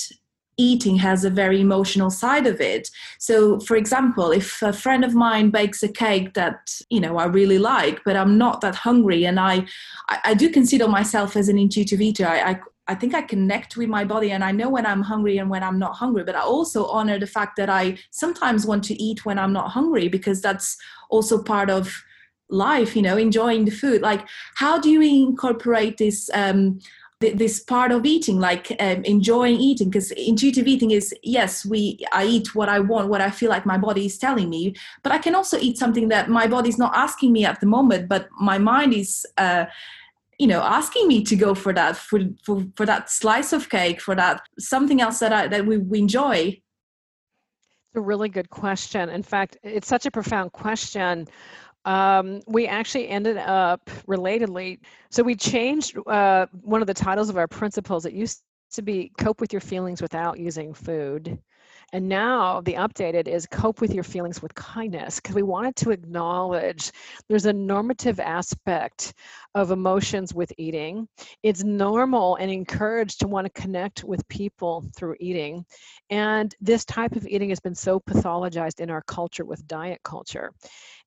eating 0.60 0.96
has 0.96 1.24
a 1.24 1.30
very 1.30 1.58
emotional 1.60 2.10
side 2.10 2.46
of 2.46 2.60
it. 2.60 2.90
So, 3.18 3.58
for 3.60 3.76
example, 3.76 4.30
if 4.30 4.60
a 4.60 4.72
friend 4.72 5.04
of 5.04 5.14
mine 5.14 5.48
bakes 5.50 5.82
a 5.82 5.88
cake 5.88 6.34
that 6.34 6.70
you 6.90 7.00
know 7.00 7.16
I 7.16 7.24
really 7.24 7.58
like, 7.58 8.04
but 8.04 8.16
I'm 8.16 8.36
not 8.36 8.60
that 8.60 8.74
hungry, 8.74 9.24
and 9.24 9.40
I 9.40 9.66
I, 10.08 10.18
I 10.26 10.34
do 10.34 10.50
consider 10.50 10.86
myself 10.88 11.36
as 11.36 11.48
an 11.48 11.58
intuitive 11.58 12.00
eater. 12.00 12.26
I, 12.26 12.50
I 12.50 12.60
I 12.90 12.96
think 12.96 13.14
I 13.14 13.22
connect 13.22 13.76
with 13.76 13.88
my 13.88 14.04
body 14.04 14.32
and 14.32 14.42
I 14.42 14.50
know 14.50 14.68
when 14.68 14.84
I'm 14.84 15.02
hungry 15.02 15.38
and 15.38 15.48
when 15.48 15.62
I'm 15.62 15.78
not 15.78 15.94
hungry. 15.94 16.24
But 16.24 16.34
I 16.34 16.40
also 16.40 16.86
honor 16.86 17.20
the 17.20 17.26
fact 17.26 17.54
that 17.56 17.70
I 17.70 17.98
sometimes 18.10 18.66
want 18.66 18.82
to 18.84 19.00
eat 19.00 19.24
when 19.24 19.38
I'm 19.38 19.52
not 19.52 19.70
hungry 19.70 20.08
because 20.08 20.42
that's 20.42 20.76
also 21.08 21.40
part 21.40 21.70
of 21.70 22.02
life, 22.48 22.96
you 22.96 23.02
know, 23.02 23.16
enjoying 23.16 23.64
the 23.64 23.70
food. 23.70 24.02
Like, 24.02 24.26
how 24.56 24.80
do 24.80 24.90
you 24.90 25.02
incorporate 25.02 25.98
this? 25.98 26.28
Um, 26.34 26.80
this 27.20 27.60
part 27.60 27.92
of 27.92 28.06
eating 28.06 28.38
like 28.40 28.74
um, 28.80 29.04
enjoying 29.04 29.60
eating 29.60 29.90
because 29.90 30.10
intuitive 30.12 30.66
eating 30.66 30.90
is 30.90 31.14
yes 31.22 31.66
we 31.66 31.98
i 32.14 32.24
eat 32.24 32.54
what 32.54 32.70
i 32.70 32.80
want 32.80 33.10
what 33.10 33.20
i 33.20 33.30
feel 33.30 33.50
like 33.50 33.66
my 33.66 33.76
body 33.76 34.06
is 34.06 34.16
telling 34.16 34.48
me 34.48 34.74
but 35.02 35.12
i 35.12 35.18
can 35.18 35.34
also 35.34 35.58
eat 35.58 35.76
something 35.76 36.08
that 36.08 36.30
my 36.30 36.46
body 36.46 36.70
is 36.70 36.78
not 36.78 36.90
asking 36.96 37.30
me 37.30 37.44
at 37.44 37.60
the 37.60 37.66
moment 37.66 38.08
but 38.08 38.26
my 38.40 38.56
mind 38.56 38.94
is 38.94 39.26
uh, 39.36 39.66
you 40.40 40.46
know 40.46 40.62
asking 40.62 41.06
me 41.06 41.22
to 41.22 41.36
go 41.36 41.54
for 41.54 41.72
that 41.74 41.96
for, 41.96 42.20
for 42.44 42.64
for 42.74 42.86
that 42.86 43.10
slice 43.10 43.52
of 43.52 43.68
cake 43.68 44.00
for 44.00 44.14
that 44.14 44.40
something 44.58 45.00
else 45.02 45.18
that 45.18 45.32
i 45.32 45.46
that 45.46 45.66
we, 45.66 45.76
we 45.76 45.98
enjoy. 45.98 46.34
It's 47.92 47.96
a 47.96 48.00
really 48.00 48.30
good 48.30 48.48
question. 48.48 49.10
In 49.10 49.22
fact 49.22 49.58
it's 49.62 49.86
such 49.86 50.06
a 50.06 50.10
profound 50.10 50.52
question. 50.52 51.28
Um, 51.84 52.40
we 52.46 52.66
actually 52.66 53.08
ended 53.08 53.36
up 53.36 53.84
relatedly 54.08 54.80
so 55.10 55.22
we 55.22 55.34
changed 55.36 55.98
uh, 56.06 56.46
one 56.62 56.80
of 56.80 56.86
the 56.86 56.94
titles 56.94 57.28
of 57.28 57.36
our 57.36 57.48
principles. 57.48 58.06
It 58.06 58.14
used 58.14 58.42
to 58.72 58.82
be 58.82 59.12
cope 59.18 59.40
with 59.42 59.52
your 59.52 59.60
feelings 59.60 60.00
without 60.00 60.38
using 60.38 60.72
food 60.72 61.38
and 61.92 62.08
now 62.08 62.60
the 62.60 62.74
updated 62.74 63.26
is 63.26 63.46
cope 63.46 63.80
with 63.80 63.92
your 63.92 64.04
feelings 64.04 64.40
with 64.40 64.54
kindness 64.54 65.16
because 65.16 65.34
we 65.34 65.42
wanted 65.42 65.74
to 65.76 65.90
acknowledge 65.90 66.92
there's 67.28 67.46
a 67.46 67.52
normative 67.52 68.20
aspect 68.20 69.14
of 69.54 69.72
emotions 69.72 70.32
with 70.32 70.52
eating. 70.56 71.08
It's 71.42 71.64
normal 71.64 72.36
and 72.36 72.50
encouraged 72.50 73.20
to 73.20 73.28
want 73.28 73.46
to 73.52 73.60
connect 73.60 74.04
with 74.04 74.26
people 74.28 74.84
through 74.96 75.16
eating. 75.18 75.64
And 76.10 76.54
this 76.60 76.84
type 76.84 77.16
of 77.16 77.26
eating 77.26 77.48
has 77.48 77.60
been 77.60 77.74
so 77.74 77.98
pathologized 77.98 78.80
in 78.80 78.90
our 78.90 79.02
culture 79.02 79.44
with 79.44 79.66
diet 79.66 80.00
culture. 80.04 80.52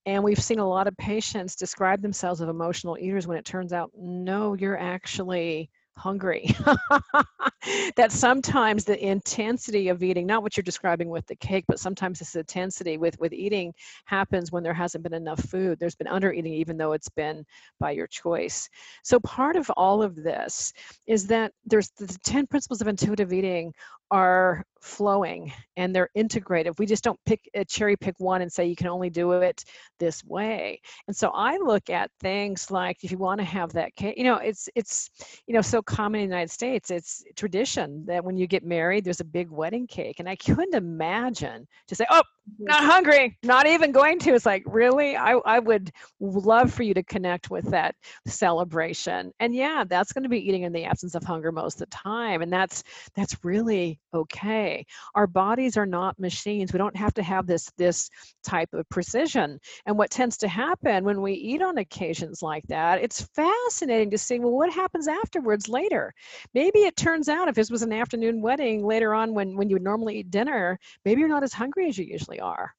And 0.06 0.22
we've 0.22 0.44
seen 0.44 0.60
a 0.60 0.68
lot 0.68 0.88
of 0.88 0.98
patients 0.98 1.56
describe 1.56 2.02
themselves 2.02 2.42
as 2.42 2.50
emotional 2.50 2.98
eaters 3.00 3.26
when 3.26 3.38
it 3.38 3.46
turns 3.46 3.72
out, 3.72 3.92
no, 3.96 4.54
you're 4.54 4.78
actually 4.78 5.70
hungry. 5.98 6.56
that 7.96 8.12
sometimes 8.12 8.84
the 8.86 9.04
intensity 9.06 9.90
of 9.90 10.04
eating, 10.04 10.26
not 10.26 10.44
what 10.44 10.58
you're 10.58 10.64
describing 10.64 11.10
with 11.10 11.26
the 11.28 11.36
cake, 11.36 11.66
but 11.68 11.80
sometimes 11.80 12.20
this 12.20 12.36
intensity 12.36 12.98
with, 12.98 13.18
with 13.20 13.34
eating 13.34 13.74
happens 14.06 14.52
when 14.52 14.64
there 14.64 14.74
hasn't 14.74 15.04
been 15.04 15.14
enough 15.14 15.40
food. 15.40 15.80
There's 15.80 15.96
been 15.96 16.08
under 16.08 16.34
eating, 16.34 16.54
even 16.54 16.78
though 16.78 16.94
it's 16.94 17.10
been 17.10 17.46
by 17.80 17.92
your 17.92 18.08
choice. 18.08 18.70
So 19.04 19.20
part 19.20 19.56
of 19.56 19.70
all 19.72 20.02
of 20.02 20.16
this 20.16 20.74
is 21.08 21.28
that 21.28 21.52
there's 21.66 21.90
the 21.98 22.08
10 22.24 22.48
principles 22.48 22.82
of 22.82 22.88
intuitive 22.88 23.34
eating 23.34 23.74
are 24.12 24.64
flowing 24.84 25.52
and 25.78 25.96
they're 25.96 26.10
integrative. 26.16 26.78
We 26.78 26.86
just 26.86 27.04
don't 27.04 27.20
pick 27.26 27.50
a 27.54 27.66
cherry 27.66 27.96
pick 27.96 28.20
one 28.20 28.42
and 28.42 28.52
say 28.52 28.66
you 28.66 28.76
can 28.76 28.88
only 28.88 29.10
do 29.10 29.32
it 29.32 29.64
this 30.00 30.24
way. 30.24 30.82
And 31.08 31.16
so 31.16 31.32
I 31.34 31.58
look 31.58 31.90
at 31.90 32.12
things 32.20 32.70
like 32.70 32.98
if 33.04 33.12
you 33.12 33.18
want 33.18 33.40
to 33.40 33.46
have 33.46 33.72
that 33.74 33.96
cake, 33.96 34.18
you 34.18 34.24
know, 34.26 34.38
it's 34.38 34.70
it's 34.76 35.10
you 35.48 35.54
know 35.54 35.62
so 35.62 35.82
common 35.82 36.22
in 36.22 36.30
the 36.30 36.36
United 36.36 36.52
States. 36.52 36.92
It's 36.92 37.24
tradition 37.36 38.06
that 38.08 38.24
when 38.24 38.38
you 38.38 38.46
get 38.46 38.64
married, 38.64 39.06
there's 39.06 39.22
a 39.22 39.26
big 39.26 39.50
wedding 39.50 39.88
cake, 39.88 40.20
and 40.20 40.30
I 40.30 40.36
couldn't 40.36 40.76
imagine 40.76 41.66
to 41.88 41.96
say, 41.96 42.06
oh, 42.10 42.24
not 42.60 42.84
hungry 42.84 43.38
not 43.44 43.68
even 43.68 43.92
going 43.92 44.20
to. 44.20 44.34
It's 44.34 44.46
like 44.46 44.64
really? 44.66 45.16
I, 45.16 45.34
I 45.34 45.60
would 45.60 45.92
love 46.20 46.74
for 46.74 46.84
you 46.84 46.94
to 46.94 47.04
connect 47.04 47.50
with 47.50 47.70
that 47.72 47.96
celebration. 48.28 49.32
And 49.40 49.56
yeah 49.56 49.84
that's 49.88 50.12
going 50.14 50.24
to 50.24 50.30
be 50.30 50.48
eating 50.48 50.64
in 50.64 50.74
the 50.74 50.84
absence 50.84 51.16
of 51.16 51.24
hunger 51.24 51.52
most 51.52 51.76
of 51.76 51.90
the 51.90 51.96
time 51.98 52.42
and 52.42 52.52
that's 52.52 52.84
that's 53.16 53.44
really 53.44 54.00
okay. 54.14 54.86
Our 55.16 55.28
bodies 55.28 55.78
are 55.78 55.86
not 55.86 56.20
machines. 56.20 56.74
We 56.74 56.78
don't 56.78 56.96
have 56.96 57.14
to 57.16 57.24
have 57.24 57.48
this 57.48 57.70
this 57.78 58.10
type 58.44 58.70
of 58.74 58.88
precision. 58.90 59.60
And 59.86 59.98
what 59.98 60.12
tends 60.12 60.38
to 60.38 60.48
happen 60.48 61.04
when 61.04 61.22
we 61.22 61.34
eat 61.34 61.62
on 61.62 61.78
occasions 61.78 62.42
like 62.42 62.66
that 62.68 63.02
it's 63.02 63.22
fascinating 63.36 64.12
to 64.12 64.18
see 64.18 64.40
well 64.40 64.52
what 64.52 64.72
happens 64.72 65.08
afterwards 65.08 65.70
later? 65.70 66.14
Maybe 66.54 66.80
it 66.80 66.98
turns 66.98 67.30
out 67.30 67.48
if 67.48 67.56
this 67.56 67.72
was 67.72 67.84
an 67.84 67.94
afternoon 67.94 68.42
wedding 68.42 68.86
later 68.86 69.14
on 69.14 69.34
when 69.34 69.56
when 69.56 69.70
you 69.70 69.76
would 69.76 69.84
normally 69.84 70.20
eat 70.20 70.32
dinner 70.32 70.80
maybe 71.06 71.20
you're 71.20 71.30
not 71.30 71.44
as 71.44 71.54
hungry 71.54 71.88
as 71.88 71.98
you 71.98 72.06
usually 72.06 72.33
actually 72.34 72.40
are. 72.40 72.74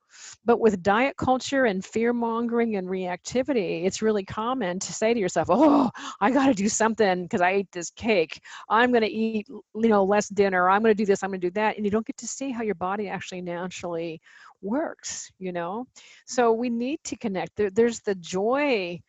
But 0.44 0.60
with 0.60 0.82
diet 0.82 1.16
culture 1.16 1.64
and 1.64 1.84
fear 1.84 2.12
mongering 2.12 2.76
and 2.76 2.88
reactivity, 2.88 3.84
it's 3.84 4.00
really 4.00 4.24
common 4.24 4.78
to 4.78 4.92
say 4.92 5.12
to 5.12 5.20
yourself, 5.20 5.48
"Oh, 5.50 5.90
I 6.20 6.30
got 6.30 6.46
to 6.46 6.54
do 6.54 6.68
something 6.68 7.24
because 7.24 7.40
I 7.40 7.50
ate 7.50 7.72
this 7.72 7.90
cake. 7.90 8.40
I'm 8.68 8.90
going 8.90 9.02
to 9.02 9.10
eat, 9.10 9.48
you 9.48 9.88
know, 9.88 10.04
less 10.04 10.28
dinner. 10.28 10.70
I'm 10.70 10.82
going 10.82 10.94
to 10.94 11.02
do 11.02 11.06
this. 11.06 11.22
I'm 11.22 11.30
going 11.30 11.40
to 11.40 11.48
do 11.48 11.54
that," 11.54 11.76
and 11.76 11.84
you 11.84 11.90
don't 11.90 12.06
get 12.06 12.16
to 12.18 12.28
see 12.28 12.52
how 12.52 12.62
your 12.62 12.76
body 12.76 13.08
actually 13.08 13.42
naturally 13.42 14.20
works. 14.62 15.30
You 15.38 15.52
know, 15.52 15.86
so 16.26 16.52
we 16.52 16.70
need 16.70 17.00
to 17.04 17.16
connect. 17.16 17.56
There, 17.56 17.70
there's 17.70 18.00
the 18.00 18.14
joy 18.16 19.00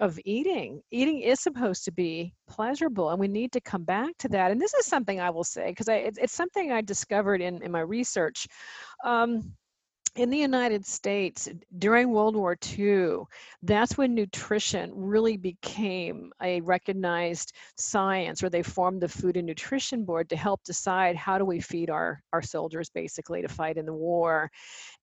of 0.00 0.18
eating. 0.24 0.82
Eating 0.90 1.20
is 1.20 1.40
supposed 1.40 1.84
to 1.84 1.92
be 1.92 2.34
pleasurable, 2.48 3.10
and 3.10 3.20
we 3.20 3.28
need 3.28 3.52
to 3.52 3.60
come 3.60 3.84
back 3.84 4.10
to 4.18 4.28
that. 4.28 4.50
And 4.50 4.60
this 4.60 4.74
is 4.74 4.86
something 4.86 5.20
I 5.20 5.30
will 5.30 5.44
say 5.44 5.70
because 5.70 5.88
it's, 5.88 6.18
it's 6.18 6.34
something 6.34 6.70
I 6.72 6.82
discovered 6.82 7.40
in 7.40 7.62
in 7.62 7.72
my 7.72 7.80
research. 7.80 8.46
Um, 9.04 9.54
in 10.16 10.28
the 10.28 10.38
United 10.38 10.84
States 10.84 11.48
during 11.78 12.10
World 12.10 12.34
War 12.34 12.56
II, 12.76 13.20
that's 13.62 13.96
when 13.96 14.14
nutrition 14.14 14.90
really 14.94 15.36
became 15.36 16.32
a 16.42 16.60
recognized 16.62 17.52
science, 17.76 18.42
where 18.42 18.50
they 18.50 18.62
formed 18.62 19.00
the 19.00 19.08
Food 19.08 19.36
and 19.36 19.46
Nutrition 19.46 20.04
Board 20.04 20.28
to 20.30 20.36
help 20.36 20.64
decide 20.64 21.14
how 21.14 21.38
do 21.38 21.44
we 21.44 21.60
feed 21.60 21.90
our, 21.90 22.22
our 22.32 22.42
soldiers 22.42 22.90
basically 22.90 23.40
to 23.42 23.48
fight 23.48 23.76
in 23.76 23.86
the 23.86 23.92
war. 23.92 24.50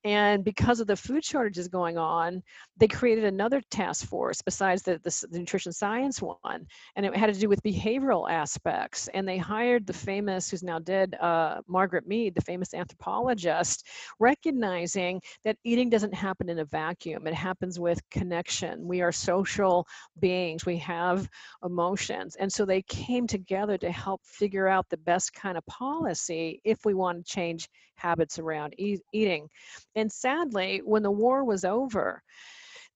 And 0.03 0.43
because 0.43 0.79
of 0.79 0.87
the 0.87 0.95
food 0.95 1.23
shortages 1.23 1.67
going 1.67 1.97
on, 1.97 2.43
they 2.77 2.87
created 2.87 3.23
another 3.23 3.61
task 3.71 4.07
force 4.07 4.41
besides 4.41 4.81
the, 4.83 4.99
the, 5.03 5.27
the 5.31 5.39
nutrition 5.39 5.71
science 5.71 6.21
one, 6.21 6.65
and 6.95 7.05
it 7.05 7.15
had 7.15 7.33
to 7.33 7.39
do 7.39 7.49
with 7.49 7.63
behavioral 7.63 8.29
aspects. 8.29 9.07
And 9.13 9.27
they 9.27 9.37
hired 9.37 9.87
the 9.87 9.93
famous, 9.93 10.49
who's 10.49 10.63
now 10.63 10.79
dead, 10.79 11.15
uh, 11.15 11.61
Margaret 11.67 12.07
Mead, 12.07 12.35
the 12.35 12.41
famous 12.41 12.73
anthropologist, 12.73 13.85
recognizing 14.19 14.96
that 15.43 15.57
eating 15.63 15.89
doesn't 15.89 16.13
happen 16.13 16.49
in 16.49 16.59
a 16.59 16.65
vacuum. 16.65 17.27
It 17.27 17.33
happens 17.33 17.79
with 17.79 18.01
connection. 18.09 18.87
We 18.87 19.01
are 19.01 19.11
social 19.11 19.85
beings. 20.19 20.65
We 20.65 20.77
have 20.77 21.29
emotions, 21.63 22.35
and 22.35 22.51
so 22.51 22.65
they 22.65 22.81
came 22.83 23.27
together 23.27 23.77
to 23.77 23.91
help 23.91 24.21
figure 24.25 24.67
out 24.67 24.85
the 24.89 24.97
best 24.97 25.33
kind 25.33 25.57
of 25.57 25.65
policy 25.65 26.61
if 26.63 26.79
we 26.85 26.93
want 26.93 27.25
to 27.25 27.31
change 27.31 27.69
habits 27.95 28.39
around 28.39 28.73
e- 28.77 28.99
eating. 29.13 29.47
And 29.95 30.11
sadly, 30.11 30.81
when 30.83 31.03
the 31.03 31.11
war 31.11 31.43
was 31.43 31.65
over, 31.65 32.21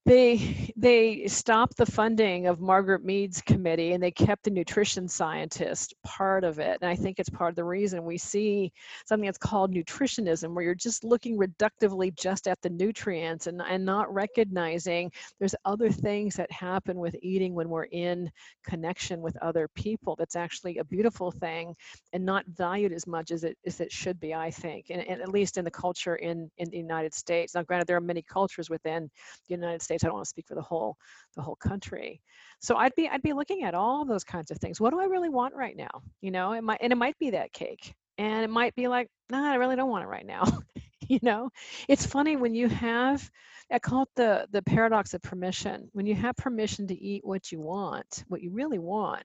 they 0.05 0.73
they 0.75 1.27
stopped 1.27 1.77
the 1.77 1.85
funding 1.85 2.47
of 2.47 2.59
Margaret 2.59 3.05
Mead's 3.05 3.39
committee 3.39 3.93
and 3.93 4.01
they 4.01 4.09
kept 4.09 4.43
the 4.43 4.49
nutrition 4.49 5.07
scientist 5.07 5.93
part 6.03 6.43
of 6.43 6.57
it. 6.57 6.79
And 6.81 6.89
I 6.89 6.95
think 6.95 7.19
it's 7.19 7.29
part 7.29 7.51
of 7.51 7.55
the 7.55 7.63
reason 7.63 8.03
we 8.03 8.17
see 8.17 8.73
something 9.05 9.27
that's 9.27 9.37
called 9.37 9.71
nutritionism, 9.71 10.55
where 10.55 10.63
you're 10.63 10.73
just 10.73 11.03
looking 11.03 11.37
reductively 11.37 12.15
just 12.17 12.47
at 12.47 12.59
the 12.63 12.69
nutrients 12.69 13.45
and, 13.45 13.61
and 13.61 13.85
not 13.85 14.11
recognizing 14.11 15.11
there's 15.37 15.53
other 15.65 15.91
things 15.91 16.35
that 16.35 16.51
happen 16.51 16.97
with 16.97 17.15
eating 17.21 17.53
when 17.53 17.69
we're 17.69 17.83
in 17.83 18.31
connection 18.65 19.21
with 19.21 19.37
other 19.37 19.67
people. 19.75 20.15
That's 20.17 20.35
actually 20.35 20.79
a 20.79 20.83
beautiful 20.83 21.29
thing 21.29 21.75
and 22.11 22.25
not 22.25 22.43
valued 22.47 22.91
as 22.91 23.05
much 23.05 23.29
as 23.29 23.43
it 23.43 23.55
as 23.67 23.79
it 23.79 23.91
should 23.91 24.19
be, 24.19 24.33
I 24.33 24.49
think, 24.49 24.87
and, 24.89 25.07
and 25.07 25.21
at 25.21 25.29
least 25.29 25.59
in 25.59 25.63
the 25.63 25.69
culture 25.69 26.15
in, 26.15 26.49
in 26.57 26.71
the 26.71 26.77
United 26.77 27.13
States. 27.13 27.53
Now, 27.53 27.61
granted, 27.61 27.85
there 27.85 27.97
are 27.97 28.01
many 28.01 28.23
cultures 28.23 28.67
within 28.67 29.03
the 29.47 29.53
United 29.53 29.83
States 29.83 29.90
States. 29.91 30.03
I 30.03 30.07
don't 30.07 30.15
want 30.15 30.25
to 30.25 30.29
speak 30.29 30.47
for 30.47 30.55
the 30.55 30.61
whole 30.61 30.97
the 31.35 31.41
whole 31.41 31.55
country. 31.55 32.21
So 32.59 32.77
I'd 32.77 32.95
be 32.95 33.09
I'd 33.09 33.21
be 33.21 33.33
looking 33.33 33.63
at 33.63 33.75
all 33.75 34.05
those 34.05 34.23
kinds 34.23 34.51
of 34.51 34.57
things. 34.57 34.79
What 34.79 34.91
do 34.91 34.99
I 34.99 35.05
really 35.05 35.29
want 35.29 35.55
right 35.55 35.75
now? 35.75 36.01
You 36.21 36.31
know, 36.31 36.53
it 36.53 36.63
might 36.63 36.79
and 36.81 36.93
it 36.93 36.97
might 36.97 37.17
be 37.19 37.31
that 37.31 37.53
cake, 37.53 37.93
and 38.17 38.43
it 38.43 38.49
might 38.49 38.75
be 38.75 38.87
like, 38.87 39.09
nah, 39.29 39.51
I 39.51 39.55
really 39.55 39.75
don't 39.75 39.89
want 39.89 40.03
it 40.03 40.07
right 40.07 40.25
now. 40.25 40.43
you 41.07 41.19
know, 41.21 41.49
it's 41.87 42.05
funny 42.05 42.35
when 42.35 42.55
you 42.55 42.69
have 42.69 43.29
I 43.71 43.79
call 43.79 44.03
it 44.03 44.09
the 44.15 44.47
the 44.51 44.61
paradox 44.61 45.13
of 45.13 45.21
permission. 45.21 45.89
When 45.93 46.05
you 46.05 46.15
have 46.15 46.35
permission 46.35 46.87
to 46.87 46.95
eat 46.95 47.25
what 47.25 47.51
you 47.51 47.59
want, 47.59 48.23
what 48.27 48.41
you 48.41 48.51
really 48.51 48.79
want, 48.79 49.23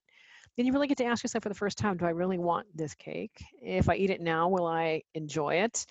then 0.56 0.66
you 0.66 0.72
really 0.72 0.88
get 0.88 0.98
to 0.98 1.04
ask 1.04 1.22
yourself 1.22 1.42
for 1.42 1.48
the 1.48 1.54
first 1.54 1.78
time, 1.78 1.96
do 1.96 2.06
I 2.06 2.10
really 2.10 2.38
want 2.38 2.66
this 2.74 2.94
cake? 2.94 3.44
If 3.62 3.88
I 3.88 3.96
eat 3.96 4.10
it 4.10 4.20
now, 4.20 4.48
will 4.48 4.66
I 4.66 5.02
enjoy 5.14 5.56
it? 5.56 5.84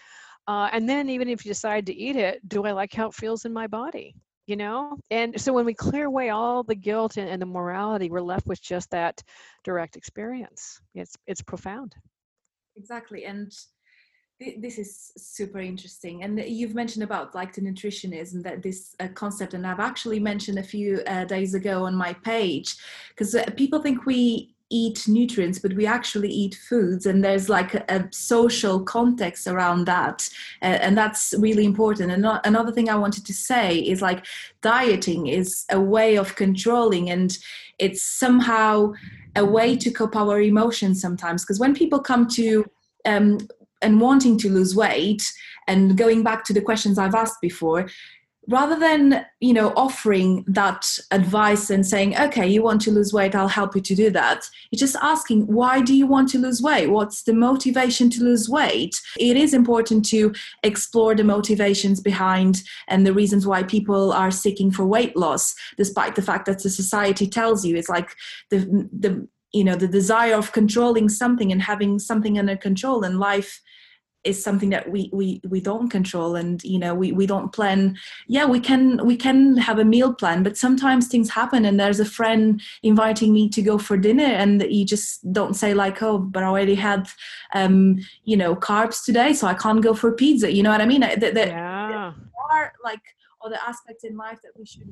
Uh, 0.47 0.69
and 0.71 0.87
then 0.87 1.09
even 1.09 1.27
if 1.27 1.45
you 1.45 1.49
decide 1.49 1.87
to 1.87 1.95
eat 1.95 2.15
it, 2.15 2.47
do 2.47 2.65
I 2.65 2.71
like 2.71 2.93
how 2.93 3.07
it 3.07 3.13
feels 3.13 3.45
in 3.45 3.53
my 3.53 3.67
body? 3.67 4.15
You 4.45 4.55
know? 4.55 4.97
And 5.11 5.39
so 5.39 5.53
when 5.53 5.65
we 5.65 5.73
clear 5.73 6.05
away 6.05 6.29
all 6.29 6.63
the 6.63 6.75
guilt 6.75 7.17
and, 7.17 7.29
and, 7.29 7.41
the 7.41 7.45
morality 7.45 8.09
we're 8.09 8.21
left 8.21 8.47
with 8.47 8.61
just 8.61 8.91
that 8.91 9.21
direct 9.63 9.95
experience. 9.95 10.79
It's 10.93 11.15
it's 11.27 11.41
profound. 11.41 11.95
Exactly 12.77 13.25
and 13.25 13.51
this 14.57 14.77
is 14.77 15.13
super 15.17 15.59
interesting 15.59 16.23
and 16.23 16.37
you've 16.39 16.75
mentioned 16.75 17.03
about 17.03 17.33
like 17.33 17.53
the 17.53 17.61
nutritionism 17.61 18.43
that 18.43 18.61
this 18.61 18.93
uh, 18.99 19.07
concept 19.13 19.53
and 19.53 19.65
i've 19.65 19.79
actually 19.79 20.19
mentioned 20.19 20.59
a 20.59 20.63
few 20.63 21.01
uh, 21.07 21.23
days 21.23 21.53
ago 21.53 21.85
on 21.85 21.95
my 21.95 22.11
page 22.11 22.75
because 23.09 23.33
uh, 23.33 23.45
people 23.55 23.81
think 23.81 24.05
we 24.05 24.53
eat 24.69 25.07
nutrients, 25.07 25.59
but 25.59 25.73
we 25.73 25.85
actually 25.85 26.29
eat 26.29 26.55
foods, 26.67 27.05
and 27.05 27.23
there's 27.23 27.49
like 27.49 27.75
a, 27.75 27.85
a 27.89 28.07
social 28.11 28.83
context 28.83 29.47
around 29.47 29.85
that, 29.85 30.27
uh, 30.61 30.77
and 30.81 30.97
that's 30.97 31.33
really 31.37 31.65
important. 31.65 32.11
And 32.11 32.21
not, 32.21 32.45
another 32.45 32.71
thing 32.71 32.89
I 32.89 32.95
wanted 32.95 33.25
to 33.25 33.33
say 33.33 33.77
is 33.77 34.01
like 34.01 34.25
dieting 34.61 35.27
is 35.27 35.65
a 35.71 35.79
way 35.79 36.17
of 36.17 36.35
controlling, 36.35 37.09
and 37.09 37.37
it's 37.77 38.03
somehow 38.03 38.93
a 39.35 39.45
way 39.45 39.75
to 39.75 39.91
cope 39.91 40.15
our 40.15 40.41
emotions 40.41 41.01
sometimes. 41.01 41.43
Because 41.43 41.59
when 41.59 41.75
people 41.75 41.99
come 41.99 42.27
to 42.29 42.65
um, 43.05 43.37
and 43.81 44.01
wanting 44.01 44.37
to 44.39 44.49
lose 44.49 44.75
weight, 44.75 45.31
and 45.67 45.97
going 45.97 46.23
back 46.23 46.43
to 46.45 46.53
the 46.53 46.61
questions 46.61 46.97
I've 46.97 47.15
asked 47.15 47.41
before, 47.41 47.89
rather 48.47 48.77
than 48.79 49.25
you 49.39 49.53
know 49.53 49.73
offering 49.75 50.43
that 50.47 50.97
advice 51.11 51.69
and 51.69 51.85
saying 51.85 52.17
okay 52.17 52.47
you 52.47 52.61
want 52.61 52.81
to 52.81 52.91
lose 52.91 53.13
weight 53.13 53.35
i'll 53.35 53.47
help 53.47 53.75
you 53.75 53.81
to 53.81 53.95
do 53.95 54.09
that 54.09 54.47
you're 54.71 54.79
just 54.79 54.95
asking 55.01 55.45
why 55.47 55.81
do 55.81 55.93
you 55.93 56.05
want 56.05 56.29
to 56.29 56.39
lose 56.39 56.61
weight? 56.61 56.87
What's 56.87 57.23
the 57.23 57.33
motivation 57.33 58.09
to 58.11 58.23
lose 58.23 58.49
weight? 58.49 59.01
It 59.17 59.37
is 59.37 59.53
important 59.53 60.05
to 60.09 60.33
explore 60.63 61.15
the 61.15 61.23
motivations 61.23 62.01
behind 62.01 62.61
and 62.87 63.05
the 63.05 63.13
reasons 63.13 63.47
why 63.47 63.63
people 63.63 64.11
are 64.11 64.31
seeking 64.31 64.71
for 64.71 64.85
weight 64.85 65.15
loss 65.15 65.55
despite 65.77 66.15
the 66.15 66.21
fact 66.21 66.45
that 66.45 66.61
the 66.63 66.69
society 66.69 67.27
tells 67.27 67.65
you 67.65 67.75
it's 67.75 67.89
like 67.89 68.09
the 68.49 68.59
the 68.91 69.27
you 69.53 69.63
know 69.63 69.75
the 69.75 69.87
desire 69.87 70.35
of 70.35 70.51
controlling 70.51 71.07
something 71.07 71.51
and 71.51 71.61
having 71.61 71.99
something 71.99 72.37
under 72.37 72.57
control 72.57 73.03
in 73.03 73.19
life 73.19 73.61
is 74.25 74.43
something 74.43 74.71
that 74.71 74.89
we 74.89 75.09
we 75.13 75.39
we 75.47 75.61
don't 75.61 75.89
control 75.89 76.35
and 76.35 76.63
you 76.63 76.79
know 76.79 76.93
we 76.93 77.11
we 77.11 77.25
don't 77.25 77.53
plan. 77.53 77.97
Yeah 78.27 78.45
we 78.45 78.59
can 78.59 79.05
we 79.05 79.15
can 79.15 79.57
have 79.57 79.79
a 79.79 79.85
meal 79.85 80.13
plan 80.13 80.43
but 80.43 80.57
sometimes 80.57 81.07
things 81.07 81.29
happen 81.29 81.63
and 81.65 81.79
there's 81.79 81.99
a 81.99 82.05
friend 82.05 82.61
inviting 82.83 83.33
me 83.33 83.47
to 83.49 83.61
go 83.61 83.77
for 83.77 83.97
dinner 83.97 84.23
and 84.23 84.61
you 84.63 84.85
just 84.85 85.31
don't 85.31 85.55
say 85.55 85.73
like 85.73 86.01
oh 86.01 86.17
but 86.17 86.43
i 86.43 86.47
already 86.47 86.75
had 86.75 87.07
um 87.53 87.99
you 88.23 88.35
know 88.35 88.55
carbs 88.55 89.03
today 89.03 89.33
so 89.33 89.47
i 89.47 89.53
can't 89.53 89.81
go 89.81 89.93
for 89.93 90.11
pizza. 90.11 90.51
You 90.51 90.63
know 90.63 90.71
what 90.71 90.81
i 90.81 90.85
mean? 90.85 91.01
Yeah. 91.01 91.15
there 91.15 92.51
are 92.51 92.73
like 92.83 93.01
other 93.43 93.57
aspects 93.67 94.03
in 94.03 94.17
life 94.17 94.39
that 94.43 94.51
we 94.57 94.65
should 94.65 94.87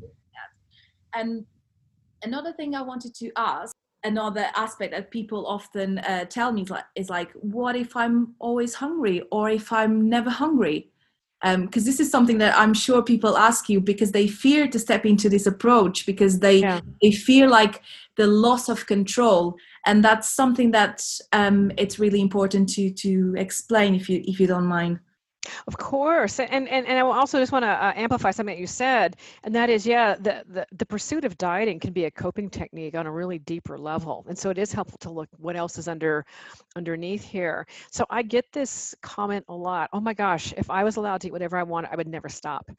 look 0.00 0.12
at. 0.42 1.20
And 1.20 1.46
another 2.22 2.52
thing 2.52 2.74
i 2.74 2.82
wanted 2.82 3.14
to 3.14 3.30
ask 3.36 3.74
another 4.04 4.46
aspect 4.54 4.92
that 4.92 5.10
people 5.10 5.46
often 5.46 5.98
uh, 5.98 6.24
tell 6.26 6.52
me 6.52 6.62
is 6.62 6.70
like, 6.70 6.84
is 6.94 7.10
like, 7.10 7.32
what 7.32 7.76
if 7.76 7.96
I'm 7.96 8.34
always 8.38 8.74
hungry 8.74 9.22
or 9.30 9.50
if 9.50 9.72
I'm 9.72 10.08
never 10.08 10.30
hungry? 10.30 10.90
Because 11.40 11.82
um, 11.82 11.86
this 11.86 12.00
is 12.00 12.10
something 12.10 12.38
that 12.38 12.58
I'm 12.58 12.74
sure 12.74 13.00
people 13.00 13.36
ask 13.36 13.68
you 13.68 13.80
because 13.80 14.10
they 14.10 14.26
fear 14.26 14.66
to 14.66 14.78
step 14.78 15.06
into 15.06 15.28
this 15.28 15.46
approach 15.46 16.04
because 16.04 16.40
they 16.40 16.58
yeah. 16.58 16.80
they 17.00 17.12
fear 17.12 17.48
like 17.48 17.80
the 18.16 18.26
loss 18.26 18.68
of 18.68 18.86
control, 18.86 19.54
and 19.86 20.04
that's 20.04 20.28
something 20.28 20.72
that 20.72 21.04
um, 21.32 21.70
it's 21.78 22.00
really 22.00 22.20
important 22.20 22.68
to 22.70 22.90
to 22.90 23.36
explain 23.38 23.94
if 23.94 24.08
you 24.10 24.20
if 24.26 24.40
you 24.40 24.48
don't 24.48 24.66
mind. 24.66 24.98
Of 25.66 25.76
course, 25.76 26.40
and 26.40 26.68
and, 26.68 26.86
and 26.86 26.98
I 26.98 27.00
also 27.00 27.38
just 27.38 27.52
want 27.52 27.64
to 27.64 27.68
uh, 27.68 27.92
amplify 27.96 28.30
something 28.30 28.54
that 28.54 28.60
you 28.60 28.66
said, 28.66 29.16
and 29.44 29.54
that 29.54 29.70
is, 29.70 29.86
yeah, 29.86 30.14
the, 30.14 30.44
the 30.48 30.66
the 30.72 30.86
pursuit 30.86 31.24
of 31.24 31.36
dieting 31.38 31.80
can 31.80 31.92
be 31.92 32.04
a 32.04 32.10
coping 32.10 32.50
technique 32.50 32.94
on 32.94 33.06
a 33.06 33.10
really 33.10 33.38
deeper 33.38 33.78
level, 33.78 34.24
and 34.28 34.38
so 34.38 34.50
it 34.50 34.58
is 34.58 34.72
helpful 34.72 34.98
to 34.98 35.10
look 35.10 35.28
what 35.36 35.56
else 35.56 35.78
is 35.78 35.88
under 35.88 36.24
underneath 36.76 37.22
here. 37.22 37.66
So 37.90 38.04
I 38.10 38.22
get 38.22 38.46
this 38.52 38.94
comment 39.02 39.44
a 39.48 39.54
lot. 39.54 39.90
Oh 39.92 40.00
my 40.00 40.14
gosh, 40.14 40.52
if 40.56 40.70
I 40.70 40.84
was 40.84 40.96
allowed 40.96 41.20
to 41.22 41.28
eat 41.28 41.32
whatever 41.32 41.56
I 41.56 41.62
wanted, 41.62 41.90
I 41.92 41.96
would 41.96 42.08
never 42.08 42.28
stop. 42.28 42.70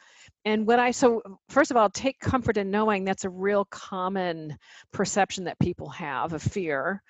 And 0.46 0.66
what 0.66 0.80
I 0.80 0.92
so 0.92 1.22
first 1.50 1.72
of 1.72 1.78
all, 1.78 1.90
take 1.90 2.20
comfort 2.20 2.58
in 2.58 2.72
knowing 2.72 3.04
that's 3.04 3.26
a 3.26 3.30
real 3.30 3.66
common 3.66 4.58
perception 4.92 5.46
that 5.46 5.60
people 5.60 5.90
have 5.90 6.34
of 6.34 6.42
fear 6.42 7.02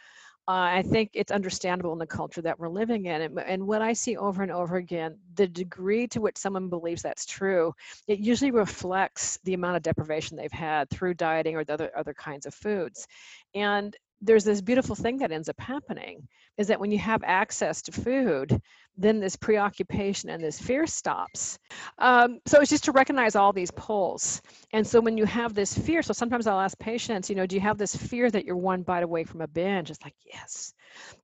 uh, 0.49 0.77
I 0.77 0.81
think 0.81 1.11
it's 1.13 1.31
understandable 1.31 1.93
in 1.93 1.99
the 1.99 2.07
culture 2.07 2.41
that 2.41 2.59
we're 2.59 2.69
living 2.69 3.05
in. 3.05 3.21
And, 3.21 3.39
and 3.39 3.67
what 3.67 3.83
I 3.83 3.93
see 3.93 4.17
over 4.17 4.41
and 4.41 4.51
over 4.51 4.77
again, 4.77 5.15
the 5.35 5.45
degree 5.47 6.07
to 6.07 6.21
which 6.21 6.37
someone 6.37 6.69
believes 6.69 7.03
that's 7.03 7.27
true, 7.27 7.71
it 8.07 8.17
usually 8.17 8.49
reflects 8.49 9.37
the 9.43 9.53
amount 9.53 9.77
of 9.77 9.83
deprivation 9.83 10.35
they've 10.35 10.51
had 10.51 10.89
through 10.89 11.13
dieting 11.13 11.55
or 11.55 11.63
the 11.63 11.73
other, 11.73 11.91
other 11.95 12.15
kinds 12.15 12.47
of 12.47 12.55
foods. 12.55 13.05
And 13.53 13.95
there's 14.21 14.43
this 14.43 14.59
beautiful 14.59 14.95
thing 14.95 15.17
that 15.17 15.31
ends 15.31 15.49
up 15.49 15.59
happening 15.59 16.27
is 16.57 16.65
that 16.65 16.79
when 16.79 16.89
you 16.89 16.97
have 16.97 17.21
access 17.23 17.83
to 17.83 17.91
food, 17.91 18.59
then 18.99 19.19
this 19.19 19.35
preoccupation 19.35 20.29
and 20.29 20.43
this 20.43 20.59
fear 20.59 20.85
stops. 20.85 21.57
Um, 21.99 22.39
so 22.45 22.59
it's 22.59 22.69
just 22.69 22.83
to 22.83 22.91
recognize 22.91 23.35
all 23.35 23.53
these 23.53 23.71
pulls. 23.71 24.41
And 24.73 24.85
so 24.85 24.99
when 24.99 25.17
you 25.17 25.25
have 25.25 25.53
this 25.53 25.77
fear, 25.77 26.01
so 26.01 26.11
sometimes 26.11 26.47
I'll 26.47 26.59
ask 26.59 26.77
patients, 26.79 27.29
you 27.29 27.35
know, 27.35 27.45
do 27.45 27.55
you 27.55 27.61
have 27.61 27.77
this 27.77 27.95
fear 27.95 28.29
that 28.29 28.43
you're 28.45 28.57
one 28.57 28.83
bite 28.83 29.03
away 29.03 29.23
from 29.23 29.41
a 29.41 29.47
binge? 29.47 29.89
It's 29.89 30.03
like, 30.03 30.15
yes. 30.25 30.73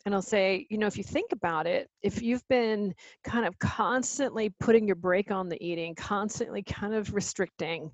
And 0.05 0.15
I'll 0.15 0.21
say, 0.21 0.65
you 0.69 0.77
know, 0.77 0.87
if 0.87 0.97
you 0.97 1.03
think 1.03 1.31
about 1.33 1.67
it, 1.67 1.89
if 2.01 2.21
you've 2.21 2.47
been 2.47 2.93
kind 3.23 3.45
of 3.45 3.59
constantly 3.59 4.53
putting 4.59 4.87
your 4.87 4.95
brake 4.95 5.31
on 5.31 5.49
the 5.49 5.61
eating, 5.63 5.95
constantly 5.95 6.63
kind 6.63 6.93
of 6.93 7.13
restricting, 7.13 7.91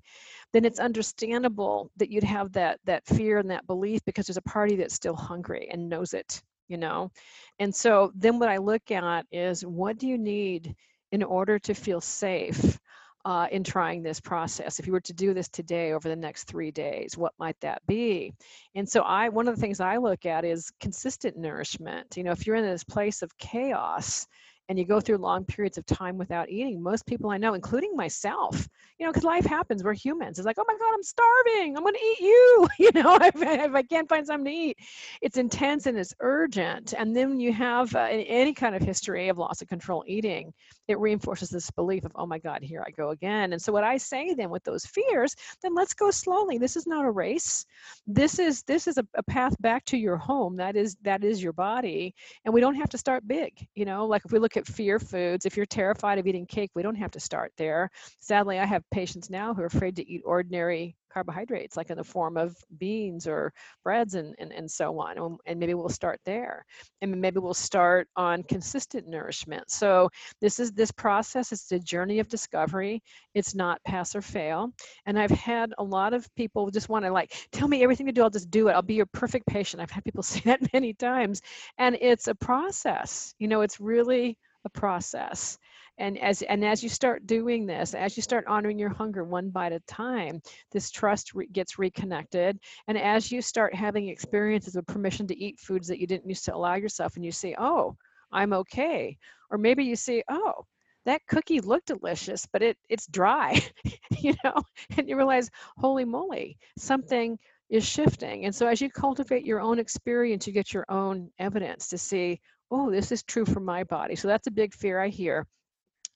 then 0.52 0.64
it's 0.64 0.78
understandable 0.78 1.90
that 1.96 2.10
you'd 2.10 2.24
have 2.24 2.52
that 2.52 2.78
that 2.84 3.06
fear 3.06 3.38
and 3.38 3.50
that 3.50 3.66
belief 3.66 4.00
because 4.04 4.26
there's 4.26 4.36
a 4.36 4.42
party 4.42 4.76
that's 4.76 4.94
still 4.94 5.16
hungry 5.16 5.68
and 5.72 5.88
knows 5.88 6.14
it 6.14 6.42
you 6.72 6.78
know? 6.78 7.10
And 7.58 7.72
so 7.72 8.10
then 8.16 8.38
what 8.38 8.48
i 8.48 8.56
look 8.56 8.90
at 8.90 9.26
is 9.30 9.64
what 9.64 9.98
do 9.98 10.08
you 10.08 10.18
need 10.18 10.74
in 11.12 11.22
order 11.22 11.58
to 11.58 11.74
feel 11.74 12.00
safe 12.00 12.80
uh, 13.24 13.46
in 13.52 13.62
trying 13.62 14.02
this 14.02 14.18
process? 14.18 14.80
If 14.80 14.86
you 14.86 14.92
were 14.92 15.00
to 15.02 15.12
do 15.12 15.32
this 15.34 15.48
today 15.48 15.92
over 15.92 16.08
the 16.08 16.16
next 16.16 16.44
three 16.44 16.72
days 16.72 17.16
what 17.16 17.34
might 17.38 17.60
that 17.60 17.82
be? 17.86 18.32
And 18.74 18.88
so 18.88 19.02
i 19.02 19.28
one 19.28 19.46
of 19.46 19.54
the 19.54 19.60
things 19.60 19.80
i 19.80 19.98
look 19.98 20.26
at 20.26 20.44
is 20.44 20.72
consistent 20.80 21.36
nourishment. 21.36 22.16
You 22.16 22.24
know 22.24 22.32
if 22.32 22.46
you're 22.46 22.56
in 22.56 22.64
this 22.64 22.84
place 22.84 23.22
of 23.22 23.36
chaos 23.38 24.26
and 24.68 24.78
you 24.78 24.84
go 24.84 25.00
through 25.00 25.18
long 25.18 25.44
periods 25.44 25.78
of 25.78 25.86
time 25.86 26.16
without 26.16 26.48
eating, 26.48 26.82
most 26.82 27.06
people 27.06 27.30
I 27.30 27.38
know, 27.38 27.54
including 27.54 27.96
myself, 27.96 28.68
you 28.98 29.06
know, 29.06 29.12
because 29.12 29.24
life 29.24 29.44
happens, 29.44 29.82
we're 29.82 29.92
humans. 29.94 30.38
It's 30.38 30.46
like, 30.46 30.58
oh 30.58 30.64
my 30.66 30.74
God, 30.74 30.94
I'm 30.94 31.02
starving. 31.02 31.76
I'm 31.76 31.82
going 31.82 31.94
to 31.94 32.00
eat 32.00 32.20
you. 32.20 32.68
You 32.82 32.90
know, 32.94 33.16
if, 33.20 33.36
if, 33.36 33.74
I 33.74 33.82
can't 33.82 34.08
find 34.08 34.26
something 34.26 34.52
to 34.52 34.58
eat, 34.58 34.76
it's 35.20 35.36
intense 35.36 35.86
and 35.86 35.96
it's 35.96 36.12
urgent. 36.18 36.94
And 36.98 37.14
then 37.14 37.38
you 37.38 37.52
have 37.52 37.94
uh, 37.94 38.08
any 38.10 38.52
kind 38.52 38.74
of 38.74 38.82
history 38.82 39.28
of 39.28 39.38
loss 39.38 39.62
of 39.62 39.68
control 39.68 40.02
eating, 40.06 40.52
it 40.88 40.98
reinforces 40.98 41.48
this 41.48 41.70
belief 41.70 42.04
of, 42.04 42.12
oh 42.16 42.26
my 42.26 42.38
God, 42.38 42.60
here 42.62 42.82
I 42.84 42.90
go 42.90 43.10
again. 43.10 43.52
And 43.52 43.62
so 43.62 43.72
what 43.72 43.84
I 43.84 43.98
say 43.98 44.34
then 44.34 44.50
with 44.50 44.64
those 44.64 44.84
fears, 44.84 45.36
then 45.62 45.74
let's 45.74 45.94
go 45.94 46.10
slowly. 46.10 46.58
This 46.58 46.76
is 46.76 46.86
not 46.86 47.04
a 47.04 47.10
race. 47.10 47.64
This 48.06 48.40
is 48.40 48.62
this 48.64 48.88
is 48.88 48.98
a, 48.98 49.06
a 49.14 49.22
path 49.22 49.54
back 49.60 49.84
to 49.86 49.96
your 49.96 50.16
home. 50.16 50.56
That 50.56 50.76
is 50.76 50.96
that 51.02 51.22
is 51.22 51.42
your 51.42 51.52
body. 51.52 52.14
And 52.44 52.52
we 52.52 52.60
don't 52.60 52.74
have 52.74 52.90
to 52.90 52.98
start 52.98 53.28
big. 53.28 53.52
You 53.74 53.84
know, 53.84 54.06
like 54.06 54.22
if 54.24 54.32
we 54.32 54.38
look 54.38 54.51
look 54.54 54.68
at 54.68 54.74
fear 54.74 54.98
foods. 54.98 55.46
If 55.46 55.56
you're 55.56 55.66
terrified 55.66 56.18
of 56.18 56.26
eating 56.26 56.46
cake, 56.46 56.70
we 56.74 56.82
don't 56.82 56.96
have 56.96 57.12
to 57.12 57.20
start 57.20 57.52
there. 57.56 57.90
Sadly, 58.20 58.58
I 58.58 58.66
have 58.66 58.82
patients 58.90 59.30
now 59.30 59.54
who 59.54 59.62
are 59.62 59.66
afraid 59.66 59.96
to 59.96 60.08
eat 60.08 60.22
ordinary 60.24 60.96
carbohydrates, 61.12 61.76
like 61.76 61.90
in 61.90 61.96
the 61.96 62.04
form 62.04 62.36
of 62.36 62.56
beans 62.78 63.26
or 63.26 63.52
breads 63.84 64.14
and, 64.14 64.34
and, 64.38 64.52
and 64.52 64.70
so 64.70 64.98
on. 64.98 65.18
Um, 65.18 65.38
and 65.46 65.58
maybe 65.58 65.74
we'll 65.74 65.88
start 65.88 66.20
there. 66.24 66.64
And 67.00 67.20
maybe 67.20 67.38
we'll 67.38 67.54
start 67.54 68.08
on 68.16 68.42
consistent 68.44 69.06
nourishment. 69.06 69.70
So 69.70 70.08
this 70.40 70.58
is 70.58 70.72
this 70.72 70.90
process, 70.90 71.52
it's 71.52 71.70
a 71.72 71.78
journey 71.78 72.18
of 72.18 72.28
discovery. 72.28 73.02
It's 73.34 73.54
not 73.54 73.82
pass 73.84 74.14
or 74.14 74.22
fail. 74.22 74.72
And 75.06 75.18
I've 75.18 75.30
had 75.30 75.72
a 75.78 75.84
lot 75.84 76.14
of 76.14 76.32
people 76.34 76.70
just 76.70 76.88
want 76.88 77.04
to 77.04 77.12
like, 77.12 77.32
tell 77.52 77.68
me 77.68 77.82
everything 77.82 78.06
to 78.06 78.12
do, 78.12 78.22
I'll 78.22 78.30
just 78.30 78.50
do 78.50 78.68
it. 78.68 78.72
I'll 78.72 78.82
be 78.82 78.94
your 78.94 79.06
perfect 79.06 79.46
patient. 79.46 79.82
I've 79.82 79.90
had 79.90 80.04
people 80.04 80.22
say 80.22 80.40
that 80.44 80.72
many 80.72 80.94
times. 80.94 81.42
And 81.78 81.96
it's 82.00 82.28
a 82.28 82.34
process. 82.34 83.34
You 83.38 83.48
know, 83.48 83.62
it's 83.62 83.80
really 83.80 84.38
a 84.64 84.70
process 84.70 85.58
and 86.02 86.18
as 86.18 86.42
and 86.42 86.64
as 86.64 86.82
you 86.82 86.88
start 86.88 87.26
doing 87.28 87.64
this 87.64 87.94
as 87.94 88.16
you 88.16 88.22
start 88.22 88.44
honoring 88.48 88.78
your 88.78 88.92
hunger 88.92 89.22
one 89.22 89.50
bite 89.50 89.72
at 89.72 89.80
a 89.80 89.86
time 89.86 90.42
this 90.72 90.90
trust 90.90 91.32
re- 91.32 91.46
gets 91.52 91.78
reconnected. 91.78 92.58
And 92.88 92.98
as 92.98 93.30
you 93.30 93.40
start 93.40 93.72
having 93.72 94.08
experiences 94.08 94.74
of 94.74 94.84
permission 94.86 95.28
to 95.28 95.38
eat 95.38 95.60
foods 95.60 95.86
that 95.88 96.00
you 96.00 96.08
didn't 96.08 96.28
used 96.28 96.44
to 96.46 96.54
allow 96.54 96.74
yourself 96.74 97.14
and 97.14 97.24
you 97.24 97.30
say 97.30 97.54
oh 97.56 97.96
i'm 98.32 98.52
okay. 98.52 99.16
Or 99.50 99.58
maybe 99.58 99.84
you 99.84 99.94
say 99.94 100.24
oh 100.28 100.66
that 101.04 101.22
cookie 101.28 101.60
looked 101.60 101.86
delicious 101.86 102.46
but 102.52 102.62
it 102.62 102.76
it's 102.88 103.06
dry 103.06 103.60
you 104.18 104.34
know? 104.42 104.56
And 104.96 105.08
you 105.08 105.16
realize 105.16 105.50
holy 105.78 106.04
moly 106.04 106.58
something 106.78 107.38
is 107.70 107.86
shifting. 107.86 108.44
And 108.44 108.54
so 108.54 108.66
as 108.66 108.80
you 108.80 108.90
cultivate 108.90 109.46
your 109.46 109.60
own 109.60 109.78
experience 109.78 110.48
you 110.48 110.52
get 110.52 110.74
your 110.74 110.86
own 110.88 111.30
evidence 111.38 111.88
to 111.90 111.98
see 111.98 112.40
oh 112.72 112.90
this 112.90 113.12
is 113.12 113.22
true 113.22 113.44
for 113.44 113.60
my 113.60 113.84
body. 113.84 114.16
So 114.16 114.26
that's 114.26 114.48
a 114.48 114.50
big 114.50 114.74
fear 114.74 114.98
i 114.98 115.08
hear 115.08 115.46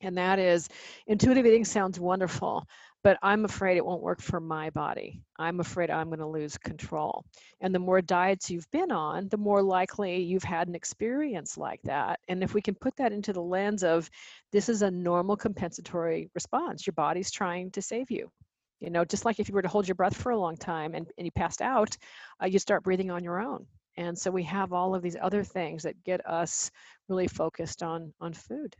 and 0.01 0.19
that 0.19 0.39
is 0.39 0.69
intuitive 1.07 1.47
eating 1.47 1.65
sounds 1.65 1.99
wonderful, 1.99 2.67
but 3.03 3.19
I'm 3.23 3.45
afraid 3.45 3.77
it 3.77 3.85
won't 3.85 4.03
work 4.03 4.21
for 4.21 4.41
my 4.41 4.69
body. 4.71 5.23
I'm 5.39 5.61
afraid 5.61 5.91
I'm 5.91 6.09
going 6.09 6.19
to 6.19 6.27
lose 6.27 6.59
control. 6.59 7.25
And 7.61 7.75
the 7.75 7.79
more 7.79 8.03
diets 8.03 8.51
you've 8.51 8.71
been 8.73 8.93
on, 8.93 9.29
the 9.29 9.37
more 9.37 9.63
likely 9.63 10.23
you've 10.23 10.43
had 10.43 10.69
an 10.69 10.75
experience 10.75 11.57
like 11.57 11.81
that. 11.85 12.21
And 12.29 12.43
if 12.43 12.53
we 12.53 12.61
can 12.61 12.75
put 12.75 12.97
that 12.97 13.13
into 13.13 13.33
the 13.33 13.43
lens 13.43 13.85
of 13.85 14.11
this 14.53 14.69
is 14.69 14.83
a 14.83 14.91
normal 14.91 15.37
compensatory 15.37 16.29
response, 16.35 16.87
your 16.87 16.95
body's 16.95 17.31
trying 17.31 17.71
to 17.71 17.83
save 17.83 18.11
you. 18.11 18.31
You 18.81 18.91
know, 18.91 19.05
just 19.05 19.25
like 19.25 19.41
if 19.41 19.49
you 19.49 19.55
were 19.55 19.63
to 19.63 19.69
hold 19.69 19.89
your 19.89 19.95
breath 19.95 20.17
for 20.17 20.33
a 20.33 20.39
long 20.39 20.57
time 20.57 20.95
and, 20.95 21.07
and 21.17 21.25
you 21.25 21.31
passed 21.31 21.63
out, 21.63 21.97
uh, 22.43 22.47
you 22.47 22.59
start 22.59 22.85
breathing 22.85 23.11
on 23.11 23.25
your 23.25 23.41
own. 23.41 23.65
And 23.97 24.19
so 24.19 24.31
we 24.31 24.43
have 24.43 24.75
all 24.75 24.95
of 24.95 25.01
these 25.01 25.17
other 25.19 25.43
things 25.43 25.85
that 25.85 26.05
get 26.05 26.27
us 26.29 26.71
really 27.09 27.29
focused 27.29 27.83
on 27.83 28.13
on 28.21 28.35
food 28.35 28.77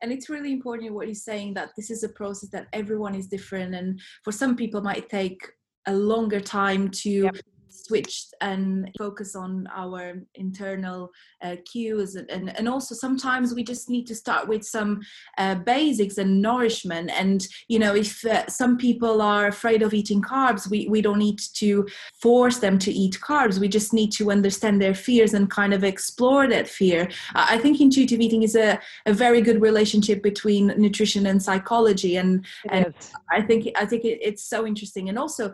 and 0.00 0.12
it's 0.12 0.28
really 0.28 0.52
important 0.52 0.94
what 0.94 1.08
he's 1.08 1.24
saying 1.24 1.54
that 1.54 1.70
this 1.76 1.90
is 1.90 2.04
a 2.04 2.08
process 2.10 2.50
that 2.50 2.68
everyone 2.72 3.14
is 3.14 3.26
different 3.26 3.74
and 3.74 4.00
for 4.24 4.32
some 4.32 4.56
people 4.56 4.80
might 4.80 5.08
take 5.08 5.40
a 5.86 5.92
longer 5.92 6.40
time 6.40 6.88
to 6.90 7.10
yep 7.10 7.36
switched 7.70 8.34
and 8.40 8.90
focus 8.98 9.34
on 9.34 9.68
our 9.74 10.14
internal 10.34 11.10
uh, 11.42 11.56
cues 11.70 12.14
and, 12.14 12.30
and, 12.30 12.56
and 12.58 12.68
also 12.68 12.94
sometimes 12.94 13.54
we 13.54 13.62
just 13.62 13.88
need 13.88 14.06
to 14.06 14.14
start 14.14 14.48
with 14.48 14.64
some 14.64 15.00
uh, 15.38 15.54
basics 15.54 16.18
and 16.18 16.40
nourishment. 16.42 17.10
And 17.10 17.46
you 17.68 17.78
know 17.78 17.94
if 17.94 18.24
uh, 18.24 18.46
some 18.48 18.76
people 18.76 19.22
are 19.22 19.46
afraid 19.46 19.82
of 19.82 19.94
eating 19.94 20.22
carbs 20.22 20.70
we, 20.70 20.88
we 20.88 21.02
don't 21.02 21.18
need 21.18 21.40
to 21.54 21.86
force 22.20 22.58
them 22.58 22.78
to 22.80 22.92
eat 22.92 23.18
carbs. 23.20 23.58
We 23.58 23.68
just 23.68 23.92
need 23.92 24.12
to 24.12 24.30
understand 24.30 24.80
their 24.80 24.94
fears 24.94 25.34
and 25.34 25.50
kind 25.50 25.74
of 25.74 25.84
explore 25.84 26.48
that 26.48 26.68
fear. 26.68 27.08
I 27.34 27.58
think 27.58 27.80
intuitive 27.80 28.20
eating 28.20 28.42
is 28.42 28.56
a, 28.56 28.78
a 29.06 29.12
very 29.12 29.40
good 29.40 29.60
relationship 29.60 30.22
between 30.22 30.68
nutrition 30.76 31.26
and 31.26 31.42
psychology. 31.42 32.16
And, 32.16 32.44
and 32.70 32.94
i 33.30 33.40
think 33.42 33.68
i 33.76 33.84
think 33.84 34.04
it, 34.04 34.18
it's 34.22 34.44
so 34.44 34.66
interesting. 34.66 35.08
And 35.08 35.18
also 35.18 35.52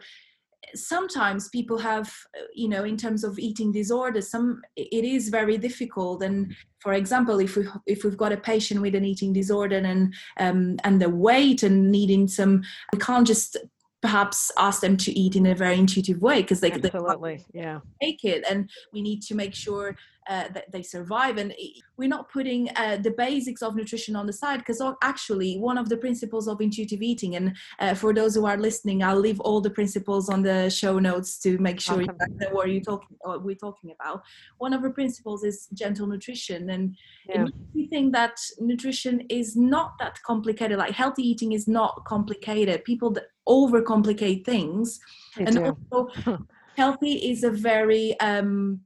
sometimes 0.74 1.48
people 1.48 1.78
have 1.78 2.08
uh, 2.38 2.44
you 2.54 2.68
know 2.68 2.84
in 2.84 2.96
terms 2.96 3.24
of 3.24 3.38
eating 3.38 3.72
disorders 3.72 4.30
some 4.30 4.62
it 4.76 5.04
is 5.04 5.28
very 5.28 5.58
difficult. 5.58 6.22
And 6.22 6.54
for 6.80 6.92
example 6.92 7.40
if 7.40 7.56
we 7.56 7.66
if 7.86 8.04
we've 8.04 8.16
got 8.16 8.32
a 8.32 8.36
patient 8.36 8.80
with 8.80 8.94
an 8.94 9.04
eating 9.04 9.32
disorder 9.32 9.78
and 9.78 10.14
um, 10.38 10.76
and 10.84 11.00
the 11.00 11.10
weight 11.10 11.62
and 11.62 11.90
needing 11.90 12.28
some 12.28 12.62
we 12.92 12.98
can't 12.98 13.26
just 13.26 13.56
perhaps 14.04 14.52
ask 14.58 14.82
them 14.82 14.98
to 14.98 15.18
eat 15.18 15.34
in 15.34 15.46
a 15.46 15.54
very 15.54 15.78
intuitive 15.78 16.20
way 16.20 16.42
because 16.42 16.60
they 16.60 16.70
absolutely. 16.70 17.42
they 17.52 17.58
yeah. 17.58 17.80
take 18.02 18.22
it. 18.22 18.44
And 18.50 18.68
we 18.92 19.00
need 19.00 19.22
to 19.22 19.34
make 19.34 19.54
sure 19.54 19.96
uh, 20.28 20.48
that 20.54 20.70
they 20.72 20.82
survive 20.82 21.36
and 21.36 21.54
we're 21.96 22.08
not 22.08 22.30
putting 22.30 22.68
uh, 22.76 22.96
the 22.96 23.10
basics 23.10 23.62
of 23.62 23.76
nutrition 23.76 24.16
on 24.16 24.26
the 24.26 24.32
side 24.32 24.58
because 24.58 24.82
actually 25.02 25.58
one 25.58 25.78
of 25.78 25.88
the 25.88 25.96
principles 25.96 26.48
of 26.48 26.60
intuitive 26.60 27.02
eating 27.02 27.36
and 27.36 27.56
uh, 27.78 27.94
for 27.94 28.14
those 28.14 28.34
who 28.34 28.46
are 28.46 28.56
listening 28.56 29.02
i'll 29.02 29.18
leave 29.18 29.40
all 29.40 29.60
the 29.60 29.70
principles 29.70 30.28
on 30.28 30.42
the 30.42 30.70
show 30.70 30.98
notes 30.98 31.38
to 31.38 31.58
make 31.58 31.80
sure 31.80 32.02
awesome. 32.02 32.16
you 32.30 32.36
know 32.38 32.50
what 32.52 32.68
you 32.70 32.80
talking 32.80 33.16
what 33.20 33.44
we're 33.44 33.54
talking 33.54 33.92
about 33.98 34.22
one 34.58 34.72
of 34.72 34.82
the 34.82 34.90
principles 34.90 35.44
is 35.44 35.68
gentle 35.74 36.06
nutrition 36.06 36.70
and 36.70 36.96
yeah. 37.28 37.44
we 37.74 37.86
think 37.86 38.12
that 38.12 38.38
nutrition 38.60 39.20
is 39.28 39.56
not 39.56 39.92
that 39.98 40.18
complicated 40.26 40.78
like 40.78 40.92
healthy 40.92 41.22
eating 41.22 41.52
is 41.52 41.68
not 41.68 42.04
complicated 42.06 42.84
people 42.84 43.10
that 43.10 43.24
overcomplicate 43.48 44.44
things 44.44 45.00
they 45.36 45.44
and 45.44 45.56
do. 45.56 45.76
also 45.92 46.38
healthy 46.76 47.30
is 47.30 47.44
a 47.44 47.50
very 47.50 48.18
um, 48.20 48.80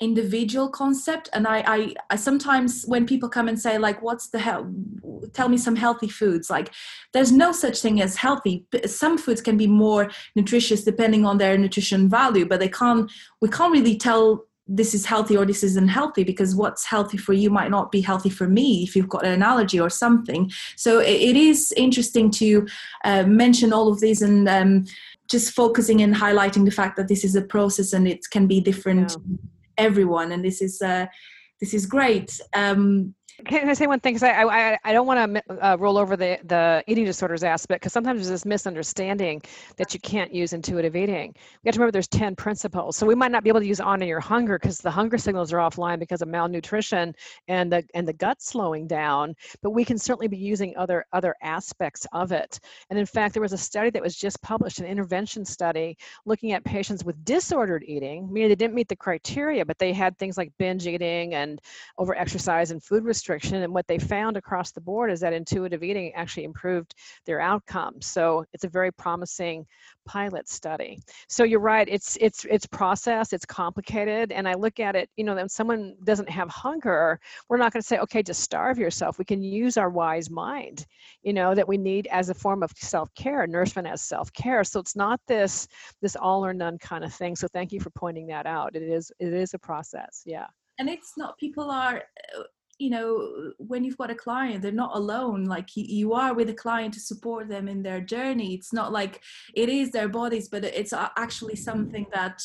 individual 0.00 0.68
concept. 0.68 1.28
And 1.32 1.46
I, 1.46 1.64
I, 1.66 1.94
I 2.10 2.16
sometimes 2.16 2.84
when 2.86 3.06
people 3.06 3.28
come 3.28 3.48
and 3.48 3.60
say 3.60 3.78
like 3.78 4.00
what's 4.00 4.28
the 4.28 4.38
hell 4.38 4.72
tell 5.32 5.48
me 5.48 5.58
some 5.58 5.74
healthy 5.74 6.08
foods 6.08 6.48
like 6.48 6.72
there's 7.12 7.32
no 7.32 7.52
such 7.52 7.80
thing 7.80 8.00
as 8.00 8.16
healthy. 8.16 8.64
Some 8.86 9.18
foods 9.18 9.40
can 9.40 9.56
be 9.56 9.66
more 9.66 10.10
nutritious 10.36 10.84
depending 10.84 11.26
on 11.26 11.38
their 11.38 11.58
nutrition 11.58 12.08
value 12.08 12.46
but 12.46 12.60
they 12.60 12.68
can't 12.68 13.10
we 13.40 13.48
can't 13.48 13.72
really 13.72 13.96
tell 13.96 14.44
this 14.68 14.94
is 14.94 15.06
healthy 15.06 15.34
or 15.36 15.46
this 15.46 15.64
isn't 15.64 15.88
healthy 15.88 16.22
because 16.22 16.54
what's 16.54 16.84
healthy 16.84 17.16
for 17.16 17.32
you 17.32 17.48
might 17.48 17.70
not 17.70 17.90
be 17.90 18.02
healthy 18.02 18.28
for 18.28 18.46
me 18.46 18.82
if 18.82 18.94
you've 18.94 19.08
got 19.08 19.24
an 19.24 19.42
allergy 19.42 19.80
or 19.80 19.88
something. 19.88 20.52
So 20.76 21.00
it, 21.00 21.20
it 21.30 21.36
is 21.36 21.72
interesting 21.72 22.30
to 22.32 22.66
uh, 23.02 23.22
mention 23.22 23.72
all 23.72 23.88
of 23.88 24.00
these 24.00 24.20
and 24.20 24.46
um, 24.46 24.84
just 25.26 25.54
focusing 25.54 26.02
and 26.02 26.14
highlighting 26.14 26.66
the 26.66 26.70
fact 26.70 26.96
that 26.96 27.08
this 27.08 27.24
is 27.24 27.34
a 27.34 27.42
process 27.42 27.94
and 27.94 28.06
it 28.06 28.26
can 28.30 28.46
be 28.46 28.60
different 28.60 29.16
yeah. 29.18 29.36
Everyone 29.78 30.32
and 30.32 30.44
this 30.44 30.60
is 30.60 30.82
uh, 30.82 31.06
this 31.60 31.74
is 31.74 31.86
great. 31.86 32.40
Um, 32.54 33.14
can 33.46 33.68
I 33.68 33.74
say 33.74 33.86
one 33.86 34.00
thing? 34.00 34.14
Because 34.14 34.24
I, 34.24 34.42
I, 34.42 34.78
I 34.82 34.92
don't 34.92 35.06
want 35.06 35.34
to 35.34 35.66
uh, 35.66 35.76
roll 35.76 35.96
over 35.96 36.16
the, 36.16 36.38
the 36.44 36.82
eating 36.88 37.04
disorders 37.04 37.44
aspect 37.44 37.82
because 37.82 37.92
sometimes 37.92 38.18
there's 38.18 38.28
this 38.28 38.44
misunderstanding 38.44 39.40
that 39.76 39.94
you 39.94 40.00
can't 40.00 40.34
use 40.34 40.52
intuitive 40.52 40.96
eating. 40.96 41.32
We 41.62 41.68
have 41.68 41.74
to 41.74 41.78
remember 41.80 41.92
there's 41.92 42.08
10 42.08 42.34
principles. 42.34 42.96
So 42.96 43.06
we 43.06 43.14
might 43.14 43.30
not 43.30 43.44
be 43.44 43.48
able 43.48 43.60
to 43.60 43.66
use 43.66 43.78
honor 43.78 44.06
your 44.06 44.18
hunger 44.18 44.58
because 44.58 44.78
the 44.78 44.90
hunger 44.90 45.18
signals 45.18 45.52
are 45.52 45.58
offline 45.58 46.00
because 46.00 46.20
of 46.20 46.28
malnutrition 46.28 47.14
and 47.46 47.70
the 47.70 47.84
and 47.94 48.08
the 48.08 48.12
gut 48.12 48.42
slowing 48.42 48.88
down. 48.88 49.34
But 49.62 49.70
we 49.70 49.84
can 49.84 49.98
certainly 49.98 50.28
be 50.28 50.36
using 50.36 50.76
other 50.76 51.04
other 51.12 51.36
aspects 51.40 52.06
of 52.12 52.32
it. 52.32 52.58
And 52.90 52.98
in 52.98 53.06
fact, 53.06 53.34
there 53.34 53.42
was 53.42 53.52
a 53.52 53.58
study 53.58 53.90
that 53.90 54.02
was 54.02 54.16
just 54.16 54.42
published, 54.42 54.80
an 54.80 54.86
intervention 54.86 55.44
study 55.44 55.96
looking 56.26 56.52
at 56.52 56.64
patients 56.64 57.04
with 57.04 57.24
disordered 57.24 57.84
eating, 57.86 58.32
meaning 58.32 58.48
they 58.48 58.56
didn't 58.56 58.74
meet 58.74 58.88
the 58.88 58.96
criteria, 58.96 59.64
but 59.64 59.78
they 59.78 59.92
had 59.92 60.18
things 60.18 60.36
like 60.36 60.50
binge 60.58 60.88
eating 60.88 61.34
and 61.34 61.60
over 61.98 62.16
exercise 62.16 62.72
and 62.72 62.82
food 62.82 63.04
restriction 63.04 63.27
restriction. 63.28 63.62
And 63.62 63.74
what 63.74 63.86
they 63.86 63.98
found 63.98 64.36
across 64.36 64.70
the 64.70 64.80
board 64.80 65.10
is 65.10 65.20
that 65.20 65.32
intuitive 65.32 65.82
eating 65.82 66.12
actually 66.14 66.44
improved 66.44 66.94
their 67.26 67.40
outcomes. 67.40 68.06
So 68.06 68.44
it's 68.52 68.64
a 68.64 68.68
very 68.68 68.90
promising 68.92 69.66
pilot 70.06 70.48
study. 70.48 70.98
So 71.28 71.44
you're 71.44 71.60
right, 71.60 71.86
it's 71.88 72.16
it's 72.20 72.46
it's 72.50 72.66
process, 72.66 73.32
it's 73.32 73.44
complicated. 73.44 74.32
And 74.32 74.48
I 74.48 74.54
look 74.54 74.80
at 74.80 74.96
it, 74.96 75.10
you 75.16 75.24
know, 75.24 75.34
when 75.34 75.48
someone 75.48 75.94
doesn't 76.04 76.30
have 76.30 76.48
hunger, 76.48 77.20
we're 77.48 77.58
not 77.58 77.72
going 77.72 77.82
to 77.82 77.86
say, 77.86 77.98
okay, 77.98 78.22
just 78.22 78.40
starve 78.40 78.78
yourself. 78.78 79.18
We 79.18 79.24
can 79.24 79.42
use 79.42 79.76
our 79.76 79.90
wise 79.90 80.30
mind, 80.30 80.86
you 81.22 81.32
know, 81.32 81.54
that 81.54 81.68
we 81.68 81.76
need 81.76 82.08
as 82.10 82.30
a 82.30 82.34
form 82.34 82.62
of 82.62 82.70
self-care, 82.76 83.46
nourishment 83.46 83.86
as 83.86 84.00
self-care. 84.02 84.64
So 84.64 84.80
it's 84.80 84.96
not 84.96 85.20
this 85.26 85.68
this 86.00 86.16
all 86.16 86.44
or 86.44 86.54
none 86.54 86.78
kind 86.78 87.04
of 87.04 87.12
thing. 87.12 87.36
So 87.36 87.48
thank 87.48 87.72
you 87.72 87.80
for 87.80 87.90
pointing 87.90 88.26
that 88.28 88.46
out. 88.46 88.74
It 88.74 88.82
is 88.82 89.12
it 89.18 89.32
is 89.34 89.54
a 89.54 89.58
process. 89.58 90.22
Yeah 90.24 90.46
and 90.78 90.88
it's 90.88 91.14
not 91.16 91.36
people 91.38 91.70
are 91.70 92.02
uh, 92.36 92.42
you 92.78 92.90
know 92.90 93.52
when 93.58 93.84
you've 93.84 93.98
got 93.98 94.10
a 94.10 94.14
client 94.14 94.62
they're 94.62 94.72
not 94.72 94.96
alone. 94.96 95.44
Like 95.44 95.70
you, 95.74 96.12
are 96.12 96.34
with 96.34 96.48
a 96.48 96.54
client 96.54 96.94
to 96.94 97.00
support 97.00 97.48
them 97.48 97.68
in 97.68 97.82
their 97.82 98.00
journey. 98.00 98.54
It's 98.54 98.72
not 98.72 98.92
like 98.92 99.22
it 99.54 99.68
is 99.68 99.90
their 99.90 100.08
bodies 100.08 100.48
but 100.48 100.64
it's 100.64 100.92
actually 100.92 101.56
something 101.56 102.06
that 102.12 102.40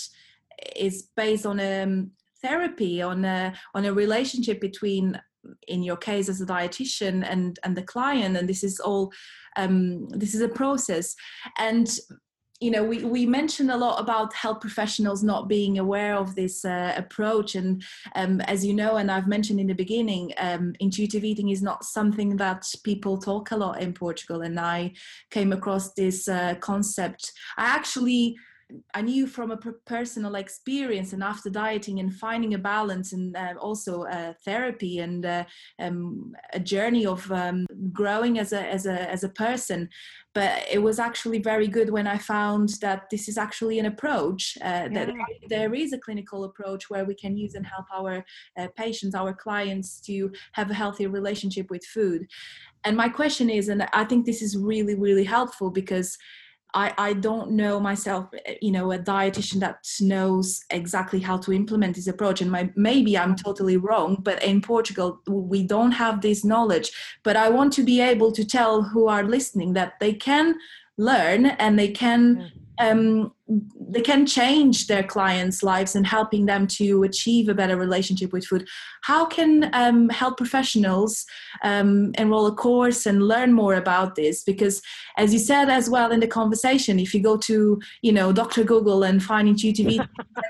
is 0.76 1.10
based 1.16 1.46
on 1.46 1.60
a 1.60 1.84
um, 1.84 2.12
therapy 2.42 3.02
on 3.02 3.26
a 3.26 3.54
on 3.74 3.86
a 3.86 3.94
relationship 3.94 4.60
between 4.60 5.20
in 5.68 5.84
your 5.84 5.98
case 5.98 6.30
as 6.30 6.42
a 6.42 6.46
dietitian 6.46 7.26
and 7.30 7.60
and 7.64 7.76
the 7.76 7.84
client. 7.84 8.38
And 8.38 8.48
this 8.48 8.64
is 8.64 8.80
all 8.80 9.12
um, 9.56 10.08
this 10.10 10.34
is 10.34 10.42
a 10.42 10.50
process. 10.50 11.16
And 11.58 11.90
you 12.64 12.72
know, 12.72 12.84
we, 12.84 13.04
we 13.04 13.26
mentioned 13.26 13.70
a 13.70 13.76
lot 13.76 14.00
about 14.00 14.34
health 14.34 14.62
professionals 14.62 15.22
not 15.22 15.50
being 15.50 15.80
aware 15.80 16.16
of 16.16 16.34
this 16.34 16.64
uh, 16.64 16.94
approach. 16.96 17.56
And 17.56 17.84
um, 18.16 18.40
as 18.42 18.66
you 18.66 18.74
know, 18.74 18.96
and 18.96 19.12
I've 19.12 19.28
mentioned 19.28 19.60
in 19.60 19.68
the 19.68 19.74
beginning, 19.74 20.32
um, 20.38 20.74
intuitive 20.80 21.26
eating 21.26 21.50
is 21.50 21.62
not 21.62 21.84
something 21.84 22.38
that 22.38 22.66
people 22.86 23.18
talk 23.18 23.52
a 23.52 23.58
lot 23.58 23.82
in 23.82 23.92
Portugal. 23.94 24.44
And 24.44 24.58
I 24.58 24.94
came 25.30 25.52
across 25.52 25.92
this 25.94 26.30
uh, 26.30 26.56
concept. 26.62 27.34
I 27.58 27.66
actually 27.66 28.38
I 28.94 29.02
knew 29.02 29.28
from 29.28 29.52
a 29.52 29.58
personal 29.86 30.36
experience 30.36 31.14
and 31.14 31.24
after 31.24 31.50
dieting 31.50 32.00
and 32.00 32.14
finding 32.14 32.54
a 32.54 32.58
balance 32.58 33.14
and 33.14 33.36
uh, 33.36 33.54
also 33.60 34.04
uh, 34.04 34.34
therapy 34.46 35.00
and 35.00 35.26
uh, 35.26 35.44
um, 35.80 36.34
a 36.54 36.60
journey 36.60 37.06
of 37.06 37.32
um, 37.32 37.66
growing 37.92 38.40
as 38.40 38.54
a, 38.54 38.62
as, 38.62 38.86
a, 38.86 39.10
as 39.10 39.24
a 39.24 39.30
person. 39.30 39.90
But 40.34 40.66
it 40.72 40.82
was 40.82 41.00
actually 41.00 41.40
very 41.40 41.68
good 41.68 41.90
when 41.90 42.08
I 42.08 42.18
found 42.18 42.70
that 42.82 43.10
this 43.12 43.28
is 43.28 43.38
actually 43.38 43.80
an 43.80 43.86
approach, 43.86 44.58
uh, 44.62 44.88
yeah. 44.92 45.06
that 45.06 45.14
there 45.48 45.74
is 45.74 45.94
a 45.94 46.00
clinical 46.00 46.46
approach 46.46 46.90
where 46.90 47.06
we 47.06 47.16
can 47.16 47.38
use 47.38 47.54
and 47.54 47.66
help 47.66 47.86
our 47.94 48.26
uh, 48.58 48.68
patients, 48.76 49.16
our 49.16 49.34
clients 49.34 50.00
to 50.02 50.32
have 50.54 50.72
a 50.72 50.74
healthy 50.74 51.08
relationship 51.08 51.70
with 51.70 51.86
food. 51.86 52.28
And 52.86 52.98
my 52.98 53.10
question 53.10 53.50
is, 53.50 53.70
and 53.70 53.88
I 53.94 54.04
think 54.04 54.26
this 54.26 54.42
is 54.42 54.58
really, 54.58 54.96
really 54.96 55.24
helpful 55.24 55.70
because 55.70 56.18
I, 56.74 56.94
I 56.98 57.14
don't 57.14 57.52
know 57.52 57.80
myself, 57.80 58.28
eh, 58.46 58.56
you 58.62 58.72
know, 58.72 58.92
a 58.92 59.00
dietitian 59.00 59.60
that 59.60 59.88
knows 60.02 60.64
exactly 60.70 61.20
how 61.20 61.38
to 61.38 61.54
implement 61.54 61.96
this 61.96 62.08
approach. 62.08 62.42
And 62.42 62.52
my, 62.52 62.70
maybe 62.76 63.18
I'm 63.18 63.36
totally 63.36 63.78
wrong, 63.78 64.18
but 64.22 64.44
in 64.44 64.62
Portugal, 64.62 65.22
we 65.28 65.64
don't 65.64 65.92
have 65.92 66.22
this 66.22 66.44
knowledge. 66.44 66.92
But 67.24 67.38
I 67.38 67.50
want 67.50 67.74
to 67.74 67.84
be 67.84 68.02
able 68.02 68.32
to 68.32 68.46
tell 68.46 68.82
who 68.82 69.08
are 69.08 69.24
listening 69.24 69.74
that 69.74 70.00
they 70.00 70.14
can 70.14 70.56
learn 70.98 71.46
and 71.46 71.78
they 71.78 71.90
can 71.90 72.36
mm. 72.36 72.52
Um, 72.80 73.34
they 73.80 74.02
can 74.02 74.26
change 74.26 74.88
their 74.88 75.04
clients' 75.04 75.64
lives 75.64 75.96
and 75.96 76.08
helping 76.08 76.46
them 76.46 76.66
to 76.66 77.04
achieve 77.04 77.50
a 77.50 77.54
better 77.54 77.78
relationship 77.78 78.34
with 78.34 78.46
food. 78.46 78.68
How 79.02 79.26
can 79.26 79.70
um, 79.74 80.10
health 80.10 80.38
professionals 80.38 81.26
um, 81.64 82.14
enroll 82.18 82.48
a 82.48 82.56
course 82.56 83.06
and 83.06 83.28
learn 83.28 83.54
more 83.54 83.76
about 83.76 84.16
this? 84.16 84.44
Because, 84.44 84.82
as 85.18 85.34
you 85.34 85.40
said 85.40 85.70
as 85.70 85.90
well 85.90 86.12
in 86.12 86.20
the 86.20 86.28
conversation, 86.28 87.00
if 87.00 87.14
you 87.14 87.22
go 87.22 87.38
to 87.38 87.80
you 88.02 88.12
know 88.12 88.32
Dr. 88.32 88.64
Google 88.64 89.04
and 89.04 89.22
find 89.22 89.48
intuitive 89.48 89.88
eating 89.88 90.08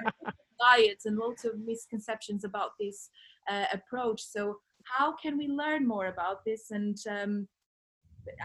diets 0.62 1.06
and 1.06 1.18
lots 1.18 1.44
of 1.46 1.60
misconceptions 1.60 2.44
about 2.44 2.72
this 2.80 3.10
uh, 3.50 3.66
approach, 3.74 4.22
so 4.22 4.60
how 4.84 5.14
can 5.16 5.38
we 5.38 5.48
learn 5.48 5.88
more 5.88 6.08
about 6.08 6.46
this 6.46 6.72
and 6.72 6.98
um, 7.10 7.48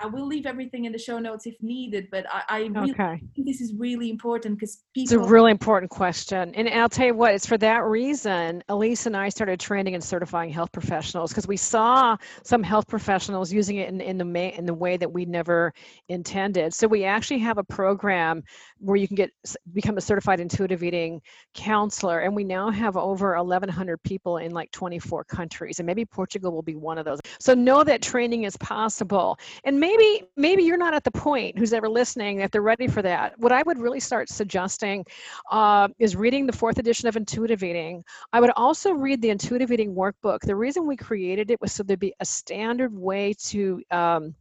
I 0.00 0.06
will 0.06 0.26
leave 0.26 0.46
everything 0.46 0.84
in 0.84 0.92
the 0.92 0.98
show 0.98 1.18
notes 1.18 1.46
if 1.46 1.54
needed, 1.60 2.08
but 2.10 2.26
I, 2.32 2.42
I 2.48 2.58
really 2.66 2.92
okay. 2.92 3.20
think 3.34 3.46
this 3.46 3.60
is 3.60 3.74
really 3.74 4.10
important 4.10 4.58
because 4.58 4.82
people. 4.94 5.04
It's 5.04 5.12
a 5.12 5.30
really 5.30 5.50
important 5.50 5.90
question. 5.90 6.54
And 6.54 6.68
I'll 6.68 6.88
tell 6.88 7.06
you 7.06 7.14
what, 7.14 7.34
it's 7.34 7.46
for 7.46 7.58
that 7.58 7.84
reason 7.84 8.62
Elyse 8.68 9.06
and 9.06 9.16
I 9.16 9.28
started 9.28 9.60
training 9.60 9.94
and 9.94 10.02
certifying 10.02 10.50
health 10.50 10.72
professionals 10.72 11.30
because 11.30 11.46
we 11.46 11.56
saw 11.56 12.16
some 12.42 12.62
health 12.62 12.86
professionals 12.88 13.52
using 13.52 13.76
it 13.76 13.88
in, 13.88 14.00
in, 14.00 14.18
the, 14.18 14.24
ma- 14.24 14.38
in 14.56 14.66
the 14.66 14.74
way 14.74 14.96
that 14.96 15.12
we 15.12 15.24
never 15.24 15.72
intended. 16.08 16.74
So 16.74 16.86
we 16.86 17.04
actually 17.04 17.38
have 17.40 17.58
a 17.58 17.64
program 17.64 18.42
where 18.78 18.96
you 18.96 19.06
can 19.06 19.16
get 19.16 19.30
become 19.72 19.96
a 19.96 20.00
certified 20.00 20.40
intuitive 20.40 20.82
eating 20.82 21.20
counselor. 21.54 22.20
And 22.20 22.34
we 22.34 22.44
now 22.44 22.70
have 22.70 22.96
over 22.96 23.36
1,100 23.36 24.02
people 24.02 24.38
in 24.38 24.52
like 24.52 24.70
24 24.72 25.24
countries. 25.24 25.78
And 25.78 25.86
maybe 25.86 26.04
Portugal 26.04 26.52
will 26.52 26.62
be 26.62 26.76
one 26.76 26.98
of 26.98 27.04
those. 27.04 27.20
So 27.40 27.54
know 27.54 27.84
that 27.84 28.02
training 28.02 28.44
is 28.44 28.56
possible 28.58 29.38
and 29.68 29.78
maybe 29.78 30.22
maybe 30.34 30.62
you're 30.62 30.78
not 30.78 30.94
at 30.94 31.04
the 31.04 31.10
point 31.10 31.58
who's 31.58 31.74
ever 31.74 31.90
listening 31.90 32.38
that 32.38 32.50
they're 32.50 32.62
ready 32.62 32.88
for 32.88 33.02
that. 33.02 33.38
What 33.38 33.52
i 33.52 33.62
would 33.62 33.78
really 33.78 34.00
start 34.00 34.30
suggesting 34.30 35.04
uh, 35.50 35.88
is 35.98 36.16
reading 36.16 36.46
the 36.46 36.54
fourth 36.54 36.78
edition 36.78 37.06
of 37.06 37.16
intuitive 37.16 37.62
eating. 37.62 38.02
I 38.32 38.40
would 38.40 38.50
also 38.56 38.92
read 38.92 39.20
the 39.20 39.28
intuitive 39.28 39.70
eating 39.70 39.94
workbook. 39.94 40.40
The 40.40 40.56
reason 40.56 40.86
we 40.86 40.96
created 40.96 41.50
it 41.50 41.60
was 41.60 41.72
so 41.72 41.82
there'd 41.82 42.00
be 42.00 42.14
a 42.18 42.24
standard 42.24 42.94
way 42.94 43.34
to 43.50 43.82
um, 43.90 44.34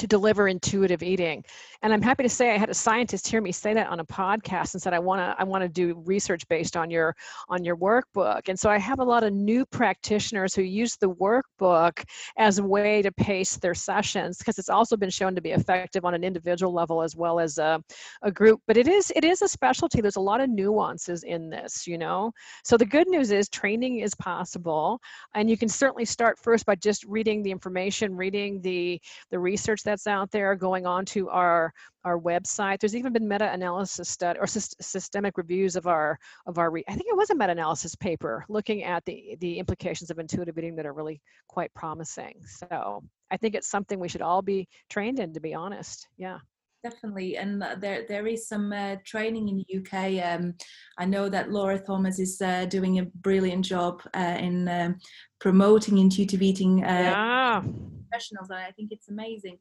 to 0.00 0.06
deliver 0.06 0.48
intuitive 0.48 1.02
eating. 1.02 1.44
And 1.82 1.92
I'm 1.92 2.00
happy 2.00 2.22
to 2.22 2.28
say 2.28 2.54
I 2.54 2.58
had 2.58 2.70
a 2.70 2.74
scientist 2.74 3.28
hear 3.28 3.42
me 3.42 3.52
say 3.52 3.74
that 3.74 3.88
on 3.88 4.00
a 4.00 4.04
podcast 4.04 4.72
and 4.72 4.82
said 4.82 4.94
I 4.94 4.98
want 4.98 5.20
to 5.20 5.34
I 5.38 5.44
want 5.44 5.62
to 5.62 5.68
do 5.68 6.02
research 6.06 6.46
based 6.48 6.76
on 6.76 6.90
your 6.90 7.14
on 7.48 7.64
your 7.64 7.76
workbook. 7.76 8.48
And 8.48 8.58
so 8.58 8.70
I 8.70 8.78
have 8.78 8.98
a 8.98 9.04
lot 9.04 9.24
of 9.24 9.32
new 9.32 9.66
practitioners 9.66 10.54
who 10.54 10.62
use 10.62 10.96
the 10.96 11.10
workbook 11.10 12.02
as 12.38 12.58
a 12.58 12.64
way 12.64 13.02
to 13.02 13.12
pace 13.12 13.56
their 13.56 13.74
sessions 13.74 14.38
because 14.38 14.58
it's 14.58 14.70
also 14.70 14.96
been 14.96 15.10
shown 15.10 15.34
to 15.34 15.42
be 15.42 15.50
effective 15.50 16.04
on 16.04 16.14
an 16.14 16.24
individual 16.24 16.72
level 16.72 17.02
as 17.02 17.14
well 17.14 17.38
as 17.38 17.58
a, 17.58 17.82
a 18.22 18.32
group. 18.32 18.60
But 18.66 18.78
it 18.78 18.88
is 18.88 19.12
it 19.14 19.24
is 19.24 19.42
a 19.42 19.48
specialty. 19.48 20.00
There's 20.00 20.16
a 20.16 20.20
lot 20.20 20.40
of 20.40 20.48
nuances 20.48 21.24
in 21.24 21.50
this, 21.50 21.86
you 21.86 21.98
know. 21.98 22.32
So 22.64 22.78
the 22.78 22.86
good 22.86 23.08
news 23.08 23.30
is 23.30 23.50
training 23.50 23.98
is 23.98 24.14
possible 24.14 24.98
and 25.34 25.50
you 25.50 25.58
can 25.58 25.68
certainly 25.68 26.06
start 26.06 26.38
first 26.38 26.64
by 26.64 26.74
just 26.76 27.04
reading 27.04 27.42
the 27.42 27.50
information, 27.50 28.16
reading 28.16 28.62
the 28.62 28.98
the 29.30 29.38
research 29.38 29.82
that's 29.90 30.06
out 30.06 30.30
there, 30.30 30.54
going 30.54 30.86
on 30.86 31.04
to 31.06 31.28
our 31.30 31.72
our 32.04 32.18
website. 32.18 32.78
There's 32.78 32.94
even 32.94 33.12
been 33.12 33.28
meta-analysis 33.28 34.08
study 34.08 34.38
or 34.38 34.46
systemic 34.46 35.36
reviews 35.36 35.74
of 35.74 35.86
our 35.86 36.18
of 36.46 36.58
our. 36.58 36.70
Re- 36.70 36.84
I 36.88 36.94
think 36.94 37.06
it 37.08 37.16
was 37.16 37.30
a 37.30 37.34
meta-analysis 37.34 37.96
paper 37.96 38.44
looking 38.48 38.84
at 38.84 39.04
the 39.04 39.36
the 39.40 39.58
implications 39.58 40.10
of 40.10 40.18
intuitive 40.18 40.56
eating 40.56 40.76
that 40.76 40.86
are 40.86 40.92
really 40.92 41.20
quite 41.48 41.74
promising. 41.74 42.40
So 42.46 43.02
I 43.32 43.36
think 43.36 43.54
it's 43.56 43.68
something 43.68 43.98
we 43.98 44.08
should 44.08 44.22
all 44.22 44.42
be 44.42 44.68
trained 44.88 45.18
in. 45.18 45.34
To 45.34 45.40
be 45.40 45.54
honest, 45.54 46.06
yeah 46.16 46.38
definitely 46.82 47.36
and 47.36 47.62
there 47.78 48.06
there 48.08 48.26
is 48.26 48.48
some 48.48 48.72
uh, 48.72 48.96
training 49.04 49.50
in 49.50 49.56
the 49.58 49.78
uk 49.78 49.92
um, 50.24 50.54
i 50.96 51.04
know 51.04 51.28
that 51.28 51.50
laura 51.50 51.78
thomas 51.78 52.18
is 52.18 52.40
uh, 52.40 52.64
doing 52.64 53.00
a 53.00 53.04
brilliant 53.16 53.62
job 53.62 54.00
uh, 54.16 54.38
in 54.38 54.66
um, 54.66 54.96
promoting 55.40 55.98
intuitive 55.98 56.40
eating 56.40 56.82
uh, 56.82 56.88
yeah 56.88 57.62
professionals 58.10 58.50
and 58.50 58.58
i 58.58 58.70
think 58.72 58.92
it's 58.92 59.08
amazing. 59.08 59.58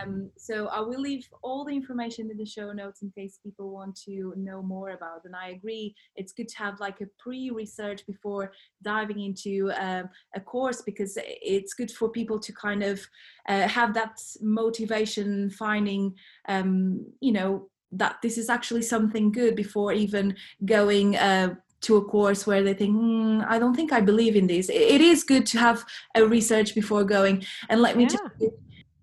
Um, 0.00 0.30
so 0.36 0.68
i 0.68 0.80
will 0.80 1.00
leave 1.00 1.28
all 1.42 1.64
the 1.64 1.74
information 1.74 2.30
in 2.30 2.36
the 2.36 2.46
show 2.46 2.72
notes 2.72 3.02
in 3.02 3.10
case 3.10 3.38
people 3.42 3.70
want 3.70 3.96
to 4.06 4.34
know 4.36 4.62
more 4.62 4.90
about 4.90 5.24
and 5.24 5.34
i 5.34 5.50
agree 5.50 5.94
it's 6.16 6.32
good 6.32 6.48
to 6.48 6.58
have 6.58 6.80
like 6.80 7.00
a 7.00 7.06
pre-research 7.18 8.06
before 8.06 8.52
diving 8.82 9.20
into 9.20 9.72
um, 9.78 10.08
a 10.34 10.40
course 10.40 10.82
because 10.82 11.18
it's 11.42 11.74
good 11.74 11.90
for 11.90 12.08
people 12.08 12.38
to 12.38 12.52
kind 12.52 12.82
of 12.82 13.00
uh, 13.48 13.68
have 13.68 13.94
that 13.94 14.18
motivation 14.40 15.50
finding 15.50 16.14
um, 16.48 17.04
you 17.20 17.32
know 17.32 17.68
that 17.92 18.16
this 18.22 18.38
is 18.38 18.48
actually 18.48 18.82
something 18.82 19.32
good 19.32 19.56
before 19.56 19.92
even 19.92 20.36
going 20.64 21.16
uh, 21.16 21.54
to 21.82 21.96
a 21.96 22.04
course 22.04 22.46
where 22.46 22.62
they 22.62 22.74
think 22.74 22.94
mm, 22.96 23.44
i 23.48 23.58
don't 23.58 23.74
think 23.74 23.92
i 23.92 24.00
believe 24.00 24.36
in 24.36 24.46
this. 24.46 24.68
It 24.68 25.00
is 25.00 25.24
good 25.24 25.46
to 25.46 25.58
have 25.58 25.84
a 26.14 26.24
research 26.24 26.74
before 26.74 27.04
going. 27.04 27.44
And 27.68 27.80
let 27.80 27.96
me 27.96 28.06
yeah. 28.10 28.48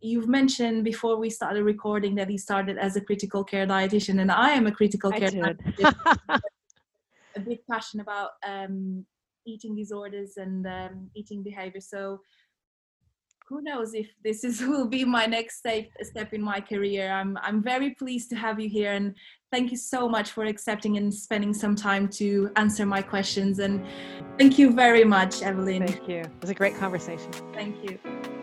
you've 0.02 0.28
mentioned 0.28 0.84
before 0.84 1.18
we 1.18 1.30
started 1.30 1.64
recording 1.64 2.16
that 2.16 2.30
he 2.30 2.38
started 2.38 2.78
as 2.78 2.96
a 2.96 3.02
critical 3.02 3.44
care 3.44 3.66
dietitian 3.66 4.22
and 4.22 4.32
i 4.32 4.52
am 4.52 4.68
a 4.68 4.72
critical 4.72 5.12
I 5.14 5.20
care 5.20 5.32
dietitian. 5.32 6.42
A 7.36 7.40
big 7.40 7.60
passion 7.70 8.00
about 8.00 8.32
um, 8.44 9.06
eating 9.46 9.76
disorders 9.76 10.38
and 10.38 10.66
um, 10.66 11.10
eating 11.16 11.44
behavior. 11.44 11.82
So 11.82 12.22
who 13.48 13.62
knows 13.62 13.94
if 13.94 14.08
this 14.24 14.44
is 14.44 14.62
will 14.68 14.88
be 14.88 15.06
my 15.06 15.26
next 15.26 15.60
step 15.60 15.86
step 16.02 16.34
in 16.34 16.42
my 16.42 16.60
career. 16.60 17.12
I'm 17.12 17.38
i'm 17.42 17.62
very 17.62 17.92
pleased 17.92 18.30
to 18.32 18.36
have 18.36 18.60
you 18.60 18.70
here 18.70 18.94
and 18.94 19.16
thank 19.52 19.72
you 19.72 19.78
so 19.78 20.10
much 20.10 20.32
for 20.32 20.44
accepting 20.46 20.98
and 20.98 21.14
spending 21.14 21.54
some 21.54 21.76
time 21.76 22.08
to 22.10 22.52
answer 22.56 22.86
my 22.86 23.02
questions 23.02 23.60
and 23.60 23.86
thank 24.38 24.60
you 24.60 24.74
very 24.74 25.04
much 25.04 25.42
evelyn. 25.42 25.88
Thank 25.88 26.08
you. 26.08 26.20
It 26.20 26.42
was 26.42 26.50
a 26.50 26.56
great 26.56 26.76
conversation. 26.76 27.32
Thank 27.54 27.76
you 27.84 28.37